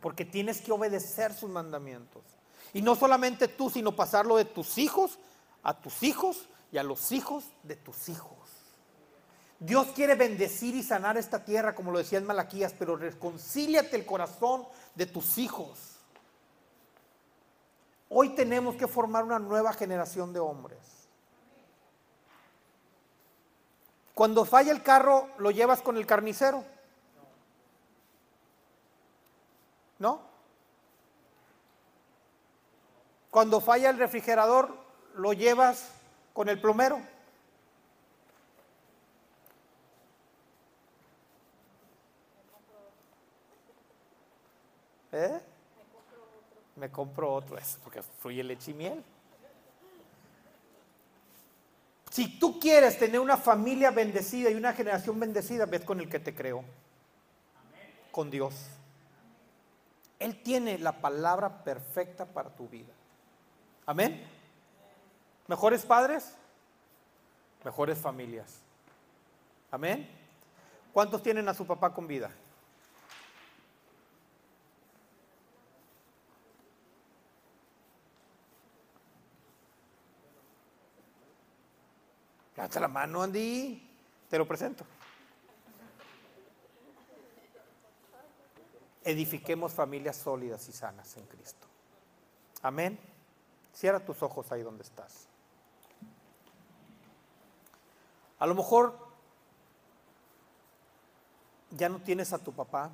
Porque 0.00 0.24
tienes 0.24 0.62
que 0.62 0.72
obedecer 0.72 1.34
sus 1.34 1.50
mandamientos. 1.50 2.22
Y 2.72 2.82
no 2.82 2.94
solamente 2.94 3.48
tú, 3.48 3.70
sino 3.70 3.94
pasarlo 3.94 4.36
de 4.36 4.44
tus 4.44 4.78
hijos 4.78 5.18
a 5.66 5.74
tus 5.74 6.04
hijos 6.04 6.48
y 6.70 6.78
a 6.78 6.84
los 6.84 7.10
hijos 7.10 7.44
de 7.64 7.74
tus 7.74 8.08
hijos. 8.08 8.36
Dios 9.58 9.88
quiere 9.96 10.14
bendecir 10.14 10.76
y 10.76 10.82
sanar 10.84 11.16
esta 11.16 11.44
tierra, 11.44 11.74
como 11.74 11.90
lo 11.90 11.98
decía 11.98 12.18
en 12.18 12.26
Malaquías, 12.26 12.72
pero 12.78 12.94
reconcíliate 12.94 13.96
el 13.96 14.06
corazón 14.06 14.64
de 14.94 15.06
tus 15.06 15.38
hijos. 15.38 15.96
Hoy 18.08 18.28
tenemos 18.36 18.76
que 18.76 18.86
formar 18.86 19.24
una 19.24 19.40
nueva 19.40 19.72
generación 19.72 20.32
de 20.32 20.38
hombres. 20.38 20.78
Cuando 24.14 24.44
falla 24.44 24.70
el 24.70 24.84
carro, 24.84 25.28
lo 25.38 25.50
llevas 25.50 25.82
con 25.82 25.96
el 25.96 26.06
carnicero. 26.06 26.64
¿No? 29.98 30.20
Cuando 33.36 33.60
falla 33.60 33.90
el 33.90 33.98
refrigerador, 33.98 34.74
lo 35.16 35.34
llevas 35.34 35.90
con 36.32 36.48
el 36.48 36.58
plomero. 36.58 36.98
¿Eh? 45.12 45.38
Me 46.76 46.90
compro 46.90 47.34
otro, 47.34 47.58
es 47.58 47.78
porque 47.84 48.00
fluye 48.02 48.42
leche 48.42 48.70
y 48.70 48.74
miel. 48.74 49.04
Si 52.10 52.38
tú 52.38 52.58
quieres 52.58 52.98
tener 52.98 53.20
una 53.20 53.36
familia 53.36 53.90
bendecida 53.90 54.48
y 54.48 54.54
una 54.54 54.72
generación 54.72 55.20
bendecida, 55.20 55.66
ves 55.66 55.84
con 55.84 56.00
el 56.00 56.08
que 56.08 56.20
te 56.20 56.34
creó. 56.34 56.64
Con 58.12 58.30
Dios. 58.30 58.54
Él 60.18 60.42
tiene 60.42 60.78
la 60.78 61.02
palabra 61.02 61.62
perfecta 61.64 62.24
para 62.24 62.48
tu 62.48 62.66
vida. 62.66 62.94
Amén. 63.86 64.26
¿Mejores 65.46 65.86
padres? 65.86 66.34
Mejores 67.64 67.98
familias. 67.98 68.60
Amén. 69.70 70.10
¿Cuántos 70.92 71.22
tienen 71.22 71.48
a 71.48 71.54
su 71.54 71.66
papá 71.66 71.94
con 71.94 72.06
vida? 72.06 72.30
Levanta 82.56 82.80
la 82.80 82.88
mano, 82.88 83.22
Andy. 83.22 83.88
Te 84.28 84.38
lo 84.38 84.48
presento. 84.48 84.84
Edifiquemos 89.04 89.72
familias 89.72 90.16
sólidas 90.16 90.68
y 90.68 90.72
sanas 90.72 91.16
en 91.16 91.26
Cristo. 91.26 91.68
Amén. 92.62 92.98
Cierra 93.76 94.00
tus 94.00 94.22
ojos 94.22 94.50
ahí 94.52 94.62
donde 94.62 94.82
estás. 94.82 95.28
A 98.38 98.46
lo 98.46 98.54
mejor 98.54 98.96
ya 101.72 101.90
no 101.90 101.98
tienes 101.98 102.32
a 102.32 102.38
tu 102.38 102.54
papá. 102.54 102.90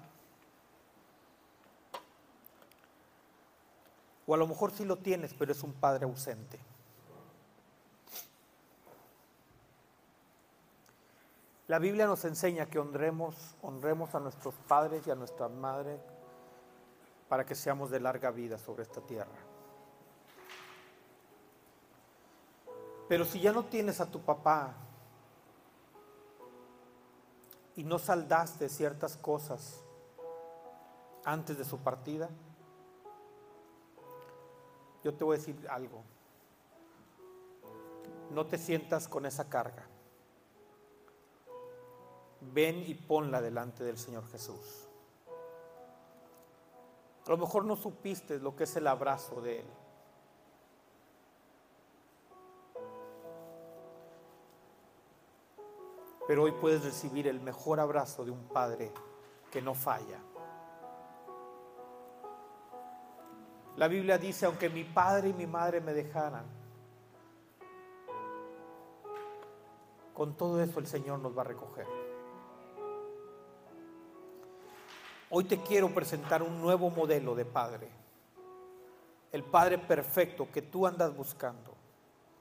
O 4.26 4.34
a 4.34 4.36
lo 4.36 4.48
mejor 4.48 4.72
sí 4.72 4.84
lo 4.84 4.96
tienes, 4.98 5.34
pero 5.34 5.52
es 5.52 5.62
un 5.62 5.72
padre 5.72 6.04
ausente. 6.04 6.58
La 11.68 11.78
Biblia 11.78 12.06
nos 12.06 12.24
enseña 12.24 12.66
que 12.66 12.80
honremos, 12.80 13.54
honremos 13.62 14.16
a 14.16 14.20
nuestros 14.20 14.54
padres 14.66 15.06
y 15.06 15.12
a 15.12 15.14
nuestra 15.14 15.48
madre 15.48 16.00
para 17.28 17.46
que 17.46 17.54
seamos 17.54 17.88
de 17.92 18.00
larga 18.00 18.32
vida 18.32 18.58
sobre 18.58 18.82
esta 18.82 19.00
tierra. 19.00 19.51
Pero 23.08 23.24
si 23.24 23.40
ya 23.40 23.52
no 23.52 23.64
tienes 23.64 24.00
a 24.00 24.10
tu 24.10 24.20
papá 24.20 24.74
y 27.76 27.84
no 27.84 27.98
saldaste 27.98 28.68
ciertas 28.68 29.16
cosas 29.16 29.82
antes 31.24 31.58
de 31.58 31.64
su 31.64 31.78
partida, 31.78 32.28
yo 35.04 35.14
te 35.14 35.24
voy 35.24 35.36
a 35.36 35.38
decir 35.38 35.66
algo. 35.68 36.02
No 38.30 38.46
te 38.46 38.56
sientas 38.56 39.08
con 39.08 39.26
esa 39.26 39.48
carga 39.48 39.86
ven 42.52 42.84
y 42.86 42.94
ponla 42.94 43.40
delante 43.40 43.84
del 43.84 43.98
Señor 43.98 44.26
Jesús. 44.30 44.88
A 47.26 47.30
lo 47.30 47.36
mejor 47.36 47.64
no 47.64 47.76
supiste 47.76 48.38
lo 48.38 48.56
que 48.56 48.64
es 48.64 48.76
el 48.76 48.86
abrazo 48.88 49.40
de 49.40 49.60
Él. 49.60 49.66
Pero 56.26 56.44
hoy 56.44 56.52
puedes 56.52 56.84
recibir 56.84 57.26
el 57.26 57.40
mejor 57.40 57.80
abrazo 57.80 58.24
de 58.24 58.30
un 58.30 58.48
Padre 58.48 58.92
que 59.50 59.60
no 59.60 59.74
falla. 59.74 60.18
La 63.76 63.88
Biblia 63.88 64.18
dice, 64.18 64.46
aunque 64.46 64.68
mi 64.68 64.84
padre 64.84 65.30
y 65.30 65.32
mi 65.32 65.46
madre 65.46 65.80
me 65.80 65.94
dejaran, 65.94 66.44
con 70.12 70.36
todo 70.36 70.62
eso 70.62 70.78
el 70.78 70.86
Señor 70.86 71.20
nos 71.20 71.36
va 71.36 71.40
a 71.40 71.46
recoger. 71.46 71.86
Hoy 75.30 75.44
te 75.44 75.62
quiero 75.62 75.88
presentar 75.94 76.42
un 76.42 76.60
nuevo 76.60 76.90
modelo 76.90 77.34
de 77.34 77.46
padre. 77.46 77.88
El 79.32 79.42
padre 79.42 79.78
perfecto 79.78 80.46
que 80.52 80.60
tú 80.60 80.86
andas 80.86 81.16
buscando 81.16 81.74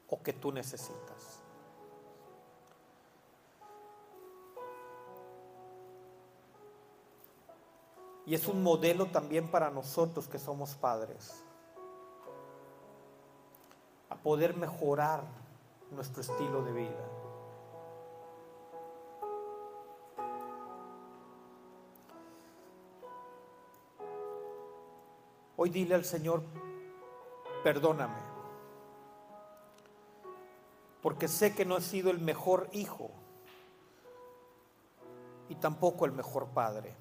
o 0.09 0.21
que 0.21 0.33
tú 0.33 0.51
necesitas. 0.51 1.30
Y 8.31 8.35
es 8.35 8.47
un 8.47 8.63
modelo 8.63 9.07
también 9.07 9.51
para 9.51 9.69
nosotros 9.69 10.25
que 10.29 10.39
somos 10.39 10.73
padres. 10.75 11.43
A 14.09 14.15
poder 14.15 14.55
mejorar 14.55 15.25
nuestro 15.91 16.21
estilo 16.21 16.63
de 16.63 16.71
vida. 16.71 17.05
Hoy 25.57 25.69
dile 25.69 25.95
al 25.95 26.05
Señor, 26.05 26.41
perdóname, 27.65 28.21
porque 31.01 31.27
sé 31.27 31.53
que 31.53 31.65
no 31.65 31.75
he 31.75 31.81
sido 31.81 32.11
el 32.11 32.19
mejor 32.19 32.69
hijo 32.71 33.11
y 35.49 35.55
tampoco 35.55 36.05
el 36.05 36.13
mejor 36.13 36.47
padre. 36.47 36.95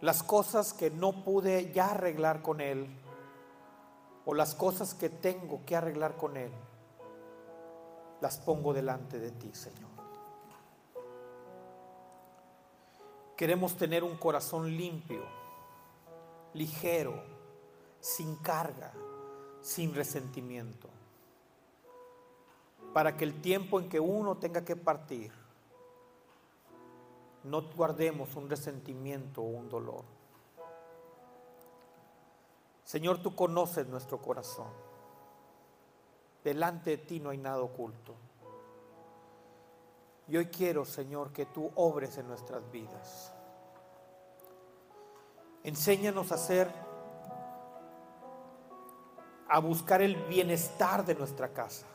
Las 0.00 0.22
cosas 0.22 0.72
que 0.72 0.90
no 0.90 1.24
pude 1.24 1.72
ya 1.72 1.92
arreglar 1.92 2.42
con 2.42 2.60
Él, 2.60 2.86
o 4.26 4.34
las 4.34 4.54
cosas 4.54 4.94
que 4.94 5.08
tengo 5.08 5.64
que 5.64 5.76
arreglar 5.76 6.16
con 6.16 6.36
Él, 6.36 6.52
las 8.20 8.38
pongo 8.38 8.72
delante 8.72 9.18
de 9.18 9.30
ti, 9.30 9.50
Señor. 9.54 9.90
Queremos 13.36 13.76
tener 13.76 14.04
un 14.04 14.16
corazón 14.16 14.76
limpio 14.76 15.22
ligero, 16.54 17.20
sin 18.00 18.36
carga, 18.36 18.92
sin 19.60 19.94
resentimiento. 19.94 20.88
Para 22.92 23.16
que 23.16 23.24
el 23.24 23.40
tiempo 23.40 23.80
en 23.80 23.88
que 23.88 24.00
uno 24.00 24.36
tenga 24.36 24.64
que 24.64 24.76
partir, 24.76 25.32
no 27.44 27.62
guardemos 27.74 28.34
un 28.36 28.48
resentimiento 28.48 29.42
o 29.42 29.44
un 29.44 29.68
dolor. 29.68 30.04
Señor, 32.84 33.22
tú 33.22 33.34
conoces 33.34 33.86
nuestro 33.86 34.20
corazón. 34.20 34.68
Delante 36.42 36.90
de 36.90 36.98
ti 36.98 37.20
no 37.20 37.30
hay 37.30 37.38
nada 37.38 37.62
oculto. 37.62 38.14
Y 40.28 40.36
hoy 40.36 40.46
quiero, 40.46 40.84
Señor, 40.84 41.32
que 41.32 41.46
tú 41.46 41.70
obres 41.74 42.16
en 42.16 42.28
nuestras 42.28 42.70
vidas. 42.70 43.32
Enséñanos 45.62 46.32
a 46.32 46.36
hacer, 46.36 46.70
a 49.48 49.58
buscar 49.60 50.00
el 50.00 50.16
bienestar 50.26 51.04
de 51.04 51.14
nuestra 51.14 51.52
casa. 51.52 51.86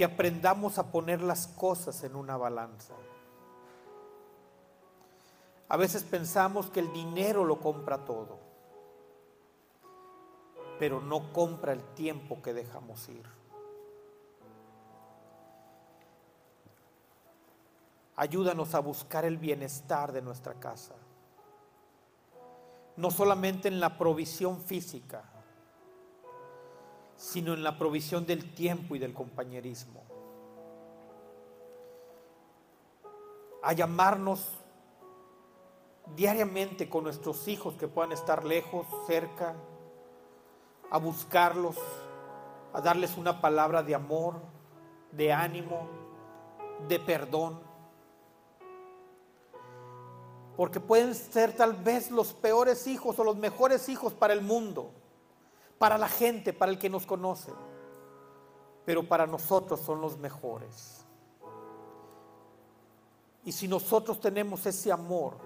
Que 0.00 0.06
aprendamos 0.06 0.78
a 0.78 0.90
poner 0.90 1.20
las 1.20 1.46
cosas 1.46 2.02
en 2.04 2.16
una 2.16 2.38
balanza. 2.38 2.94
A 5.68 5.76
veces 5.76 6.04
pensamos 6.04 6.70
que 6.70 6.80
el 6.80 6.90
dinero 6.90 7.44
lo 7.44 7.60
compra 7.60 8.02
todo, 8.06 8.38
pero 10.78 11.02
no 11.02 11.34
compra 11.34 11.74
el 11.74 11.82
tiempo 11.92 12.40
que 12.40 12.54
dejamos 12.54 13.10
ir. 13.10 13.26
Ayúdanos 18.16 18.74
a 18.74 18.80
buscar 18.80 19.26
el 19.26 19.36
bienestar 19.36 20.12
de 20.12 20.22
nuestra 20.22 20.54
casa, 20.54 20.94
no 22.96 23.10
solamente 23.10 23.68
en 23.68 23.80
la 23.80 23.98
provisión 23.98 24.62
física, 24.62 25.29
sino 27.20 27.52
en 27.52 27.62
la 27.62 27.76
provisión 27.76 28.24
del 28.24 28.54
tiempo 28.54 28.96
y 28.96 28.98
del 28.98 29.12
compañerismo. 29.12 30.02
A 33.62 33.74
llamarnos 33.74 34.48
diariamente 36.16 36.88
con 36.88 37.04
nuestros 37.04 37.46
hijos 37.46 37.74
que 37.74 37.88
puedan 37.88 38.12
estar 38.12 38.42
lejos, 38.46 38.86
cerca, 39.06 39.54
a 40.90 40.96
buscarlos, 40.96 41.76
a 42.72 42.80
darles 42.80 43.18
una 43.18 43.42
palabra 43.42 43.82
de 43.82 43.94
amor, 43.94 44.40
de 45.12 45.30
ánimo, 45.30 45.90
de 46.88 46.98
perdón. 47.00 47.60
Porque 50.56 50.80
pueden 50.80 51.14
ser 51.14 51.54
tal 51.54 51.74
vez 51.74 52.10
los 52.10 52.32
peores 52.32 52.86
hijos 52.86 53.18
o 53.18 53.24
los 53.24 53.36
mejores 53.36 53.90
hijos 53.90 54.14
para 54.14 54.32
el 54.32 54.40
mundo, 54.40 54.94
para 55.80 55.96
la 55.96 56.10
gente, 56.10 56.52
para 56.52 56.70
el 56.70 56.78
que 56.78 56.90
nos 56.90 57.06
conoce. 57.06 57.50
Pero 58.84 59.08
para 59.08 59.26
nosotros 59.26 59.80
son 59.80 60.02
los 60.02 60.18
mejores. 60.18 61.06
Y 63.46 63.52
si 63.52 63.66
nosotros 63.66 64.20
tenemos 64.20 64.66
ese 64.66 64.92
amor, 64.92 65.38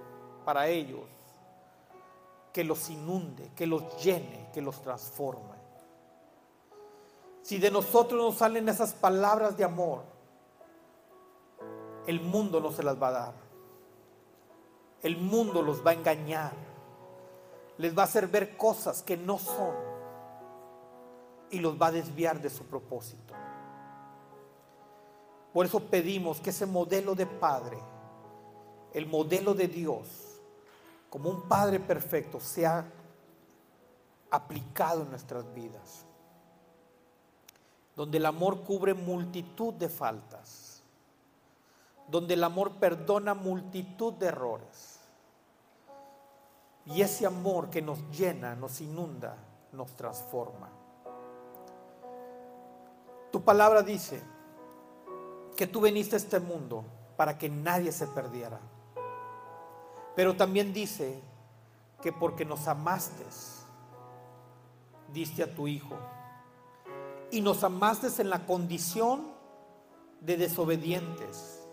para 0.45 0.67
ellos, 0.67 1.05
que 2.53 2.65
los 2.65 2.91
inunde, 2.91 3.53
que 3.55 3.65
los 3.65 4.03
llene, 4.03 4.51
que 4.53 4.61
los 4.61 4.83
transforme. 4.83 5.55
Si 7.43 7.59
de 7.59 7.71
nosotros 7.71 8.21
nos 8.21 8.35
salen 8.35 8.69
esas 8.69 8.93
palabras 8.93 9.57
de 9.57 9.63
amor, 9.63 10.03
el 12.09 12.21
mundo 12.21 12.59
no 12.59 12.73
se 12.73 12.83
las 12.83 13.01
va 13.01 13.07
a 13.07 13.13
dar. 13.13 13.35
El 15.01 15.17
mundo 15.17 15.63
los 15.63 15.87
va 15.87 15.93
a 15.93 15.95
engañar. 15.95 16.55
Les 17.79 17.97
va 17.97 18.03
a 18.03 18.07
hacer 18.07 18.27
ver 18.27 18.57
cosas 18.57 19.01
que 19.01 19.17
no 19.17 19.39
son 19.39 19.94
y 21.51 21.59
los 21.59 21.81
va 21.81 21.89
a 21.89 21.93
desviar 21.93 22.41
de 22.41 22.51
su 22.51 22.65
propósito. 22.65 23.35
Por 25.53 25.67
eso 25.67 25.81
pedimos 25.81 26.41
que 26.41 26.51
ese 26.51 26.67
modelo 26.67 27.15
de 27.15 27.27
padre, 27.27 27.79
el 28.93 29.07
modelo 29.07 29.55
de 29.55 29.69
Dios, 29.69 30.25
como 31.15 31.31
un 31.31 31.43
Padre 31.43 31.79
perfecto 31.79 32.41
sea 32.41 32.85
aplicado 34.33 35.03
en 35.03 35.11
nuestras 35.11 35.45
vidas. 35.55 36.05
Donde 37.95 38.19
el 38.19 38.27
amor 38.27 38.65
cubre 38.65 38.95
multitud 38.95 39.75
de 39.75 39.89
faltas. 39.89 40.83
Donde 42.09 42.35
el 42.35 42.43
amor 42.43 42.81
perdona 42.81 43.33
multitud 43.33 44.15
de 44.15 44.27
errores. 44.27 44.99
Y 46.87 47.01
ese 47.01 47.27
amor 47.27 47.71
que 47.71 47.81
nos 47.81 48.01
llena, 48.11 48.57
nos 48.57 48.81
inunda, 48.81 49.37
nos 49.71 49.93
transforma. 49.93 50.69
Tu 53.35 53.43
palabra 53.43 53.83
dice 53.83 54.23
que 55.57 55.67
tú 55.67 55.81
viniste 55.81 56.15
a 56.15 56.19
este 56.19 56.39
mundo 56.39 56.85
para 57.17 57.37
que 57.37 57.49
nadie 57.49 57.91
se 57.91 58.07
perdiera 58.07 58.61
pero 60.15 60.37
también 60.37 60.73
dice 60.73 61.21
que 62.01 62.13
porque 62.13 62.45
nos 62.45 62.69
amaste, 62.69 63.25
diste 65.13 65.43
a 65.43 65.53
tu 65.53 65.67
Hijo. 65.67 65.97
Y 67.33 67.41
nos 67.41 67.65
amaste 67.65 68.23
en 68.23 68.31
la 68.31 68.47
condición 68.47 69.33
de 70.21 70.37
desobedientes, 70.37 71.67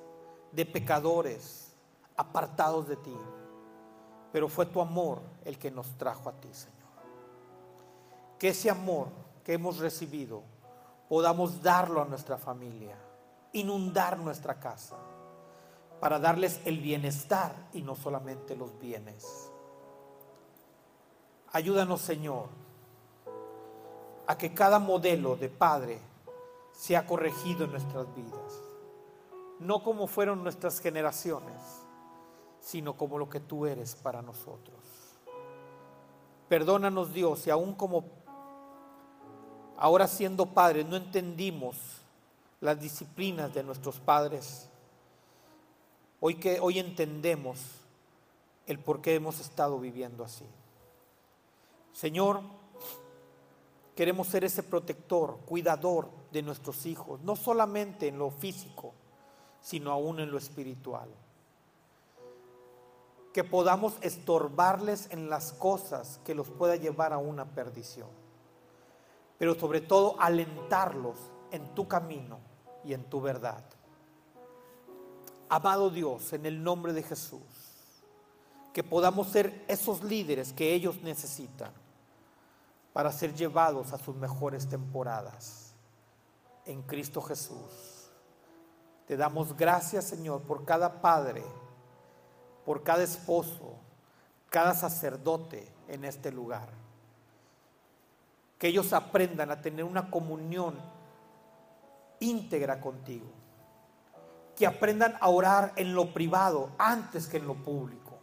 de 0.52 0.66
pecadores, 0.66 1.76
apartados 2.18 2.88
de 2.88 2.96
ti. 2.96 3.16
Pero 4.32 4.50
fue 4.50 4.66
tu 4.66 4.82
amor 4.82 5.22
el 5.46 5.60
que 5.60 5.70
nos 5.70 5.96
trajo 5.98 6.30
a 6.30 6.34
ti, 6.34 6.50
Señor. 6.52 6.80
Que 8.40 8.48
ese 8.50 8.72
amor 8.72 9.10
que 9.44 9.54
hemos 9.54 9.78
recibido 9.78 10.42
podamos 11.12 11.62
darlo 11.62 12.02
a 12.02 12.06
nuestra 12.06 12.38
familia, 12.38 12.96
inundar 13.52 14.18
nuestra 14.18 14.62
casa 14.62 14.96
para 16.00 16.20
darles 16.20 16.62
el 16.64 16.80
bienestar 16.80 17.54
y 17.74 17.82
no 17.82 17.96
solamente 17.96 18.56
los 18.56 18.80
bienes. 18.80 19.52
Ayúdanos, 21.52 22.00
Señor, 22.00 22.48
a 24.26 24.38
que 24.38 24.54
cada 24.54 24.80
modelo 24.80 25.36
de 25.36 25.50
Padre 25.50 26.00
sea 26.72 27.06
corregido 27.06 27.66
en 27.66 27.72
nuestras 27.72 28.16
vidas. 28.16 28.62
No 29.60 29.84
como 29.84 30.08
fueron 30.08 30.42
nuestras 30.44 30.80
generaciones, 30.80 31.62
sino 32.62 32.96
como 32.96 33.18
lo 33.18 33.28
que 33.28 33.42
tú 33.42 33.66
eres 33.66 33.96
para 33.96 34.22
nosotros. 34.22 34.80
Perdónanos, 36.48 37.12
Dios, 37.12 37.40
si 37.40 37.50
aún 37.50 37.76
como 37.76 38.21
ahora 39.82 40.08
siendo 40.08 40.46
padres 40.46 40.86
no 40.86 40.96
entendimos 40.96 41.76
las 42.62 42.80
disciplinas 42.80 43.54
de 43.54 43.64
nuestros 43.64 44.00
padres 44.00 44.70
Hoy 46.24 46.36
que 46.36 46.60
hoy 46.60 46.78
entendemos 46.78 47.60
el 48.68 48.78
por 48.78 49.02
qué 49.02 49.16
hemos 49.16 49.40
estado 49.40 49.80
viviendo 49.80 50.24
así. 50.24 50.46
Señor, 51.94 52.42
queremos 53.96 54.28
ser 54.28 54.44
ese 54.44 54.62
protector, 54.62 55.40
cuidador 55.48 56.10
de 56.32 56.44
nuestros 56.44 56.86
hijos, 56.86 57.20
no 57.22 57.36
solamente 57.36 58.08
en 58.08 58.20
lo 58.20 58.30
físico, 58.30 58.94
sino 59.62 59.92
aún 59.92 60.20
en 60.20 60.30
lo 60.30 60.38
espiritual. 60.38 61.10
Que 63.34 63.44
podamos 63.44 63.96
estorbarles 64.02 65.10
en 65.10 65.28
las 65.28 65.54
cosas 65.54 66.20
que 66.24 66.36
los 66.36 66.50
pueda 66.50 66.76
llevar 66.76 67.14
a 67.14 67.18
una 67.18 67.46
perdición. 67.46 68.21
Pero 69.42 69.56
sobre 69.56 69.82
todo 69.82 70.18
alentarlos 70.20 71.18
en 71.50 71.74
tu 71.74 71.88
camino 71.88 72.38
y 72.84 72.94
en 72.94 73.04
tu 73.06 73.20
verdad. 73.20 73.64
Amado 75.50 75.90
Dios, 75.90 76.32
en 76.34 76.46
el 76.46 76.64
nombre 76.64 76.94
de 76.94 77.02
Jesús, 77.02 77.42
que 78.72 78.84
podamos 78.84 79.30
ser 79.30 79.66
esos 79.68 80.04
líderes 80.04 80.54
que 80.54 80.76
ellos 80.76 81.02
necesitan 81.02 81.72
para 82.94 83.12
ser 83.12 83.34
llevados 83.34 83.94
a 83.94 83.98
sus 83.98 84.16
mejores 84.16 84.70
temporadas. 84.70 85.74
En 86.68 86.84
Cristo 86.84 87.20
Jesús. 87.20 88.12
Te 89.08 89.18
damos 89.18 89.58
gracias, 89.58 90.06
Señor, 90.06 90.44
por 90.44 90.66
cada 90.66 91.02
padre, 91.02 91.44
por 92.64 92.84
cada 92.84 93.02
esposo, 93.02 93.74
cada 94.52 94.76
sacerdote 94.76 95.68
en 95.88 96.06
este 96.06 96.32
lugar. 96.32 96.81
Que 98.62 98.70
ellos 98.70 98.94
aprendan 98.94 99.50
a 99.50 99.60
tener 99.60 99.84
una 99.84 100.10
comunión 100.10 100.76
íntegra 102.20 102.80
contigo 102.80 103.42
que 104.62 104.68
aprendan 104.68 105.18
a 105.20 105.28
orar 105.28 105.74
en 105.76 105.96
lo 105.96 106.14
privado 106.14 106.70
antes 106.78 107.28
que 107.28 107.38
en 107.38 107.48
lo 107.48 107.56
público. 107.56 108.20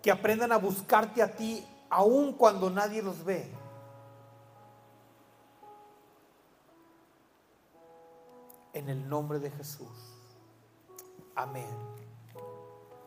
Que 0.00 0.10
aprendan 0.10 0.50
a 0.50 0.56
buscarte 0.56 1.22
a 1.22 1.30
ti 1.30 1.62
aun 1.90 2.32
cuando 2.32 2.70
nadie 2.70 3.02
los 3.02 3.22
ve. 3.22 3.46
En 8.72 8.88
el 8.88 9.06
nombre 9.06 9.38
de 9.38 9.50
Jesús. 9.50 9.86
Amén. 11.34 11.68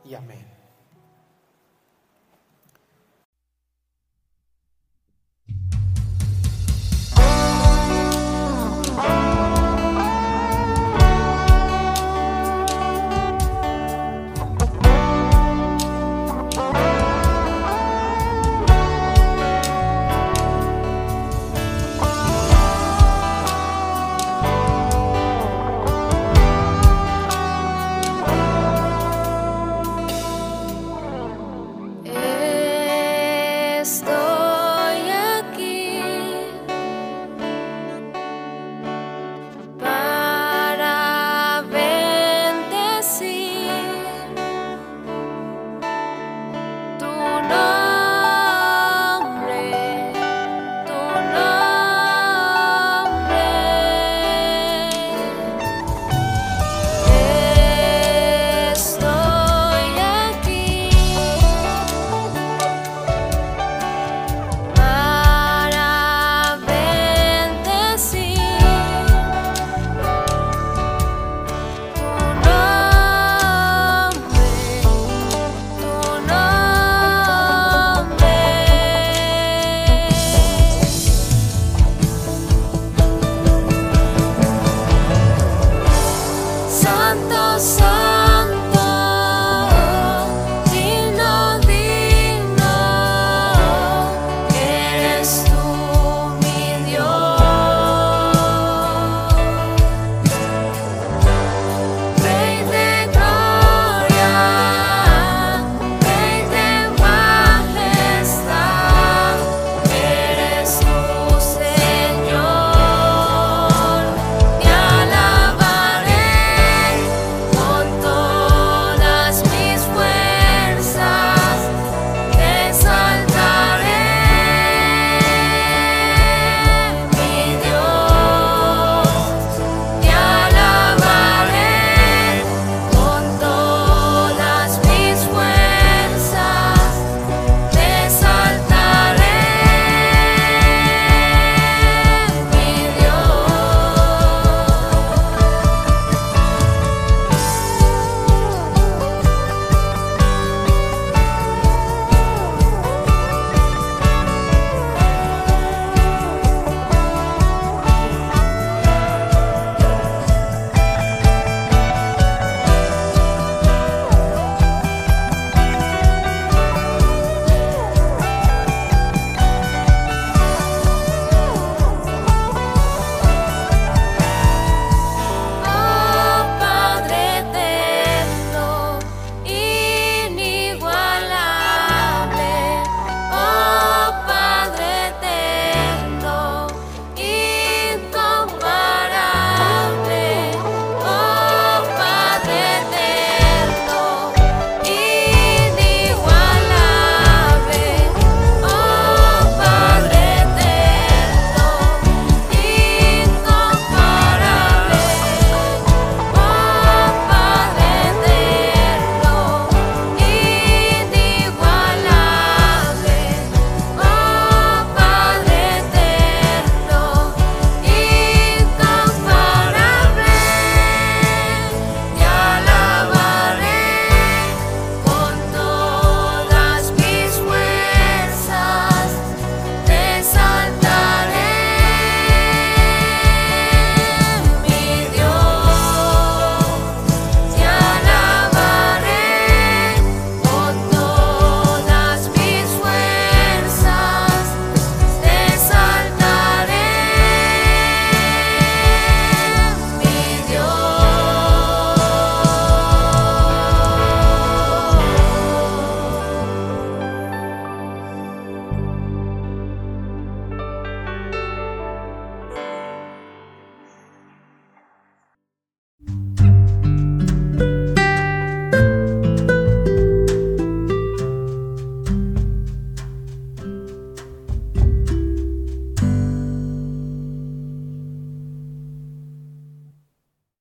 Y 0.04 0.14
amén. 0.14 0.59
Oh 9.02 9.29